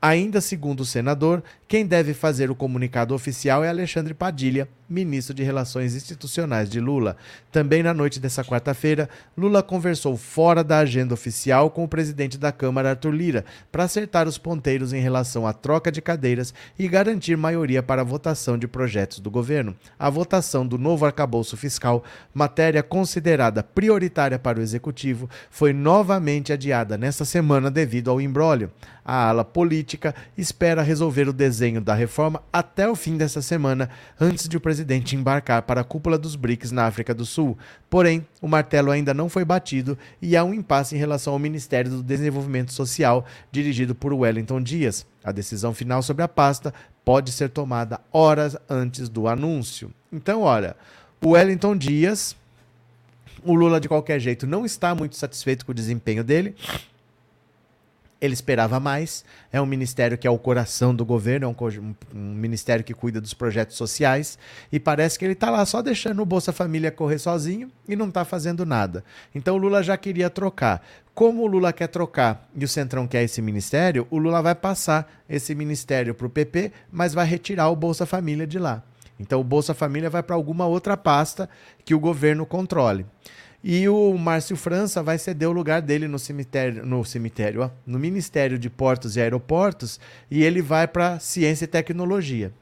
Ainda 0.00 0.40
segundo 0.40 0.80
o 0.80 0.86
senador, 0.86 1.42
quem 1.68 1.84
deve 1.84 2.14
fazer 2.14 2.50
o 2.50 2.54
comunicado 2.54 3.14
oficial 3.14 3.62
é 3.62 3.68
Alexandre 3.68 4.14
Padilha, 4.14 4.66
ministro 4.90 5.32
de 5.32 5.44
Relações 5.44 5.94
Institucionais 5.94 6.68
de 6.68 6.80
Lula. 6.80 7.16
Também 7.52 7.80
na 7.80 7.94
noite 7.94 8.18
dessa 8.18 8.44
quarta-feira, 8.44 9.08
Lula 9.38 9.62
conversou 9.62 10.16
fora 10.16 10.64
da 10.64 10.78
agenda 10.78 11.14
oficial 11.14 11.70
com 11.70 11.84
o 11.84 11.88
presidente 11.88 12.36
da 12.36 12.50
Câmara, 12.50 12.90
Arthur 12.90 13.12
Lira, 13.12 13.44
para 13.70 13.84
acertar 13.84 14.26
os 14.26 14.36
ponteiros 14.36 14.92
em 14.92 15.00
relação 15.00 15.46
à 15.46 15.52
troca 15.52 15.92
de 15.92 16.02
cadeiras 16.02 16.52
e 16.76 16.88
garantir 16.88 17.36
maioria 17.36 17.82
para 17.82 18.02
a 18.02 18.04
votação 18.04 18.58
de 18.58 18.66
projetos 18.66 19.20
do 19.20 19.30
governo. 19.30 19.76
A 19.96 20.10
votação 20.10 20.66
do 20.66 20.76
novo 20.76 21.06
arcabouço 21.06 21.56
fiscal, 21.56 22.02
matéria 22.34 22.82
considerada 22.82 23.62
prioritária 23.62 24.38
para 24.38 24.58
o 24.58 24.62
executivo, 24.62 25.30
foi 25.50 25.72
novamente 25.72 26.52
adiada 26.52 26.98
nesta 26.98 27.24
semana 27.24 27.70
devido 27.70 28.10
ao 28.10 28.20
imbróglio. 28.20 28.72
A 29.04 29.28
ala 29.28 29.44
política 29.44 30.14
espera 30.36 30.82
resolver 30.82 31.28
o 31.28 31.32
desenho 31.32 31.80
da 31.80 31.94
reforma 31.94 32.42
até 32.52 32.88
o 32.88 32.94
fim 32.94 33.16
dessa 33.16 33.40
semana, 33.40 33.88
antes 34.20 34.48
de 34.48 34.56
o 34.56 34.60
presidente 34.60 34.79
embarcar 35.14 35.62
para 35.62 35.80
a 35.80 35.84
cúpula 35.84 36.18
dos 36.18 36.36
BRICS 36.36 36.70
na 36.72 36.86
África 36.86 37.14
do 37.14 37.24
Sul. 37.24 37.56
Porém, 37.88 38.26
o 38.40 38.48
martelo 38.48 38.90
ainda 38.90 39.14
não 39.14 39.28
foi 39.28 39.44
batido 39.44 39.98
e 40.20 40.36
há 40.36 40.44
um 40.44 40.54
impasse 40.54 40.94
em 40.94 40.98
relação 40.98 41.32
ao 41.32 41.38
Ministério 41.38 41.90
do 41.90 42.02
Desenvolvimento 42.02 42.72
Social, 42.72 43.24
dirigido 43.50 43.94
por 43.94 44.12
Wellington 44.12 44.62
Dias. 44.62 45.06
A 45.22 45.32
decisão 45.32 45.74
final 45.74 46.02
sobre 46.02 46.22
a 46.22 46.28
pasta 46.28 46.72
pode 47.04 47.32
ser 47.32 47.48
tomada 47.50 48.00
horas 48.12 48.56
antes 48.68 49.08
do 49.08 49.26
anúncio. 49.28 49.92
Então, 50.12 50.42
olha, 50.42 50.76
o 51.22 51.30
Wellington 51.30 51.76
Dias, 51.76 52.36
o 53.42 53.54
Lula 53.54 53.80
de 53.80 53.88
qualquer 53.88 54.18
jeito 54.20 54.46
não 54.46 54.64
está 54.64 54.94
muito 54.94 55.16
satisfeito 55.16 55.64
com 55.64 55.72
o 55.72 55.74
desempenho 55.74 56.24
dele. 56.24 56.54
Ele 58.20 58.34
esperava 58.34 58.78
mais. 58.78 59.24
É 59.50 59.60
um 59.60 59.66
ministério 59.66 60.18
que 60.18 60.26
é 60.26 60.30
o 60.30 60.38
coração 60.38 60.94
do 60.94 61.04
governo, 61.04 61.46
é 61.46 61.48
um, 61.48 61.94
um 62.14 62.34
ministério 62.34 62.84
que 62.84 62.92
cuida 62.92 63.20
dos 63.20 63.32
projetos 63.32 63.76
sociais. 63.76 64.38
E 64.70 64.78
parece 64.78 65.18
que 65.18 65.24
ele 65.24 65.32
está 65.32 65.50
lá 65.50 65.64
só 65.64 65.80
deixando 65.80 66.20
o 66.20 66.26
Bolsa 66.26 66.52
Família 66.52 66.90
correr 66.90 67.18
sozinho 67.18 67.70
e 67.88 67.96
não 67.96 68.08
está 68.08 68.24
fazendo 68.24 68.66
nada. 68.66 69.02
Então 69.34 69.54
o 69.54 69.58
Lula 69.58 69.82
já 69.82 69.96
queria 69.96 70.28
trocar. 70.28 70.84
Como 71.14 71.42
o 71.42 71.46
Lula 71.46 71.72
quer 71.72 71.88
trocar 71.88 72.48
e 72.54 72.64
o 72.64 72.68
Centrão 72.68 73.06
quer 73.06 73.22
esse 73.22 73.42
ministério, 73.42 74.06
o 74.10 74.18
Lula 74.18 74.40
vai 74.42 74.54
passar 74.54 75.10
esse 75.28 75.54
ministério 75.54 76.14
para 76.14 76.26
o 76.26 76.30
PP, 76.30 76.72
mas 76.90 77.14
vai 77.14 77.26
retirar 77.26 77.68
o 77.68 77.76
Bolsa 77.76 78.06
Família 78.06 78.46
de 78.46 78.58
lá. 78.58 78.82
Então 79.18 79.38
o 79.38 79.44
Bolsa 79.44 79.74
Família 79.74 80.08
vai 80.08 80.22
para 80.22 80.34
alguma 80.34 80.66
outra 80.66 80.96
pasta 80.96 81.48
que 81.84 81.94
o 81.94 82.00
governo 82.00 82.46
controle. 82.46 83.04
E 83.62 83.86
o 83.88 84.16
Márcio 84.16 84.56
França 84.56 85.02
vai 85.02 85.18
ceder 85.18 85.48
o 85.48 85.52
lugar 85.52 85.82
dele 85.82 86.08
no 86.08 86.18
cemitério, 86.18 86.86
no 86.86 87.04
cemitério, 87.04 87.70
no 87.86 87.98
Ministério 87.98 88.58
de 88.58 88.70
Portos 88.70 89.16
e 89.16 89.20
Aeroportos, 89.20 90.00
e 90.30 90.42
ele 90.42 90.62
vai 90.62 90.88
para 90.88 91.18
Ciência 91.18 91.64
e 91.64 91.68
Tecnologia. 91.68 92.52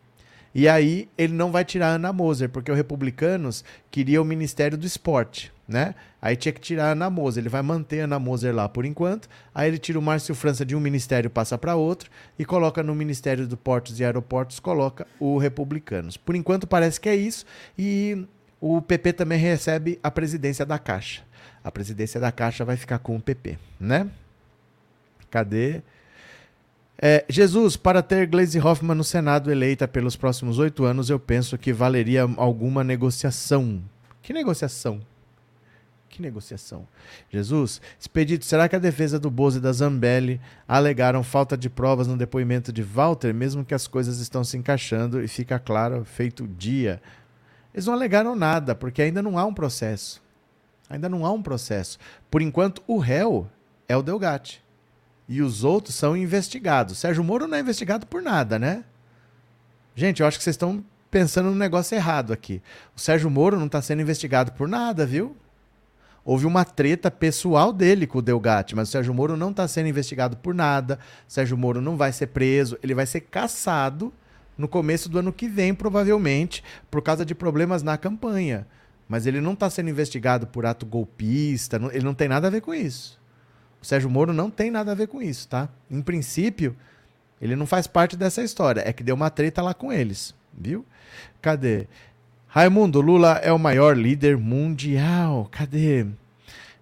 E 0.52 0.68
aí 0.68 1.08
ele 1.16 1.34
não 1.34 1.52
vai 1.52 1.64
tirar 1.64 1.88
a 1.88 1.94
Ana 1.94 2.12
Moser, 2.12 2.48
porque 2.48 2.72
os 2.72 2.76
republicanos 2.76 3.64
queriam 3.92 4.24
o 4.24 4.26
Ministério 4.26 4.76
do 4.76 4.86
Esporte, 4.86 5.52
né? 5.68 5.94
Aí 6.20 6.34
tinha 6.34 6.52
que 6.52 6.60
tirar 6.60 6.86
a 6.88 6.92
Ana 6.92 7.08
Moser, 7.08 7.42
ele 7.42 7.48
vai 7.48 7.62
manter 7.62 8.00
a 8.00 8.04
Ana 8.04 8.18
Moser 8.18 8.52
lá 8.52 8.68
por 8.68 8.84
enquanto. 8.84 9.28
Aí 9.54 9.68
ele 9.68 9.78
tira 9.78 10.00
o 10.00 10.02
Márcio 10.02 10.34
França 10.34 10.64
de 10.64 10.74
um 10.74 10.80
ministério, 10.80 11.30
passa 11.30 11.56
para 11.56 11.76
outro 11.76 12.10
e 12.36 12.44
coloca 12.44 12.82
no 12.82 12.92
Ministério 12.92 13.46
do 13.46 13.56
Portos 13.56 14.00
e 14.00 14.04
Aeroportos, 14.04 14.58
coloca 14.58 15.06
o 15.20 15.38
republicanos. 15.38 16.16
Por 16.16 16.34
enquanto 16.34 16.66
parece 16.66 17.00
que 17.00 17.08
é 17.08 17.14
isso 17.14 17.46
e 17.78 18.26
o 18.60 18.82
PP 18.82 19.12
também 19.12 19.38
recebe 19.38 19.98
a 20.02 20.10
presidência 20.10 20.66
da 20.66 20.78
Caixa. 20.78 21.22
A 21.62 21.70
presidência 21.70 22.20
da 22.20 22.32
Caixa 22.32 22.64
vai 22.64 22.76
ficar 22.76 22.98
com 22.98 23.16
o 23.16 23.20
PP, 23.20 23.58
né? 23.78 24.08
Cadê? 25.30 25.82
É, 27.00 27.24
Jesus, 27.28 27.76
para 27.76 28.02
ter 28.02 28.26
Gleisi 28.26 28.58
Hoffmann 28.58 28.96
no 28.96 29.04
Senado 29.04 29.52
eleita 29.52 29.86
pelos 29.86 30.16
próximos 30.16 30.58
oito 30.58 30.84
anos, 30.84 31.08
eu 31.08 31.20
penso 31.20 31.56
que 31.56 31.72
valeria 31.72 32.22
alguma 32.36 32.82
negociação. 32.82 33.80
Que 34.20 34.32
negociação? 34.32 35.00
Que 36.08 36.20
negociação? 36.20 36.88
Jesus, 37.30 37.80
Expedito, 38.00 38.44
será 38.44 38.68
que 38.68 38.74
a 38.74 38.80
defesa 38.80 39.20
do 39.20 39.30
Bozo 39.30 39.58
e 39.58 39.60
da 39.60 39.70
Zambelli 39.70 40.40
alegaram 40.66 41.22
falta 41.22 41.56
de 41.56 41.70
provas 41.70 42.08
no 42.08 42.16
depoimento 42.16 42.72
de 42.72 42.82
Walter, 42.82 43.32
mesmo 43.32 43.64
que 43.64 43.74
as 43.74 43.86
coisas 43.86 44.18
estão 44.18 44.42
se 44.42 44.56
encaixando 44.56 45.22
e 45.22 45.28
fica 45.28 45.60
claro, 45.60 46.04
feito 46.04 46.48
dia? 46.48 47.00
Eles 47.72 47.86
não 47.86 47.94
alegaram 47.94 48.34
nada, 48.34 48.74
porque 48.74 49.02
ainda 49.02 49.22
não 49.22 49.38
há 49.38 49.44
um 49.44 49.54
processo. 49.54 50.22
Ainda 50.88 51.08
não 51.08 51.26
há 51.26 51.32
um 51.32 51.42
processo. 51.42 51.98
Por 52.30 52.40
enquanto, 52.40 52.82
o 52.86 52.98
réu 52.98 53.48
é 53.88 53.96
o 53.96 54.02
Delgatti. 54.02 54.62
E 55.28 55.42
os 55.42 55.62
outros 55.62 55.94
são 55.94 56.16
investigados. 56.16 56.98
Sérgio 56.98 57.22
Moro 57.22 57.46
não 57.46 57.56
é 57.56 57.60
investigado 57.60 58.06
por 58.06 58.22
nada, 58.22 58.58
né? 58.58 58.84
Gente, 59.94 60.20
eu 60.20 60.26
acho 60.26 60.38
que 60.38 60.44
vocês 60.44 60.54
estão 60.54 60.82
pensando 61.10 61.50
no 61.50 61.56
negócio 61.56 61.94
errado 61.94 62.32
aqui. 62.32 62.62
O 62.96 63.00
Sérgio 63.00 63.28
Moro 63.28 63.58
não 63.58 63.66
está 63.66 63.82
sendo 63.82 64.00
investigado 64.00 64.52
por 64.52 64.66
nada, 64.66 65.04
viu? 65.04 65.36
Houve 66.24 66.46
uma 66.46 66.64
treta 66.64 67.10
pessoal 67.10 67.72
dele 67.72 68.06
com 68.06 68.18
o 68.18 68.22
Delgatti, 68.22 68.76
mas 68.76 68.88
o 68.88 68.92
Sérgio 68.92 69.14
Moro 69.14 69.36
não 69.36 69.50
está 69.50 69.66
sendo 69.66 69.88
investigado 69.88 70.36
por 70.36 70.54
nada. 70.54 70.98
O 71.26 71.32
Sérgio 71.32 71.56
Moro 71.56 71.80
não 71.80 71.96
vai 71.96 72.12
ser 72.12 72.28
preso, 72.28 72.78
ele 72.82 72.94
vai 72.94 73.06
ser 73.06 73.22
caçado 73.22 74.12
no 74.58 74.66
começo 74.66 75.08
do 75.08 75.20
ano 75.20 75.32
que 75.32 75.48
vem, 75.48 75.72
provavelmente, 75.72 76.64
por 76.90 77.00
causa 77.00 77.24
de 77.24 77.34
problemas 77.34 77.82
na 77.82 77.96
campanha. 77.96 78.66
Mas 79.08 79.24
ele 79.24 79.40
não 79.40 79.52
está 79.52 79.70
sendo 79.70 79.88
investigado 79.88 80.46
por 80.48 80.66
ato 80.66 80.84
golpista, 80.84 81.78
não, 81.78 81.90
ele 81.90 82.04
não 82.04 82.12
tem 82.12 82.28
nada 82.28 82.48
a 82.48 82.50
ver 82.50 82.60
com 82.60 82.74
isso. 82.74 83.18
O 83.80 83.86
Sérgio 83.86 84.10
Moro 84.10 84.32
não 84.32 84.50
tem 84.50 84.70
nada 84.70 84.90
a 84.90 84.94
ver 84.94 85.06
com 85.06 85.22
isso, 85.22 85.48
tá? 85.48 85.68
Em 85.88 86.02
princípio, 86.02 86.76
ele 87.40 87.54
não 87.54 87.64
faz 87.64 87.86
parte 87.86 88.16
dessa 88.16 88.42
história. 88.42 88.82
É 88.84 88.92
que 88.92 89.04
deu 89.04 89.14
uma 89.14 89.30
treta 89.30 89.62
lá 89.62 89.72
com 89.72 89.92
eles, 89.92 90.34
viu? 90.52 90.84
Cadê? 91.40 91.86
Raimundo, 92.48 93.00
Lula 93.00 93.34
é 93.42 93.52
o 93.52 93.58
maior 93.58 93.96
líder 93.96 94.36
mundial. 94.36 95.48
Cadê? 95.50 96.06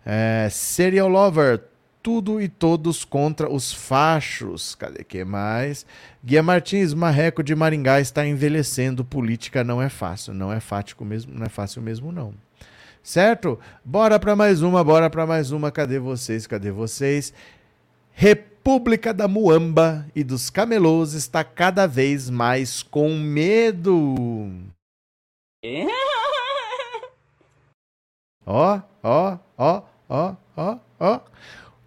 É, 0.04 0.48
Serial 0.50 1.08
Lover, 1.08 1.62
tudo 2.06 2.40
e 2.40 2.48
todos 2.48 3.04
contra 3.04 3.52
os 3.52 3.72
fachos. 3.72 4.76
Cadê 4.76 5.02
que 5.02 5.24
mais? 5.24 5.84
Guia 6.24 6.40
Martins, 6.40 6.94
Marreco 6.94 7.42
de 7.42 7.52
Maringá 7.52 8.00
está 8.00 8.24
envelhecendo. 8.24 9.04
Política 9.04 9.64
não 9.64 9.82
é 9.82 9.88
fácil, 9.88 10.32
não 10.32 10.52
é 10.52 10.60
fático 10.60 11.04
mesmo, 11.04 11.34
não 11.36 11.44
é 11.44 11.48
fácil 11.48 11.82
mesmo 11.82 12.12
não. 12.12 12.32
Certo? 13.02 13.58
Bora 13.84 14.20
para 14.20 14.36
mais 14.36 14.62
uma, 14.62 14.84
bora 14.84 15.10
para 15.10 15.26
mais 15.26 15.50
uma. 15.50 15.72
Cadê 15.72 15.98
vocês? 15.98 16.46
Cadê 16.46 16.70
vocês? 16.70 17.34
República 18.12 19.12
da 19.12 19.26
Muamba 19.26 20.06
e 20.14 20.22
dos 20.22 20.48
Camelôs 20.48 21.12
está 21.12 21.42
cada 21.42 21.88
vez 21.88 22.30
mais 22.30 22.84
com 22.84 23.18
medo. 23.18 24.14
Ó, 28.46 28.80
ó, 29.02 29.38
ó, 29.58 29.82
ó, 30.08 30.34
ó, 30.56 30.78
ó. 31.00 31.20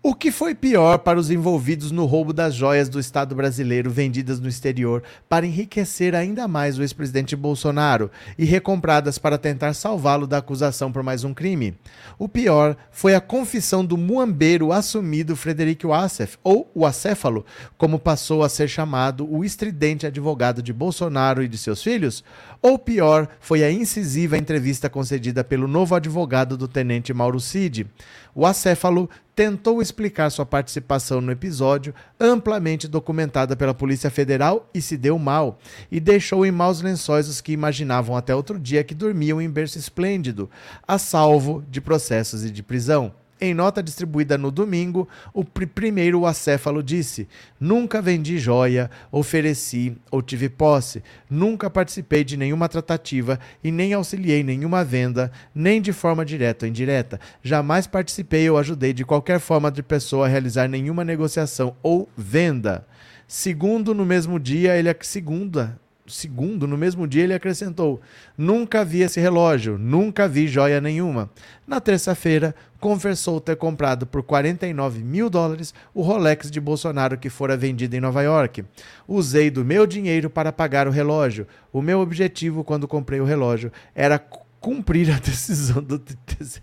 O 0.02 0.16
que 0.16 0.32
foi 0.32 0.56
pior 0.56 1.00
para 1.00 1.20
os 1.20 1.30
envolvidos 1.30 1.92
no 1.92 2.06
roubo 2.06 2.32
das 2.32 2.56
joias 2.56 2.88
do 2.88 3.02
Estado 3.02 3.36
brasileiro 3.36 3.92
vendidas 3.92 4.40
no 4.40 4.48
exterior 4.48 5.04
para 5.28 5.46
enriquecer 5.46 6.16
ainda 6.16 6.48
mais 6.48 6.80
o 6.80 6.82
ex-presidente 6.82 7.36
Bolsonaro 7.36 8.10
e 8.38 8.46
recompradas 8.46 9.18
para 9.18 9.38
tentar 9.38 9.74
salvá-lo 9.74 10.26
da 10.26 10.38
acusação 10.38 10.90
por 10.90 11.04
mais 11.04 11.26
um 11.26 11.34
crime? 11.34 11.76
O 12.18 12.30
pior 12.30 12.78
foi 12.90 13.14
a 13.14 13.20
confissão 13.20 13.84
do 13.84 13.98
muambeiro 13.98 14.72
assumido 14.72 15.36
Frederico 15.36 15.90
Wassef, 15.90 16.38
ou 16.46 16.72
o 16.74 16.86
acéfalo, 16.86 17.46
como 17.78 18.00
passou 18.00 18.42
a 18.42 18.48
ser 18.48 18.70
chamado 18.70 19.30
o 19.30 19.44
estridente 19.44 20.08
advogado 20.08 20.64
de 20.64 20.72
Bolsonaro 20.72 21.44
e 21.44 21.48
de 21.50 21.58
seus 21.58 21.84
filhos? 21.84 22.24
Ou 22.62 22.80
pior 22.80 23.28
foi 23.42 23.66
a 23.66 23.72
incisiva 23.72 24.38
entrevista 24.38 24.90
concedida 24.90 25.44
pelo 25.44 25.68
novo 25.68 25.94
advogado 25.94 26.56
do 26.56 26.70
tenente 26.70 27.14
Mauro 27.14 27.42
Cid? 27.42 27.86
O 28.34 28.46
acéfalo 28.46 29.10
tentou 29.40 29.82
explicar 29.82 30.30
sua 30.30 30.46
participação 30.46 31.22
no 31.22 31.32
episódio, 31.32 31.96
amplamente 32.20 32.90
documentada 32.90 33.56
pela 33.56 33.74
Polícia 33.74 34.10
Federal, 34.10 34.70
e 34.74 34.82
se 34.82 34.98
deu 34.98 35.18
mal, 35.18 35.60
e 35.90 35.98
deixou 35.98 36.46
em 36.46 36.52
maus 36.52 36.82
lençóis 36.82 37.30
os 37.30 37.40
que 37.40 37.54
imaginavam 37.54 38.18
até 38.18 38.36
outro 38.36 38.60
dia 38.60 38.84
que 38.84 38.94
dormiam 38.94 39.42
em 39.42 39.50
berço 39.50 39.78
esplêndido, 39.78 40.50
a 40.86 40.98
salvo 40.98 41.64
de 41.70 41.80
processos 41.80 42.44
e 42.44 42.52
de 42.52 42.62
prisão. 42.62 43.14
Em 43.42 43.54
nota 43.54 43.82
distribuída 43.82 44.38
no 44.38 44.52
domingo, 44.52 45.08
o 45.34 45.46
pr 45.46 45.66
primeiro 45.66 46.26
acéfalo 46.26 46.84
disse: 46.84 47.26
Nunca 47.58 48.02
vendi 48.02 48.38
joia, 48.38 48.92
ofereci 49.10 49.96
ou 50.12 50.22
tive 50.22 50.50
posse, 50.50 51.02
nunca 51.30 51.70
participei 51.70 52.26
de 52.26 52.36
nenhuma 52.36 52.68
tratativa 52.68 53.40
e 53.64 53.72
nem 53.72 53.94
auxiliei 53.94 54.44
nenhuma 54.44 54.84
venda, 54.84 55.32
nem 55.56 55.82
de 55.82 55.94
forma 55.94 56.26
direta 56.26 56.66
ou 56.66 56.70
indireta. 56.70 57.18
Jamais 57.42 57.88
participei 57.88 58.50
ou 58.50 58.58
ajudei 58.58 58.92
de 58.92 59.06
qualquer 59.06 59.40
forma 59.40 59.72
de 59.72 59.82
pessoa 59.82 60.26
a 60.26 60.30
realizar 60.30 60.68
nenhuma 60.68 61.06
negociação 61.06 61.76
ou 61.82 62.10
venda. 62.18 62.86
Segundo, 63.26 63.94
no 63.94 64.06
mesmo 64.06 64.38
dia, 64.38 64.76
ele 64.76 64.90
segunda, 65.02 65.80
segundo, 66.10 66.68
no 66.68 66.78
mesmo 66.78 67.08
dia, 67.08 67.24
ele 67.24 67.34
acrescentou: 67.34 68.02
Nunca 68.38 68.84
vi 68.84 69.02
esse 69.02 69.20
relógio, 69.20 69.78
nunca 69.78 70.28
vi 70.28 70.48
joia 70.48 70.82
nenhuma. 70.82 71.30
Na 71.68 71.80
terça-feira, 71.80 72.56
confessou 72.80 73.40
ter 73.40 73.56
comprado 73.56 74.08
por 74.08 74.24
49 74.24 75.04
mil 75.04 75.30
dólares 75.30 75.74
o 75.94 76.02
Rolex 76.02 76.50
de 76.50 76.60
Bolsonaro 76.60 77.18
que 77.18 77.30
fora 77.30 77.56
vendido 77.56 77.96
em 77.96 78.00
Nova 78.00 78.22
York. 78.22 78.66
Usei 79.08 79.50
do 79.50 79.64
meu 79.64 79.86
dinheiro 79.86 80.30
para 80.30 80.52
pagar 80.52 80.88
o 80.88 80.92
relógio. 80.92 81.48
O 81.72 81.82
meu 81.82 82.00
objetivo 82.00 82.64
quando 82.64 82.88
comprei 82.88 83.20
o 83.20 83.26
relógio 83.26 83.72
era 83.94 84.20
cumprir 84.60 85.12
a 85.12 85.20
decisão 85.20 85.82
do 85.82 86.00
TTC. 86.00 86.62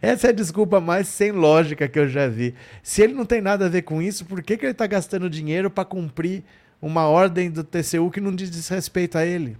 Essa 0.00 0.28
é 0.28 0.30
a 0.30 0.32
desculpa 0.32 0.80
mais 0.80 1.08
sem 1.08 1.30
lógica 1.30 1.88
que 1.88 1.98
eu 1.98 2.08
já 2.08 2.26
vi. 2.26 2.54
Se 2.82 3.02
ele 3.02 3.12
não 3.12 3.24
tem 3.24 3.40
nada 3.40 3.66
a 3.66 3.68
ver 3.68 3.82
com 3.82 4.00
isso, 4.00 4.24
por 4.24 4.42
que, 4.42 4.56
que 4.56 4.64
ele 4.64 4.72
está 4.72 4.86
gastando 4.86 5.28
dinheiro 5.28 5.70
para 5.70 5.84
cumprir 5.84 6.42
uma 6.80 7.08
ordem 7.08 7.50
do 7.50 7.64
TCU 7.64 8.10
que 8.10 8.20
não 8.20 8.34
diz 8.34 8.68
respeito 8.68 9.18
a 9.18 9.26
ele. 9.26 9.56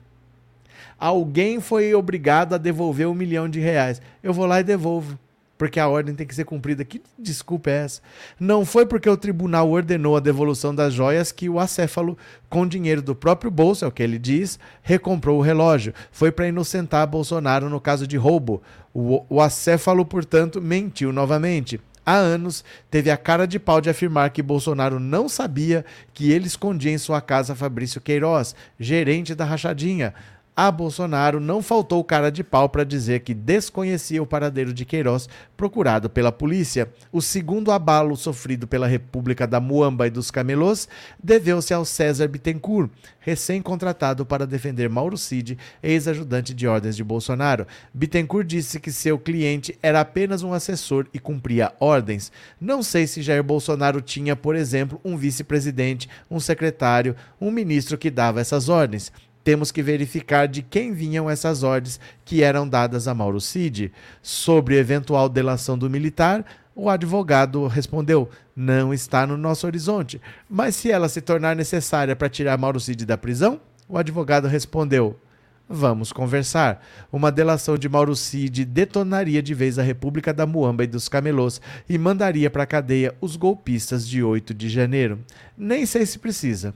Alguém 0.99 1.61
foi 1.61 1.95
obrigado 1.95 2.55
a 2.55 2.59
devolver 2.59 3.07
um 3.07 3.15
milhão 3.15 3.49
de 3.49 3.61
reais. 3.61 4.03
Eu 4.23 4.33
vou 4.33 4.47
lá 4.47 4.61
e 4.61 4.65
devolvo, 4.65 5.19
porque 5.57 5.79
a 5.79 5.89
ordem 5.89 6.15
tem 6.15 6.27
que 6.27 6.35
ser 6.35 6.45
cumprida. 6.45 6.85
Que 6.85 7.01
desculpa 7.17 7.71
é 7.71 7.85
essa? 7.85 8.01
Não 8.39 8.65
foi 8.65 8.85
porque 8.85 9.09
o 9.09 9.17
tribunal 9.17 9.71
ordenou 9.71 10.17
a 10.17 10.21
devolução 10.21 10.75
das 10.75 10.93
joias 10.93 11.31
que 11.31 11.49
o 11.49 11.61
acéfalo, 11.61 12.19
com 12.49 12.67
dinheiro 12.67 13.01
do 13.01 13.15
próprio 13.15 13.51
bolso, 13.51 13.85
é 13.85 13.89
o 13.89 13.93
que 13.93 14.03
ele 14.03 14.19
diz, 14.19 14.59
recomprou 14.83 15.39
o 15.39 15.43
relógio. 15.43 15.95
Foi 16.11 16.33
para 16.33 16.49
inocentar 16.49 17.07
Bolsonaro 17.07 17.69
no 17.69 17.81
caso 17.81 18.07
de 18.07 18.17
roubo. 18.17 18.61
O, 18.93 19.25
o 19.29 19.41
acéfalo, 19.41 20.05
portanto, 20.05 20.61
mentiu 20.61 21.13
novamente 21.13 21.81
há 22.09 22.15
anos, 22.17 22.65
teve 22.91 23.11
a 23.11 23.17
cara 23.19 23.47
de 23.47 23.59
pau 23.59 23.83
de 23.83 23.91
afirmar 23.91 24.31
que 24.31 24.43
Bolsonaro 24.43 24.99
não 24.99 25.29
sabia 25.29 25.85
que 26.15 26.33
ele 26.33 26.47
escondia 26.47 26.91
em 26.91 26.97
sua 26.97 27.21
casa 27.21 27.55
Fabrício 27.55 28.01
Queiroz, 28.01 28.55
gerente 28.81 29.35
da 29.35 29.45
Rachadinha, 29.45 30.15
a 30.61 30.73
Bolsonaro 30.73 31.39
não 31.39 31.63
faltou 31.63 32.03
cara 32.03 32.33
de 32.33 32.43
pau 32.43 32.69
para 32.69 32.83
dizer 32.83 33.21
que 33.21 33.33
desconhecia 33.33 34.21
o 34.21 34.27
paradeiro 34.27 34.75
de 34.75 34.85
Queiroz 34.85 35.29
procurado 35.57 36.11
pela 36.11 36.33
polícia. 36.33 36.89
O 37.13 37.23
segundo 37.23 37.71
abalo 37.71 38.17
sofrido 38.17 38.67
pela 38.67 38.89
República 38.89 39.47
da 39.47 39.61
Muamba 39.61 40.09
e 40.09 40.11
dos 40.11 40.33
Camelôs 40.33 40.89
deveu-se 41.23 41.73
ao 41.73 41.85
César 41.85 42.27
Bittencourt, 42.27 42.91
recém-contratado 43.21 44.27
para 44.27 44.49
defender 44.49 44.89
Mauro 44.89 45.17
Cid, 45.17 45.57
ex-ajudante 45.81 46.53
de 46.53 46.67
ordens 46.67 46.97
de 46.97 47.05
Bolsonaro. 47.05 47.65
Bittencourt 47.95 48.45
disse 48.45 48.81
que 48.81 48.91
seu 48.91 49.17
cliente 49.17 49.79
era 49.81 50.01
apenas 50.01 50.43
um 50.43 50.53
assessor 50.53 51.07
e 51.15 51.21
cumpria 51.21 51.73
ordens. 51.79 52.33
Não 52.61 52.83
sei 52.83 53.07
se 53.07 53.23
Jair 53.23 53.45
Bolsonaro 53.45 54.01
tinha, 54.01 54.35
por 54.35 54.57
exemplo, 54.57 55.01
um 55.05 55.17
vice-presidente, 55.17 56.09
um 56.29 56.41
secretário, 56.41 57.15
um 57.41 57.53
ministro 57.53 57.97
que 57.97 58.11
dava 58.11 58.41
essas 58.41 58.69
ordens 58.69 59.13
temos 59.49 59.73
que 59.73 59.83
verificar 59.83 60.47
de 60.47 60.61
quem 60.61 60.93
vinham 60.93 61.31
essas 61.31 61.63
ordens 61.63 61.99
que 62.23 62.43
eram 62.43 62.69
dadas 62.69 63.09
a 63.09 63.15
Mauro 63.15 63.41
Cid. 63.41 63.91
Sobre 64.21 64.77
eventual 64.77 65.27
delação 65.27 65.79
do 65.79 65.89
militar, 65.89 66.45
o 66.77 66.91
advogado 66.91 67.67
respondeu: 67.67 68.29
não 68.55 68.93
está 68.93 69.27
no 69.27 69.39
nosso 69.39 69.67
horizonte. 69.67 70.21
Mas 70.51 70.77
se 70.77 70.91
ela 70.91 71.09
se 71.09 71.23
tornar 71.23 71.57
necessária 71.57 72.15
para 72.15 72.29
tirar 72.29 72.59
Mauro 72.59 72.79
Cid 72.79 73.07
da 73.07 73.17
prisão? 73.17 73.59
O 73.89 73.97
advogado 73.97 74.47
respondeu: 74.47 75.19
Vamos 75.67 76.13
conversar. 76.13 76.85
Uma 77.11 77.33
delação 77.33 77.79
de 77.79 77.89
Mauro 77.89 78.15
Cid 78.15 78.67
detonaria 78.67 79.43
de 79.43 79.55
vez 79.55 79.79
a 79.79 79.83
República 79.83 80.31
da 80.31 80.45
Muamba 80.45 80.85
e 80.85 80.87
dos 80.87 81.09
Camelôs 81.09 81.59
e 81.89 81.97
mandaria 81.97 82.51
para 82.51 82.65
a 82.65 82.67
cadeia 82.67 83.15
os 83.19 83.35
golpistas 83.35 84.07
de 84.07 84.23
8 84.23 84.53
de 84.53 84.69
janeiro. 84.69 85.21
Nem 85.57 85.87
sei 85.87 86.05
se 86.05 86.19
precisa. 86.19 86.75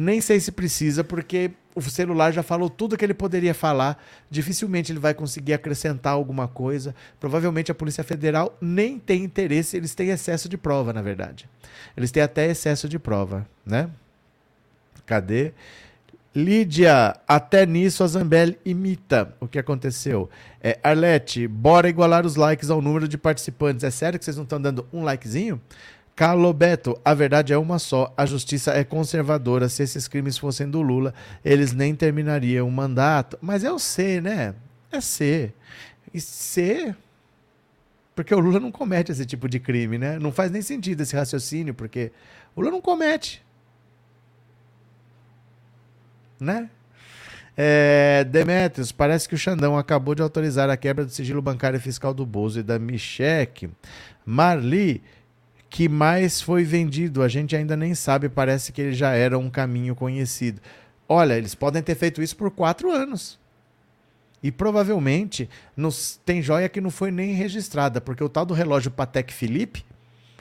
Nem 0.00 0.20
sei 0.20 0.38
se 0.38 0.52
precisa, 0.52 1.02
porque 1.02 1.50
o 1.74 1.82
celular 1.82 2.32
já 2.32 2.40
falou 2.40 2.70
tudo 2.70 2.96
que 2.96 3.04
ele 3.04 3.12
poderia 3.12 3.52
falar. 3.52 4.00
Dificilmente 4.30 4.92
ele 4.92 5.00
vai 5.00 5.12
conseguir 5.12 5.54
acrescentar 5.54 6.12
alguma 6.12 6.46
coisa. 6.46 6.94
Provavelmente 7.18 7.72
a 7.72 7.74
Polícia 7.74 8.04
Federal 8.04 8.56
nem 8.60 8.96
tem 8.96 9.24
interesse, 9.24 9.76
eles 9.76 9.96
têm 9.96 10.10
excesso 10.10 10.48
de 10.48 10.56
prova, 10.56 10.92
na 10.92 11.02
verdade. 11.02 11.48
Eles 11.96 12.12
têm 12.12 12.22
até 12.22 12.48
excesso 12.48 12.88
de 12.88 12.96
prova, 12.96 13.44
né? 13.66 13.90
Cadê? 15.04 15.52
Lídia, 16.32 17.16
até 17.26 17.66
nisso 17.66 18.04
a 18.04 18.06
Zambelli 18.06 18.56
imita 18.64 19.34
o 19.40 19.48
que 19.48 19.58
aconteceu. 19.58 20.30
É, 20.62 20.78
Arlete, 20.80 21.48
bora 21.48 21.88
igualar 21.88 22.24
os 22.24 22.36
likes 22.36 22.70
ao 22.70 22.80
número 22.80 23.08
de 23.08 23.18
participantes. 23.18 23.82
É 23.82 23.90
sério 23.90 24.16
que 24.16 24.24
vocês 24.24 24.36
não 24.36 24.44
estão 24.44 24.62
dando 24.62 24.86
um 24.92 25.02
likezinho? 25.02 25.60
Calobeto, 26.18 27.00
a 27.04 27.14
verdade 27.14 27.52
é 27.52 27.56
uma 27.56 27.78
só. 27.78 28.12
A 28.16 28.26
justiça 28.26 28.72
é 28.72 28.82
conservadora. 28.82 29.68
Se 29.68 29.84
esses 29.84 30.08
crimes 30.08 30.36
fossem 30.36 30.68
do 30.68 30.82
Lula, 30.82 31.14
eles 31.44 31.72
nem 31.72 31.94
terminariam 31.94 32.66
o 32.66 32.72
mandato. 32.72 33.38
Mas 33.40 33.62
é 33.62 33.70
o 33.70 33.78
C, 33.78 34.20
né? 34.20 34.52
É 34.90 35.00
C. 35.00 35.52
E 36.12 36.20
C. 36.20 36.92
Porque 38.16 38.34
o 38.34 38.40
Lula 38.40 38.58
não 38.58 38.72
comete 38.72 39.12
esse 39.12 39.24
tipo 39.24 39.48
de 39.48 39.60
crime, 39.60 39.96
né? 39.96 40.18
Não 40.18 40.32
faz 40.32 40.50
nem 40.50 40.60
sentido 40.60 41.04
esse 41.04 41.14
raciocínio, 41.14 41.72
porque 41.72 42.10
o 42.56 42.62
Lula 42.62 42.72
não 42.72 42.80
comete. 42.80 43.40
Né? 46.40 46.68
É, 47.56 48.24
Demetrios, 48.24 48.90
parece 48.90 49.28
que 49.28 49.36
o 49.36 49.38
Xandão 49.38 49.78
acabou 49.78 50.16
de 50.16 50.22
autorizar 50.22 50.68
a 50.68 50.76
quebra 50.76 51.04
do 51.04 51.12
sigilo 51.12 51.40
bancário 51.40 51.78
fiscal 51.78 52.12
do 52.12 52.26
Bozo 52.26 52.58
e 52.58 52.62
da 52.64 52.76
Michek. 52.76 53.70
Marli, 54.26 55.00
que 55.70 55.88
mais 55.88 56.40
foi 56.40 56.64
vendido. 56.64 57.22
A 57.22 57.28
gente 57.28 57.54
ainda 57.54 57.76
nem 57.76 57.94
sabe, 57.94 58.28
parece 58.28 58.72
que 58.72 58.80
ele 58.80 58.92
já 58.92 59.12
era 59.12 59.38
um 59.38 59.50
caminho 59.50 59.94
conhecido. 59.94 60.60
Olha, 61.08 61.34
eles 61.34 61.54
podem 61.54 61.82
ter 61.82 61.94
feito 61.94 62.22
isso 62.22 62.36
por 62.36 62.50
quatro 62.50 62.90
anos. 62.90 63.38
E 64.42 64.52
provavelmente 64.52 65.48
nos, 65.76 66.20
tem 66.24 66.40
joia 66.40 66.68
que 66.68 66.80
não 66.80 66.90
foi 66.90 67.10
nem 67.10 67.32
registrada, 67.32 68.00
porque 68.00 68.22
o 68.22 68.28
tal 68.28 68.46
do 68.46 68.54
relógio 68.54 68.90
Patek 68.90 69.32
Philippe 69.32 69.84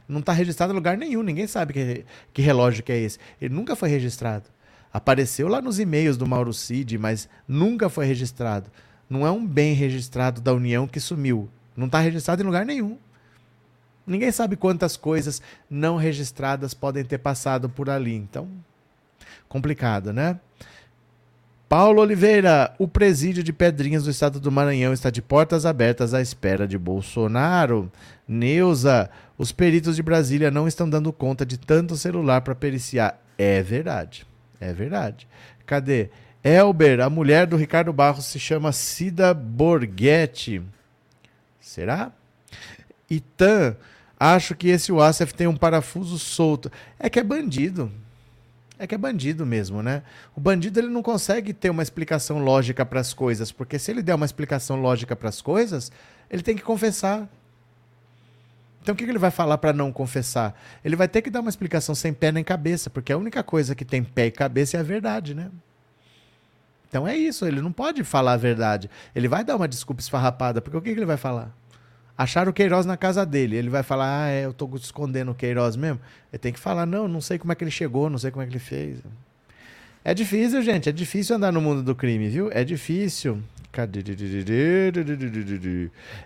não 0.08 0.20
está 0.20 0.32
registrado 0.32 0.72
em 0.72 0.76
lugar 0.76 0.98
nenhum. 0.98 1.24
Ninguém 1.24 1.48
sabe 1.48 1.74
que, 1.74 2.06
que 2.34 2.42
relógio 2.42 2.84
que 2.84 2.92
é 2.92 2.98
esse. 2.98 3.18
Ele 3.42 3.54
nunca 3.54 3.76
foi 3.76 3.90
registrado. 3.90 4.46
Apareceu 4.94 5.48
lá 5.48 5.62
nos 5.62 5.80
e-mails 5.80 6.16
do 6.16 6.28
Mauro 6.28 6.54
Cid, 6.54 6.98
mas 6.98 7.28
nunca 7.48 7.90
foi 7.90 8.06
registrado. 8.06 8.70
Não 9.10 9.26
é 9.26 9.32
um 9.32 9.46
bem 9.46 9.74
registrado 9.74 10.42
da 10.42 10.54
União 10.54 10.88
que 10.88 11.00
sumiu. 11.00 11.50
Não 11.76 11.88
está 11.88 12.00
registrado 12.00 12.42
em 12.42 12.46
lugar 12.46 12.66
nenhum. 12.66 12.98
Ninguém 14.08 14.32
sabe 14.32 14.56
quantas 14.56 14.96
coisas 14.96 15.42
não 15.70 15.98
registradas 15.98 16.74
podem 16.74 17.04
ter 17.04 17.18
passado 17.18 17.68
por 17.68 17.90
ali. 17.90 18.16
Então, 18.16 18.48
complicado, 19.50 20.14
né? 20.14 20.40
Paulo 21.68 22.02
Oliveira, 22.02 22.74
o 22.80 22.88
presídio 22.88 23.44
de 23.44 23.52
Pedrinhas 23.52 24.06
do 24.06 24.10
estado 24.10 24.40
do 24.40 24.50
Maranhão 24.50 24.94
está 24.94 25.10
de 25.10 25.22
portas 25.22 25.66
abertas 25.66 26.14
à 26.14 26.22
espera 26.22 26.66
de 26.66 26.78
Bolsonaro. 26.78 27.92
Neuza, 28.26 29.10
os 29.38 29.52
peritos 29.52 29.98
de 29.98 30.02
Brasília 30.02 30.50
não 30.50 30.66
estão 30.66 30.90
dando 30.90 31.12
conta 31.12 31.46
de 31.46 31.58
tanto 31.58 31.98
celular 31.98 32.40
para 32.40 32.56
periciar. 32.56 33.22
É 33.38 33.62
verdade, 33.62 34.26
é 34.62 34.72
verdade. 34.72 35.28
Cadê? 35.66 36.10
Elber, 36.42 37.02
a 37.02 37.10
mulher 37.10 37.46
do 37.46 37.58
Ricardo 37.58 37.92
Barros 37.92 38.28
se 38.28 38.40
chama 38.40 38.72
Cida 38.72 39.34
Borghetti. 39.34 40.62
Será? 41.60 42.14
Itan, 43.10 43.76
Acho 44.20 44.56
que 44.56 44.70
esse 44.70 44.92
Wassef 44.92 45.34
tem 45.34 45.48
um 45.48 45.56
parafuso 45.56 46.18
solto. 46.18 46.72
É 47.00 47.10
que 47.10 47.20
é 47.20 47.24
bandido. 47.24 47.92
É 48.80 48.86
que 48.86 48.94
é 48.94 48.98
bandido 48.98 49.46
mesmo, 49.46 49.82
né? 49.82 50.04
O 50.36 50.40
bandido 50.40 50.80
ele 50.80 50.88
não 50.88 51.02
consegue 51.02 51.54
ter 51.54 51.70
uma 51.70 51.82
explicação 51.82 52.40
lógica 52.40 52.86
para 52.86 53.00
as 53.00 53.14
coisas, 53.14 53.52
porque 53.52 53.80
se 53.80 53.90
ele 53.90 54.04
der 54.04 54.14
uma 54.14 54.26
explicação 54.26 54.80
lógica 54.80 55.16
para 55.16 55.30
as 55.30 55.42
coisas, 55.42 55.92
ele 56.30 56.44
tem 56.44 56.56
que 56.56 56.62
confessar. 56.62 57.28
Então 58.82 58.94
o 58.94 58.98
que 58.98 59.04
ele 59.04 59.18
vai 59.18 59.32
falar 59.32 59.58
para 59.58 59.74
não 59.74 59.92
confessar? 59.92 60.58
Ele 60.86 60.96
vai 60.96 61.08
ter 61.08 61.22
que 61.22 61.30
dar 61.30 61.42
uma 61.42 61.50
explicação 61.50 61.96
sem 61.96 62.14
pé 62.14 62.32
nem 62.32 62.44
cabeça, 62.44 62.90
porque 62.90 63.12
a 63.12 63.18
única 63.18 63.44
coisa 63.44 63.74
que 63.74 63.84
tem 63.84 64.04
pé 64.04 64.28
e 64.28 64.32
cabeça 64.32 64.78
é 64.78 64.80
a 64.80 64.84
verdade, 64.84 65.34
né? 65.34 65.50
Então 66.88 67.08
é 67.08 67.18
isso, 67.18 67.46
ele 67.46 67.62
não 67.62 67.72
pode 67.72 68.04
falar 68.04 68.34
a 68.34 68.38
verdade. 68.38 68.90
Ele 69.14 69.28
vai 69.28 69.44
dar 69.44 69.56
uma 69.56 69.68
desculpa 69.68 70.02
esfarrapada, 70.02 70.62
porque 70.62 70.78
o 70.78 70.82
que 70.82 70.90
ele 70.90 71.06
vai 71.06 71.18
falar? 71.18 71.52
Acharam 72.18 72.50
o 72.50 72.54
Queiroz 72.54 72.86
na 72.86 72.98
casa 72.98 73.26
dele. 73.26 73.56
Ele 73.56 73.70
vai 73.70 73.84
falar, 73.84 74.24
ah, 74.24 74.30
é, 74.30 74.46
eu 74.46 74.54
tô 74.54 74.70
escondendo 74.76 75.32
o 75.32 75.36
Queiroz 75.36 75.76
mesmo. 75.76 76.00
Ele 76.34 76.40
tem 76.40 76.52
que 76.52 76.60
falar, 76.60 76.86
não, 76.86 77.08
não 77.08 77.22
sei 77.22 77.38
como 77.38 77.52
é 77.52 77.56
que 77.56 77.64
ele 77.64 77.72
chegou, 77.72 78.10
não 78.10 78.18
sei 78.18 78.32
como 78.32 78.42
é 78.42 78.46
que 78.46 78.54
ele 78.54 78.60
fez. 78.60 79.00
É 80.04 80.14
difícil, 80.14 80.62
gente, 80.62 80.90
é 80.90 80.92
difícil 80.92 81.36
andar 81.36 81.52
no 81.52 81.62
mundo 81.62 81.84
do 81.84 81.94
crime, 81.94 82.30
viu? 82.30 82.50
É 82.52 82.64
difícil. 82.64 83.44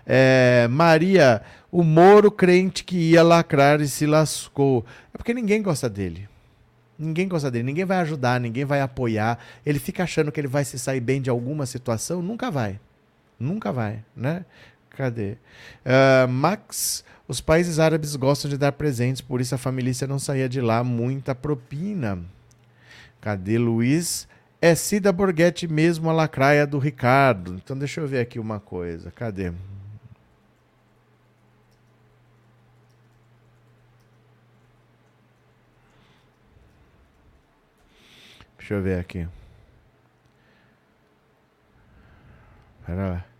É, 0.06 0.66
Maria, 0.70 1.42
o 1.70 1.82
Moro 1.82 2.30
crente 2.30 2.84
que 2.84 2.96
ia 2.96 3.22
lacrar 3.22 3.80
e 3.80 3.88
se 3.88 4.06
lascou. 4.06 4.86
É 5.12 5.18
porque 5.18 5.34
ninguém 5.34 5.60
gosta 5.60 5.90
dele. 5.90 6.28
Ninguém 6.98 7.26
gosta 7.26 7.50
dele, 7.50 7.64
ninguém 7.64 7.84
vai 7.84 7.98
ajudar, 7.98 8.40
ninguém 8.40 8.64
vai 8.64 8.80
apoiar. 8.80 9.38
Ele 9.66 9.78
fica 9.80 10.04
achando 10.04 10.30
que 10.30 10.40
ele 10.40 10.48
vai 10.48 10.64
se 10.64 10.78
sair 10.78 11.00
bem 11.00 11.20
de 11.20 11.28
alguma 11.28 11.66
situação, 11.66 12.22
nunca 12.22 12.50
vai. 12.50 12.78
Nunca 13.38 13.72
vai, 13.72 14.04
né? 14.16 14.44
Cadê? 14.96 15.36
Uh, 15.84 16.28
Max, 16.28 17.04
os 17.26 17.40
países 17.40 17.78
árabes 17.78 18.14
gostam 18.14 18.50
de 18.50 18.58
dar 18.58 18.72
presentes, 18.72 19.22
por 19.22 19.40
isso 19.40 19.54
a 19.54 19.58
família 19.58 19.92
não 20.06 20.18
saía 20.18 20.48
de 20.48 20.60
lá. 20.60 20.84
Muita 20.84 21.34
propina. 21.34 22.22
Cadê 23.20 23.58
Luiz? 23.58 24.28
É 24.60 24.74
Cida 24.74 25.12
Borghetti 25.12 25.66
mesmo 25.66 26.08
a 26.10 26.12
lacraia 26.12 26.66
do 26.66 26.78
Ricardo. 26.78 27.54
Então 27.54 27.76
deixa 27.76 28.00
eu 28.00 28.06
ver 28.06 28.20
aqui 28.20 28.38
uma 28.38 28.60
coisa. 28.60 29.10
Cadê? 29.10 29.52
Deixa 38.58 38.74
eu 38.74 38.82
ver 38.82 39.00
aqui. 39.00 39.26
Pera 42.86 43.08
lá. 43.08 43.31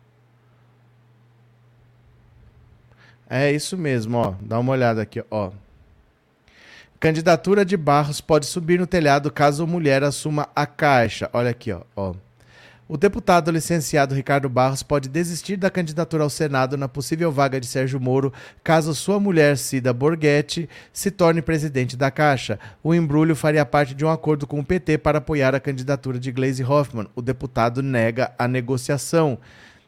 É 3.34 3.50
isso 3.50 3.78
mesmo, 3.78 4.18
ó. 4.18 4.34
Dá 4.42 4.58
uma 4.58 4.72
olhada 4.72 5.00
aqui, 5.00 5.24
ó. 5.30 5.50
Candidatura 7.00 7.64
de 7.64 7.78
Barros 7.78 8.20
pode 8.20 8.44
subir 8.44 8.78
no 8.78 8.86
telhado 8.86 9.32
caso 9.32 9.62
a 9.62 9.66
mulher 9.66 10.04
assuma 10.04 10.50
a 10.54 10.66
caixa. 10.66 11.30
Olha 11.32 11.48
aqui, 11.48 11.72
ó. 11.72 11.80
ó. 11.96 12.12
O 12.86 12.98
deputado 12.98 13.50
licenciado 13.50 14.14
Ricardo 14.14 14.50
Barros 14.50 14.82
pode 14.82 15.08
desistir 15.08 15.56
da 15.56 15.70
candidatura 15.70 16.24
ao 16.24 16.28
Senado 16.28 16.76
na 16.76 16.88
possível 16.88 17.32
vaga 17.32 17.58
de 17.58 17.66
Sérgio 17.66 17.98
Moro 17.98 18.30
caso 18.62 18.94
sua 18.94 19.18
mulher, 19.18 19.56
Cida 19.56 19.94
Borghetti, 19.94 20.68
se 20.92 21.10
torne 21.10 21.40
presidente 21.40 21.96
da 21.96 22.10
Caixa. 22.10 22.58
O 22.82 22.94
embrulho 22.94 23.34
faria 23.34 23.64
parte 23.64 23.94
de 23.94 24.04
um 24.04 24.10
acordo 24.10 24.46
com 24.46 24.60
o 24.60 24.64
PT 24.64 24.98
para 24.98 25.16
apoiar 25.16 25.54
a 25.54 25.60
candidatura 25.60 26.18
de 26.18 26.30
Gleisi 26.30 26.62
Hoffmann. 26.62 27.08
O 27.16 27.22
deputado 27.22 27.82
nega 27.82 28.30
a 28.38 28.46
negociação. 28.46 29.38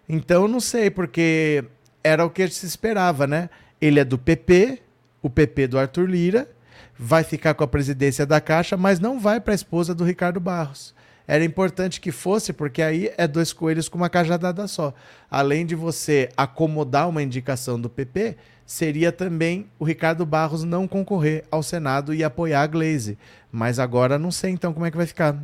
Então, 0.09 0.49
não 0.49 0.61
sei, 0.61 0.91
porque 0.91 1.63
era 2.05 2.25
o 2.25 2.31
que 2.31 2.47
se 2.49 2.67
esperava, 2.67 3.27
né? 3.27 3.51
Ele 3.81 3.99
é 3.99 4.05
do 4.05 4.17
PP, 4.17 4.81
o 5.21 5.29
PP 5.29 5.67
do 5.67 5.79
Arthur 5.79 6.09
Lira, 6.09 6.49
vai 6.97 7.25
ficar 7.25 7.55
com 7.55 7.65
a 7.65 7.69
presidência 7.69 8.25
da 8.25 8.41
Caixa, 8.41 8.77
mas 8.77 9.01
não 9.01 9.19
vai 9.19 9.41
para 9.41 9.53
a 9.53 9.57
esposa 9.57 9.95
do 9.95 10.05
Ricardo 10.05 10.39
Barros 10.39 10.95
era 11.27 11.45
importante 11.45 12.01
que 12.01 12.13
fosse, 12.13 12.53
porque 12.53 12.83
aí 12.83 13.11
é 13.17 13.27
dois 13.27 13.53
coelhos 13.53 13.89
com 13.89 13.97
uma 13.97 14.11
cajadada 14.11 14.67
só. 14.69 14.93
Além 15.31 15.65
de 15.65 15.75
você 15.75 16.29
acomodar 16.37 17.09
uma 17.09 17.23
indicação 17.23 17.81
do 17.81 17.89
PP, 17.89 18.37
seria 18.67 19.11
também 19.11 19.67
o 19.79 19.85
Ricardo 19.85 20.25
Barros 20.27 20.65
não 20.65 20.87
concorrer 20.87 21.45
ao 21.51 21.63
Senado 21.63 22.15
e 22.15 22.23
apoiar 22.23 22.63
a 22.63 22.67
Glaze. 22.67 23.19
Mas 23.51 23.79
agora 23.79 24.19
não 24.19 24.31
sei 24.31 24.51
então 24.51 24.73
como 24.73 24.85
é 24.85 24.91
que 24.91 24.97
vai 24.97 25.07
ficar. 25.07 25.37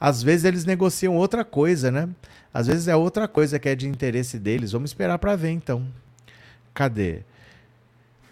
Às 0.00 0.22
vezes 0.22 0.44
eles 0.44 0.64
negociam 0.64 1.16
outra 1.16 1.44
coisa, 1.44 1.90
né? 1.90 2.08
Às 2.52 2.66
vezes 2.66 2.88
é 2.88 2.96
outra 2.96 3.28
coisa 3.28 3.58
que 3.58 3.68
é 3.68 3.74
de 3.74 3.88
interesse 3.88 4.38
deles. 4.38 4.72
Vamos 4.72 4.90
esperar 4.90 5.18
para 5.18 5.36
ver 5.36 5.50
então. 5.50 5.86
Cadê? 6.72 7.22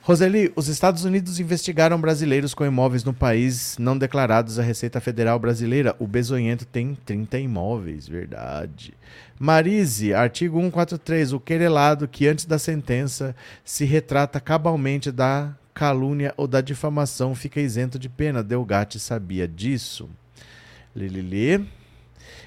Roseli, 0.07 0.53
os 0.55 0.69
Estados 0.69 1.05
Unidos 1.05 1.41
investigaram 1.41 2.01
brasileiros 2.01 2.55
com 2.55 2.65
imóveis 2.65 3.03
no 3.03 3.13
país 3.13 3.77
não 3.77 3.99
declarados 3.99 4.57
à 4.57 4.63
Receita 4.63 5.01
Federal 5.01 5.37
Brasileira. 5.37 5.97
O 5.99 6.07
Bezonhento 6.07 6.65
tem 6.65 6.97
30 7.05 7.41
imóveis, 7.41 8.07
verdade. 8.07 8.95
Marise, 9.37 10.15
artigo 10.15 10.61
143, 10.61 11.33
o 11.33 11.41
querelado 11.41 12.07
que 12.07 12.29
antes 12.29 12.45
da 12.45 12.57
sentença 12.57 13.35
se 13.65 13.85
retrata 13.85 14.39
cabalmente 14.39 15.11
da 15.11 15.53
calúnia 15.75 16.33
ou 16.37 16.47
da 16.47 16.61
difamação 16.61 17.35
fica 17.35 17.61
isento 17.61 17.99
de 17.99 18.09
pena. 18.09 18.45
Delgatti 18.45 19.01
sabia 19.01 19.49
disso. 19.49 20.09
Lilili. 20.97 21.69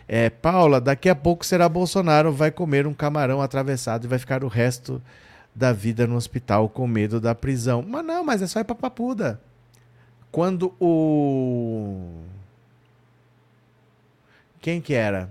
É, 0.07 0.29
Paula, 0.29 0.81
daqui 0.81 1.07
a 1.07 1.15
pouco 1.15 1.45
será 1.45 1.69
Bolsonaro, 1.69 2.33
vai 2.33 2.49
comer 2.49 2.87
um 2.87 2.93
camarão 2.93 3.41
atravessado 3.41 4.05
e 4.05 4.07
vai 4.07 4.17
ficar 4.17 4.43
o 4.43 4.47
resto 4.47 5.01
da 5.53 5.71
vida 5.71 6.07
no 6.07 6.15
hospital 6.15 6.67
com 6.67 6.87
medo 6.87 7.21
da 7.21 7.35
prisão. 7.35 7.85
Mas 7.87 8.03
não, 8.03 8.23
mas 8.23 8.41
é 8.41 8.47
só 8.47 8.59
ir 8.59 8.63
pra 8.63 8.75
papuda. 8.75 9.39
Quando 10.31 10.73
o. 10.79 12.23
Quem 14.59 14.81
que 14.81 14.93
era? 14.93 15.29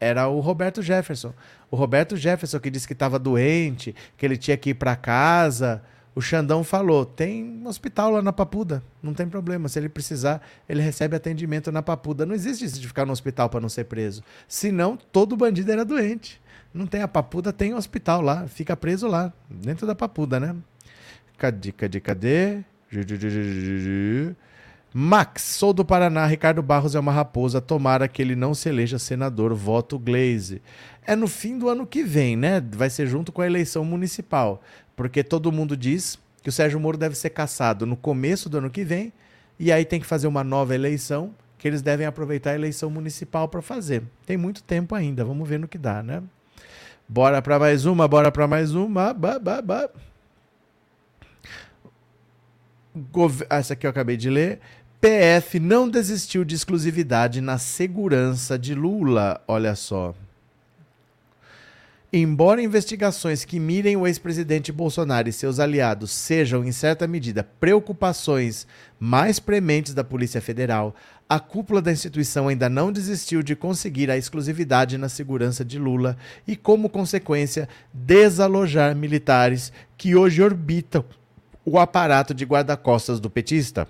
Era 0.00 0.28
o 0.28 0.40
Roberto 0.40 0.82
Jefferson. 0.82 1.32
O 1.70 1.76
Roberto 1.76 2.16
Jefferson 2.16 2.58
que 2.58 2.70
disse 2.70 2.86
que 2.86 2.92
estava 2.92 3.18
doente, 3.18 3.94
que 4.16 4.26
ele 4.26 4.36
tinha 4.36 4.56
que 4.56 4.70
ir 4.70 4.74
para 4.74 4.96
casa. 4.96 5.82
O 6.16 6.20
Xandão 6.22 6.64
falou: 6.64 7.04
tem 7.04 7.44
um 7.44 7.68
hospital 7.68 8.10
lá 8.10 8.22
na 8.22 8.32
Papuda, 8.32 8.82
não 9.02 9.12
tem 9.12 9.28
problema. 9.28 9.68
Se 9.68 9.78
ele 9.78 9.90
precisar, 9.90 10.40
ele 10.66 10.80
recebe 10.80 11.14
atendimento 11.14 11.70
na 11.70 11.82
Papuda. 11.82 12.24
Não 12.24 12.34
existe 12.34 12.64
isso 12.64 12.80
de 12.80 12.88
ficar 12.88 13.04
no 13.04 13.12
hospital 13.12 13.50
para 13.50 13.60
não 13.60 13.68
ser 13.68 13.84
preso. 13.84 14.24
Senão, 14.48 14.98
todo 15.12 15.36
bandido 15.36 15.70
era 15.70 15.84
doente. 15.84 16.40
Não 16.72 16.86
tem 16.86 17.02
a 17.02 17.08
papuda, 17.08 17.52
tem 17.52 17.74
um 17.74 17.76
hospital 17.76 18.22
lá. 18.22 18.46
Fica 18.46 18.76
preso 18.76 19.06
lá, 19.06 19.32
dentro 19.48 19.86
da 19.86 19.94
papuda, 19.94 20.40
né? 20.40 20.56
Cadê, 21.36 21.70
cadê, 21.72 22.00
cadê? 22.00 22.64
Max, 24.92 25.42
sou 25.42 25.74
do 25.74 25.84
Paraná. 25.84 26.24
Ricardo 26.26 26.62
Barros 26.62 26.94
é 26.94 26.98
uma 26.98 27.12
raposa. 27.12 27.60
Tomara 27.60 28.08
que 28.08 28.22
ele 28.22 28.34
não 28.34 28.54
se 28.54 28.68
eleja 28.68 28.98
senador. 28.98 29.52
Voto 29.54 29.98
Glaze. 29.98 30.62
É 31.06 31.14
no 31.14 31.28
fim 31.28 31.56
do 31.56 31.68
ano 31.68 31.86
que 31.86 32.02
vem, 32.02 32.36
né? 32.36 32.60
Vai 32.60 32.90
ser 32.90 33.06
junto 33.06 33.30
com 33.30 33.40
a 33.40 33.46
eleição 33.46 33.84
municipal. 33.84 34.60
Porque 34.96 35.22
todo 35.22 35.52
mundo 35.52 35.76
diz 35.76 36.18
que 36.42 36.48
o 36.48 36.52
Sérgio 36.52 36.80
Moro 36.80 36.98
deve 36.98 37.14
ser 37.14 37.30
caçado 37.30 37.86
no 37.86 37.96
começo 37.96 38.48
do 38.48 38.58
ano 38.58 38.68
que 38.68 38.82
vem. 38.82 39.12
E 39.58 39.70
aí 39.70 39.84
tem 39.84 40.00
que 40.00 40.06
fazer 40.06 40.26
uma 40.26 40.42
nova 40.42 40.74
eleição. 40.74 41.32
Que 41.58 41.68
eles 41.68 41.80
devem 41.80 42.06
aproveitar 42.06 42.50
a 42.50 42.54
eleição 42.54 42.90
municipal 42.90 43.48
para 43.48 43.62
fazer. 43.62 44.02
Tem 44.26 44.36
muito 44.36 44.62
tempo 44.64 44.94
ainda. 44.94 45.24
Vamos 45.24 45.48
ver 45.48 45.60
no 45.60 45.68
que 45.68 45.78
dá, 45.78 46.02
né? 46.02 46.22
Bora 47.08 47.40
para 47.40 47.58
mais 47.58 47.86
uma, 47.86 48.08
bora 48.08 48.32
para 48.32 48.48
mais 48.48 48.74
uma. 48.74 49.14
Ba, 49.14 49.38
ba, 49.38 49.62
ba. 49.62 49.88
Gov... 53.12 53.42
Essa 53.48 53.74
aqui 53.74 53.86
eu 53.86 53.90
acabei 53.90 54.16
de 54.16 54.28
ler. 54.28 54.58
PF 55.00 55.60
não 55.60 55.88
desistiu 55.88 56.44
de 56.44 56.56
exclusividade 56.56 57.40
na 57.40 57.58
segurança 57.58 58.58
de 58.58 58.74
Lula. 58.74 59.40
Olha 59.46 59.76
só. 59.76 60.14
Embora 62.18 62.62
investigações 62.62 63.44
que 63.44 63.60
mirem 63.60 63.94
o 63.94 64.06
ex-presidente 64.06 64.72
Bolsonaro 64.72 65.28
e 65.28 65.32
seus 65.34 65.60
aliados 65.60 66.10
sejam, 66.10 66.64
em 66.64 66.72
certa 66.72 67.06
medida, 67.06 67.46
preocupações 67.60 68.66
mais 68.98 69.38
prementes 69.38 69.92
da 69.92 70.02
Polícia 70.02 70.40
Federal, 70.40 70.96
a 71.28 71.38
cúpula 71.38 71.82
da 71.82 71.92
instituição 71.92 72.48
ainda 72.48 72.70
não 72.70 72.90
desistiu 72.90 73.42
de 73.42 73.54
conseguir 73.54 74.10
a 74.10 74.16
exclusividade 74.16 74.96
na 74.96 75.10
segurança 75.10 75.62
de 75.62 75.78
Lula 75.78 76.16
e, 76.48 76.56
como 76.56 76.88
consequência, 76.88 77.68
desalojar 77.92 78.96
militares 78.96 79.70
que 79.94 80.16
hoje 80.16 80.42
orbitam 80.42 81.04
o 81.66 81.78
aparato 81.78 82.32
de 82.32 82.46
guarda-costas 82.46 83.20
do 83.20 83.28
petista. 83.28 83.86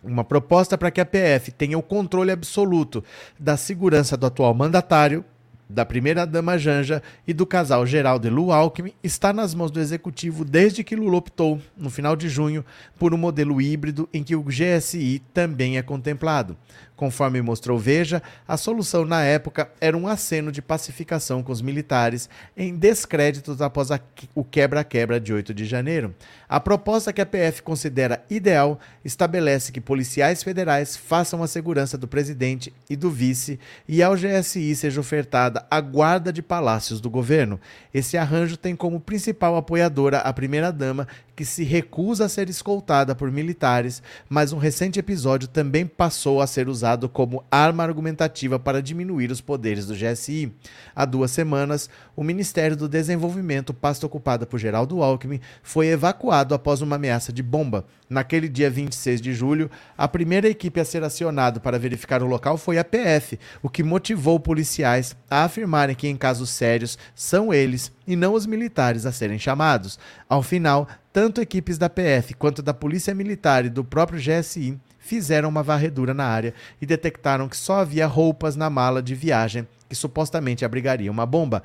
Uma 0.00 0.22
proposta 0.22 0.78
para 0.78 0.92
que 0.92 1.00
a 1.00 1.04
PF 1.04 1.50
tenha 1.50 1.76
o 1.76 1.82
controle 1.82 2.30
absoluto 2.30 3.02
da 3.36 3.56
segurança 3.56 4.16
do 4.16 4.26
atual 4.26 4.54
mandatário 4.54 5.24
da 5.68 5.84
primeira-dama 5.84 6.58
Janja 6.58 7.02
e 7.26 7.32
do 7.32 7.46
casal 7.46 7.86
Geraldo 7.86 8.26
e 8.26 8.30
Lu 8.30 8.52
Alckmin 8.52 8.92
está 9.02 9.32
nas 9.32 9.54
mãos 9.54 9.70
do 9.70 9.80
executivo 9.80 10.44
desde 10.44 10.84
que 10.84 10.96
Lula 10.96 11.16
optou, 11.16 11.60
no 11.76 11.88
final 11.88 12.14
de 12.14 12.28
junho, 12.28 12.64
por 12.98 13.14
um 13.14 13.18
modelo 13.18 13.60
híbrido 13.60 14.08
em 14.12 14.22
que 14.22 14.36
o 14.36 14.42
GSI 14.42 15.22
também 15.32 15.78
é 15.78 15.82
contemplado. 15.82 16.56
Conforme 16.96 17.42
mostrou 17.42 17.78
Veja, 17.78 18.22
a 18.46 18.56
solução 18.56 19.04
na 19.04 19.22
época 19.22 19.70
era 19.80 19.96
um 19.96 20.06
aceno 20.06 20.52
de 20.52 20.62
pacificação 20.62 21.42
com 21.42 21.50
os 21.50 21.62
militares 21.62 22.28
em 22.56 22.76
descréditos 22.76 23.60
após 23.60 23.90
a, 23.90 23.98
o 24.34 24.44
quebra-quebra 24.44 25.18
de 25.18 25.32
8 25.32 25.52
de 25.52 25.64
janeiro. 25.64 26.14
A 26.48 26.60
proposta 26.60 27.12
que 27.12 27.20
a 27.20 27.26
PF 27.26 27.62
considera 27.62 28.24
ideal 28.30 28.78
estabelece 29.04 29.72
que 29.72 29.80
policiais 29.80 30.42
federais 30.42 30.96
façam 30.96 31.42
a 31.42 31.46
segurança 31.46 31.98
do 31.98 32.06
presidente 32.06 32.72
e 32.88 32.94
do 32.94 33.10
vice 33.10 33.58
e 33.88 34.02
ao 34.02 34.14
GSI 34.14 34.74
seja 34.76 35.00
ofertada 35.00 35.66
a 35.70 35.80
guarda 35.80 36.32
de 36.32 36.42
palácios 36.42 37.00
do 37.00 37.10
governo. 37.10 37.58
Esse 37.92 38.16
arranjo 38.16 38.56
tem 38.56 38.76
como 38.76 39.00
principal 39.00 39.56
apoiadora 39.56 40.18
a 40.18 40.32
primeira-dama, 40.32 41.08
que 41.34 41.44
se 41.44 41.64
recusa 41.64 42.26
a 42.26 42.28
ser 42.28 42.48
escoltada 42.48 43.14
por 43.14 43.30
militares, 43.30 44.02
mas 44.28 44.52
um 44.52 44.58
recente 44.58 44.98
episódio 44.98 45.48
também 45.48 45.86
passou 45.86 46.40
a 46.40 46.46
ser 46.46 46.68
usado 46.82 47.08
como 47.08 47.44
arma 47.48 47.84
argumentativa 47.84 48.58
para 48.58 48.82
diminuir 48.82 49.30
os 49.30 49.40
poderes 49.40 49.86
do 49.86 49.94
GSI. 49.94 50.52
Há 50.96 51.04
duas 51.04 51.30
semanas, 51.30 51.88
o 52.16 52.24
Ministério 52.24 52.76
do 52.76 52.88
Desenvolvimento, 52.88 53.72
pasta 53.72 54.04
ocupada 54.04 54.44
por 54.44 54.58
Geraldo 54.58 55.00
Alckmin, 55.00 55.40
foi 55.62 55.86
evacuado 55.86 56.56
após 56.56 56.82
uma 56.82 56.96
ameaça 56.96 57.32
de 57.32 57.40
bomba. 57.40 57.84
Naquele 58.10 58.48
dia 58.48 58.68
26 58.68 59.20
de 59.20 59.32
julho, 59.32 59.70
a 59.96 60.08
primeira 60.08 60.48
equipe 60.48 60.80
a 60.80 60.84
ser 60.84 61.04
acionada 61.04 61.60
para 61.60 61.78
verificar 61.78 62.20
o 62.20 62.26
local 62.26 62.58
foi 62.58 62.78
a 62.78 62.84
PF, 62.84 63.38
o 63.62 63.70
que 63.70 63.84
motivou 63.84 64.40
policiais 64.40 65.16
a 65.30 65.44
afirmarem 65.44 65.94
que, 65.94 66.08
em 66.08 66.16
casos 66.16 66.50
sérios, 66.50 66.98
são 67.14 67.54
eles 67.54 67.92
e 68.06 68.16
não 68.16 68.34
os 68.34 68.44
militares 68.44 69.06
a 69.06 69.12
serem 69.12 69.38
chamados. 69.38 70.00
Ao 70.28 70.42
final, 70.42 70.88
tanto 71.12 71.40
equipes 71.40 71.78
da 71.78 71.88
PF 71.88 72.34
quanto 72.34 72.60
da 72.60 72.74
Polícia 72.74 73.14
Militar 73.14 73.64
e 73.64 73.70
do 73.70 73.84
próprio 73.84 74.18
GSI 74.18 74.78
fizeram 75.12 75.50
uma 75.50 75.62
varredura 75.62 76.14
na 76.14 76.24
área 76.24 76.54
e 76.80 76.86
detectaram 76.86 77.46
que 77.46 77.54
só 77.54 77.80
havia 77.80 78.06
roupas 78.06 78.56
na 78.56 78.70
mala 78.70 79.02
de 79.02 79.14
viagem 79.14 79.68
que 79.86 79.94
supostamente 79.94 80.64
abrigaria 80.64 81.10
uma 81.10 81.26
bomba. 81.26 81.62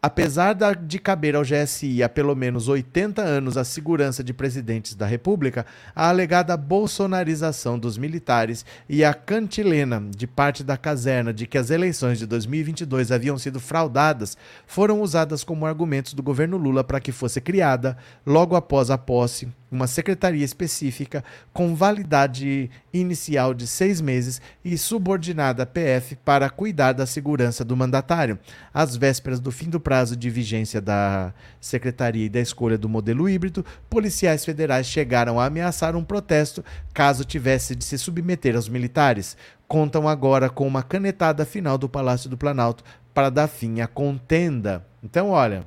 Apesar 0.00 0.54
de 0.54 0.96
caber 1.00 1.34
ao 1.34 1.42
GSI 1.42 2.04
há 2.04 2.08
pelo 2.08 2.36
menos 2.36 2.68
80 2.68 3.20
anos 3.20 3.56
a 3.56 3.64
segurança 3.64 4.22
de 4.22 4.32
presidentes 4.32 4.94
da 4.94 5.04
República, 5.04 5.66
a 5.92 6.08
alegada 6.08 6.56
bolsonarização 6.56 7.76
dos 7.76 7.98
militares 7.98 8.64
e 8.88 9.02
a 9.04 9.12
cantilena 9.12 10.00
de 10.16 10.24
parte 10.24 10.62
da 10.62 10.76
caserna 10.76 11.34
de 11.34 11.48
que 11.48 11.58
as 11.58 11.70
eleições 11.70 12.20
de 12.20 12.26
2022 12.26 13.10
haviam 13.10 13.36
sido 13.36 13.58
fraudadas 13.58 14.36
foram 14.68 15.00
usadas 15.02 15.42
como 15.42 15.66
argumentos 15.66 16.14
do 16.14 16.22
governo 16.22 16.56
Lula 16.56 16.84
para 16.84 17.00
que 17.00 17.10
fosse 17.10 17.40
criada, 17.40 17.96
logo 18.24 18.54
após 18.54 18.90
a 18.90 18.98
posse, 18.98 19.48
uma 19.70 19.86
secretaria 19.86 20.44
específica 20.44 21.22
com 21.52 21.74
validade 21.74 22.70
inicial 22.92 23.52
de 23.52 23.66
seis 23.66 24.00
meses 24.00 24.40
e 24.64 24.78
subordinada 24.78 25.64
à 25.64 25.66
PF 25.66 26.16
para 26.24 26.48
cuidar 26.48 26.92
da 26.92 27.04
segurança 27.06 27.64
do 27.64 27.76
mandatário. 27.76 28.38
Às 28.72 28.96
vésperas 28.96 29.40
do 29.40 29.50
fim 29.50 29.68
do 29.68 29.78
prazo 29.88 30.14
de 30.14 30.28
vigência 30.28 30.82
da 30.82 31.32
secretaria 31.58 32.26
e 32.26 32.28
da 32.28 32.40
escolha 32.40 32.76
do 32.76 32.90
modelo 32.90 33.26
híbrido, 33.26 33.64
policiais 33.88 34.44
federais 34.44 34.86
chegaram 34.86 35.40
a 35.40 35.46
ameaçar 35.46 35.96
um 35.96 36.04
protesto 36.04 36.62
caso 36.92 37.24
tivesse 37.24 37.74
de 37.74 37.82
se 37.82 37.96
submeter 37.96 38.54
aos 38.54 38.68
militares. 38.68 39.34
Contam 39.66 40.06
agora 40.06 40.50
com 40.50 40.66
uma 40.66 40.82
canetada 40.82 41.46
final 41.46 41.78
do 41.78 41.88
Palácio 41.88 42.28
do 42.28 42.36
Planalto 42.36 42.84
para 43.14 43.30
dar 43.30 43.48
fim 43.48 43.80
à 43.80 43.86
contenda. 43.86 44.86
Então, 45.02 45.30
olha. 45.30 45.66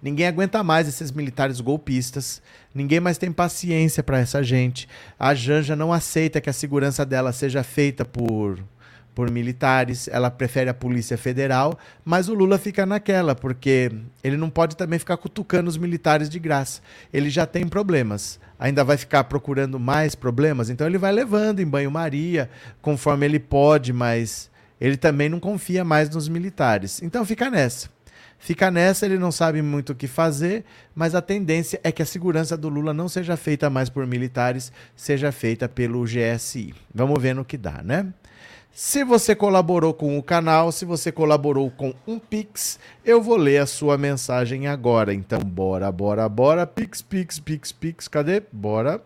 Ninguém 0.00 0.28
aguenta 0.28 0.62
mais 0.62 0.86
esses 0.86 1.10
militares 1.10 1.60
golpistas. 1.60 2.40
Ninguém 2.72 3.00
mais 3.00 3.18
tem 3.18 3.32
paciência 3.32 4.04
para 4.04 4.20
essa 4.20 4.40
gente. 4.40 4.88
A 5.18 5.34
Janja 5.34 5.74
não 5.74 5.92
aceita 5.92 6.40
que 6.40 6.48
a 6.48 6.52
segurança 6.52 7.04
dela 7.04 7.32
seja 7.32 7.64
feita 7.64 8.04
por 8.04 8.62
por 9.20 9.30
militares, 9.30 10.08
ela 10.08 10.30
prefere 10.30 10.70
a 10.70 10.72
Polícia 10.72 11.18
Federal, 11.18 11.78
mas 12.02 12.26
o 12.30 12.32
Lula 12.32 12.56
fica 12.56 12.86
naquela, 12.86 13.34
porque 13.34 13.92
ele 14.24 14.38
não 14.38 14.48
pode 14.48 14.78
também 14.78 14.98
ficar 14.98 15.18
cutucando 15.18 15.68
os 15.68 15.76
militares 15.76 16.30
de 16.30 16.38
graça. 16.38 16.80
Ele 17.12 17.28
já 17.28 17.44
tem 17.44 17.68
problemas, 17.68 18.40
ainda 18.58 18.82
vai 18.82 18.96
ficar 18.96 19.24
procurando 19.24 19.78
mais 19.78 20.14
problemas, 20.14 20.70
então 20.70 20.86
ele 20.86 20.96
vai 20.96 21.12
levando 21.12 21.60
em 21.60 21.66
banho-maria, 21.66 22.48
conforme 22.80 23.26
ele 23.26 23.38
pode, 23.38 23.92
mas 23.92 24.50
ele 24.80 24.96
também 24.96 25.28
não 25.28 25.38
confia 25.38 25.84
mais 25.84 26.08
nos 26.08 26.26
militares. 26.26 27.02
Então 27.02 27.22
fica 27.22 27.50
nessa. 27.50 27.90
Fica 28.38 28.70
nessa, 28.70 29.04
ele 29.04 29.18
não 29.18 29.30
sabe 29.30 29.60
muito 29.60 29.92
o 29.92 29.94
que 29.94 30.06
fazer, 30.06 30.64
mas 30.94 31.14
a 31.14 31.20
tendência 31.20 31.78
é 31.84 31.92
que 31.92 32.00
a 32.00 32.06
segurança 32.06 32.56
do 32.56 32.70
Lula 32.70 32.94
não 32.94 33.06
seja 33.06 33.36
feita 33.36 33.68
mais 33.68 33.90
por 33.90 34.06
militares, 34.06 34.72
seja 34.96 35.30
feita 35.30 35.68
pelo 35.68 36.02
GSI. 36.04 36.74
Vamos 36.94 37.20
ver 37.20 37.34
no 37.34 37.44
que 37.44 37.58
dá, 37.58 37.82
né? 37.84 38.06
Se 38.72 39.04
você 39.04 39.34
colaborou 39.34 39.92
com 39.92 40.16
o 40.18 40.22
canal, 40.22 40.72
se 40.72 40.84
você 40.84 41.12
colaborou 41.12 41.70
com 41.70 41.92
um 42.06 42.18
Pix, 42.18 42.78
eu 43.04 43.20
vou 43.20 43.36
ler 43.36 43.58
a 43.58 43.66
sua 43.66 43.98
mensagem 43.98 44.66
agora. 44.68 45.12
Então, 45.12 45.40
bora, 45.40 45.90
bora, 45.92 46.28
bora. 46.28 46.66
Pix, 46.66 47.02
Pix, 47.02 47.38
Pix, 47.38 47.72
Pix, 47.72 48.08
cadê? 48.08 48.42
Bora. 48.52 49.02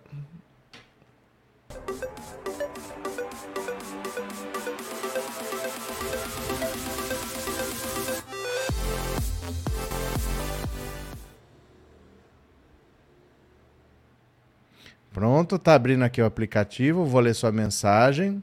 Pronto, 15.12 15.59
tá 15.59 15.75
abrindo 15.75 16.03
aqui 16.03 16.21
o 16.21 16.27
aplicativo, 16.27 17.05
vou 17.05 17.21
ler 17.21 17.35
sua 17.35 17.53
mensagem. 17.53 18.43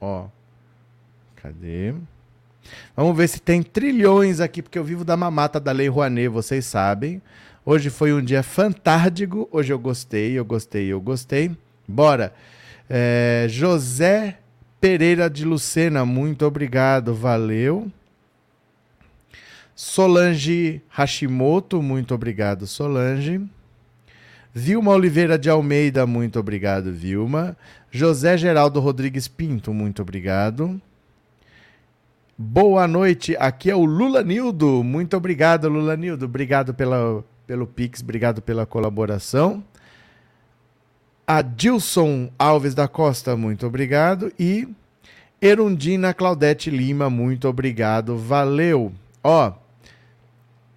Ó. 0.00 0.26
Cadê? 1.42 1.94
Vamos 2.96 3.16
ver 3.16 3.28
se 3.28 3.40
tem 3.40 3.62
trilhões 3.62 4.40
aqui, 4.40 4.60
porque 4.60 4.78
eu 4.78 4.84
vivo 4.84 5.04
da 5.04 5.16
mamata 5.16 5.60
da 5.60 5.72
Lei 5.72 5.88
Rouanet, 5.88 6.28
vocês 6.28 6.66
sabem. 6.66 7.22
Hoje 7.64 7.90
foi 7.90 8.12
um 8.12 8.22
dia 8.22 8.42
fantástico. 8.42 9.48
Hoje 9.52 9.72
eu 9.72 9.78
gostei, 9.78 10.32
eu 10.32 10.44
gostei, 10.44 10.88
eu 10.88 11.00
gostei. 11.00 11.50
Bora. 11.86 12.32
É, 12.90 13.46
José 13.48 14.38
Pereira 14.80 15.28
de 15.28 15.44
Lucena, 15.44 16.04
muito 16.04 16.44
obrigado, 16.46 17.14
valeu. 17.14 17.90
Solange 19.74 20.82
Hashimoto, 20.88 21.82
muito 21.82 22.14
obrigado, 22.14 22.66
Solange. 22.66 23.40
Vilma 24.52 24.92
Oliveira 24.92 25.38
de 25.38 25.48
Almeida, 25.48 26.06
muito 26.06 26.40
obrigado, 26.40 26.92
Vilma. 26.92 27.56
José 27.90 28.36
Geraldo 28.36 28.80
Rodrigues 28.80 29.28
Pinto, 29.28 29.72
muito 29.72 30.02
obrigado. 30.02 30.80
Boa 32.40 32.86
noite, 32.86 33.36
aqui 33.36 33.68
é 33.68 33.74
o 33.74 33.84
Lula 33.84 34.22
Nildo. 34.22 34.84
Muito 34.84 35.16
obrigado, 35.16 35.68
Lula 35.68 35.96
Nildo. 35.96 36.26
Obrigado 36.26 36.72
pela, 36.72 37.24
pelo 37.44 37.66
Pix, 37.66 38.00
obrigado 38.00 38.40
pela 38.40 38.64
colaboração. 38.64 39.64
Adilson 41.26 42.30
Alves 42.38 42.76
da 42.76 42.86
Costa, 42.86 43.36
muito 43.36 43.66
obrigado. 43.66 44.32
E 44.38 44.68
Erundina 45.42 46.14
Claudete 46.14 46.70
Lima, 46.70 47.10
muito 47.10 47.48
obrigado. 47.48 48.16
Valeu. 48.16 48.92
Ó, 49.24 49.52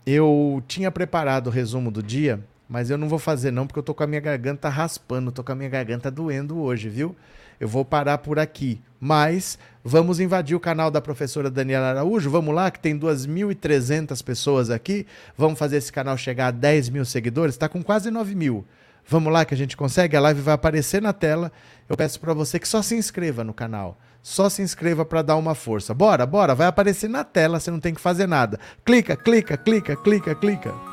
eu 0.04 0.64
tinha 0.68 0.90
preparado 0.90 1.46
o 1.46 1.52
resumo 1.52 1.92
do 1.92 2.02
dia 2.02 2.44
mas 2.72 2.90
eu 2.90 2.98
não 2.98 3.10
vou 3.10 3.20
fazer 3.20 3.52
não, 3.52 3.68
porque 3.68 3.80
eu 3.80 3.84
tô 3.84 3.94
com 3.94 4.02
a 4.02 4.08
minha 4.08 4.22
garganta 4.22 4.70
raspando, 4.70 5.30
tô 5.30 5.44
com 5.44 5.52
a 5.52 5.56
minha 5.56 5.68
garganta 5.68 6.10
doendo 6.10 6.58
hoje, 6.58 6.88
viu? 6.88 7.14
Eu 7.62 7.68
vou 7.68 7.86
parar 7.86 8.18
por 8.18 8.40
aqui. 8.40 8.82
Mas 9.00 9.60
vamos 9.84 10.20
invadir 10.20 10.56
o 10.56 10.60
canal 10.60 10.90
da 10.90 11.00
professora 11.00 11.48
Daniela 11.48 11.92
Araújo. 11.92 12.28
Vamos 12.28 12.56
lá, 12.56 12.72
que 12.72 12.80
tem 12.80 12.98
2.300 12.98 14.24
pessoas 14.24 14.72
aqui. 14.72 15.06
Vamos 15.38 15.60
fazer 15.60 15.78
esse 15.78 15.92
canal 15.92 16.18
chegar 16.18 16.48
a 16.48 16.52
10 16.52 16.90
mil 16.90 17.06
seguidores. 17.06 17.54
Está 17.54 17.70
com 17.70 17.84
quase 17.84 18.10
9 18.10 18.34
mil. 18.34 18.66
Vamos 19.08 19.32
lá 19.32 19.46
que 19.46 19.54
a 19.54 19.58
gente 19.58 19.78
consegue. 19.78 20.18
A 20.18 20.22
live 20.22 20.42
vai 20.42 20.56
aparecer 20.56 21.04
na 21.04 21.14
tela. 21.14 21.52
Eu 21.88 21.96
peço 21.96 22.20
para 22.20 22.34
você 22.34 22.58
que 22.58 22.68
só 22.68 22.82
se 22.82 22.96
inscreva 22.96 23.44
no 23.44 23.54
canal. 23.54 23.96
Só 24.24 24.50
se 24.50 24.64
inscreva 24.64 25.06
para 25.06 25.22
dar 25.22 25.36
uma 25.36 25.54
força. 25.54 25.94
Bora, 25.94 26.26
bora. 26.26 26.56
Vai 26.56 26.66
aparecer 26.66 27.10
na 27.12 27.24
tela. 27.24 27.60
Você 27.60 27.70
não 27.70 27.80
tem 27.80 27.94
que 27.94 28.02
fazer 28.02 28.28
nada. 28.28 28.60
Clica, 28.84 29.16
clica, 29.16 29.56
clica, 29.56 29.96
clica, 29.96 30.34
clica. 30.34 30.91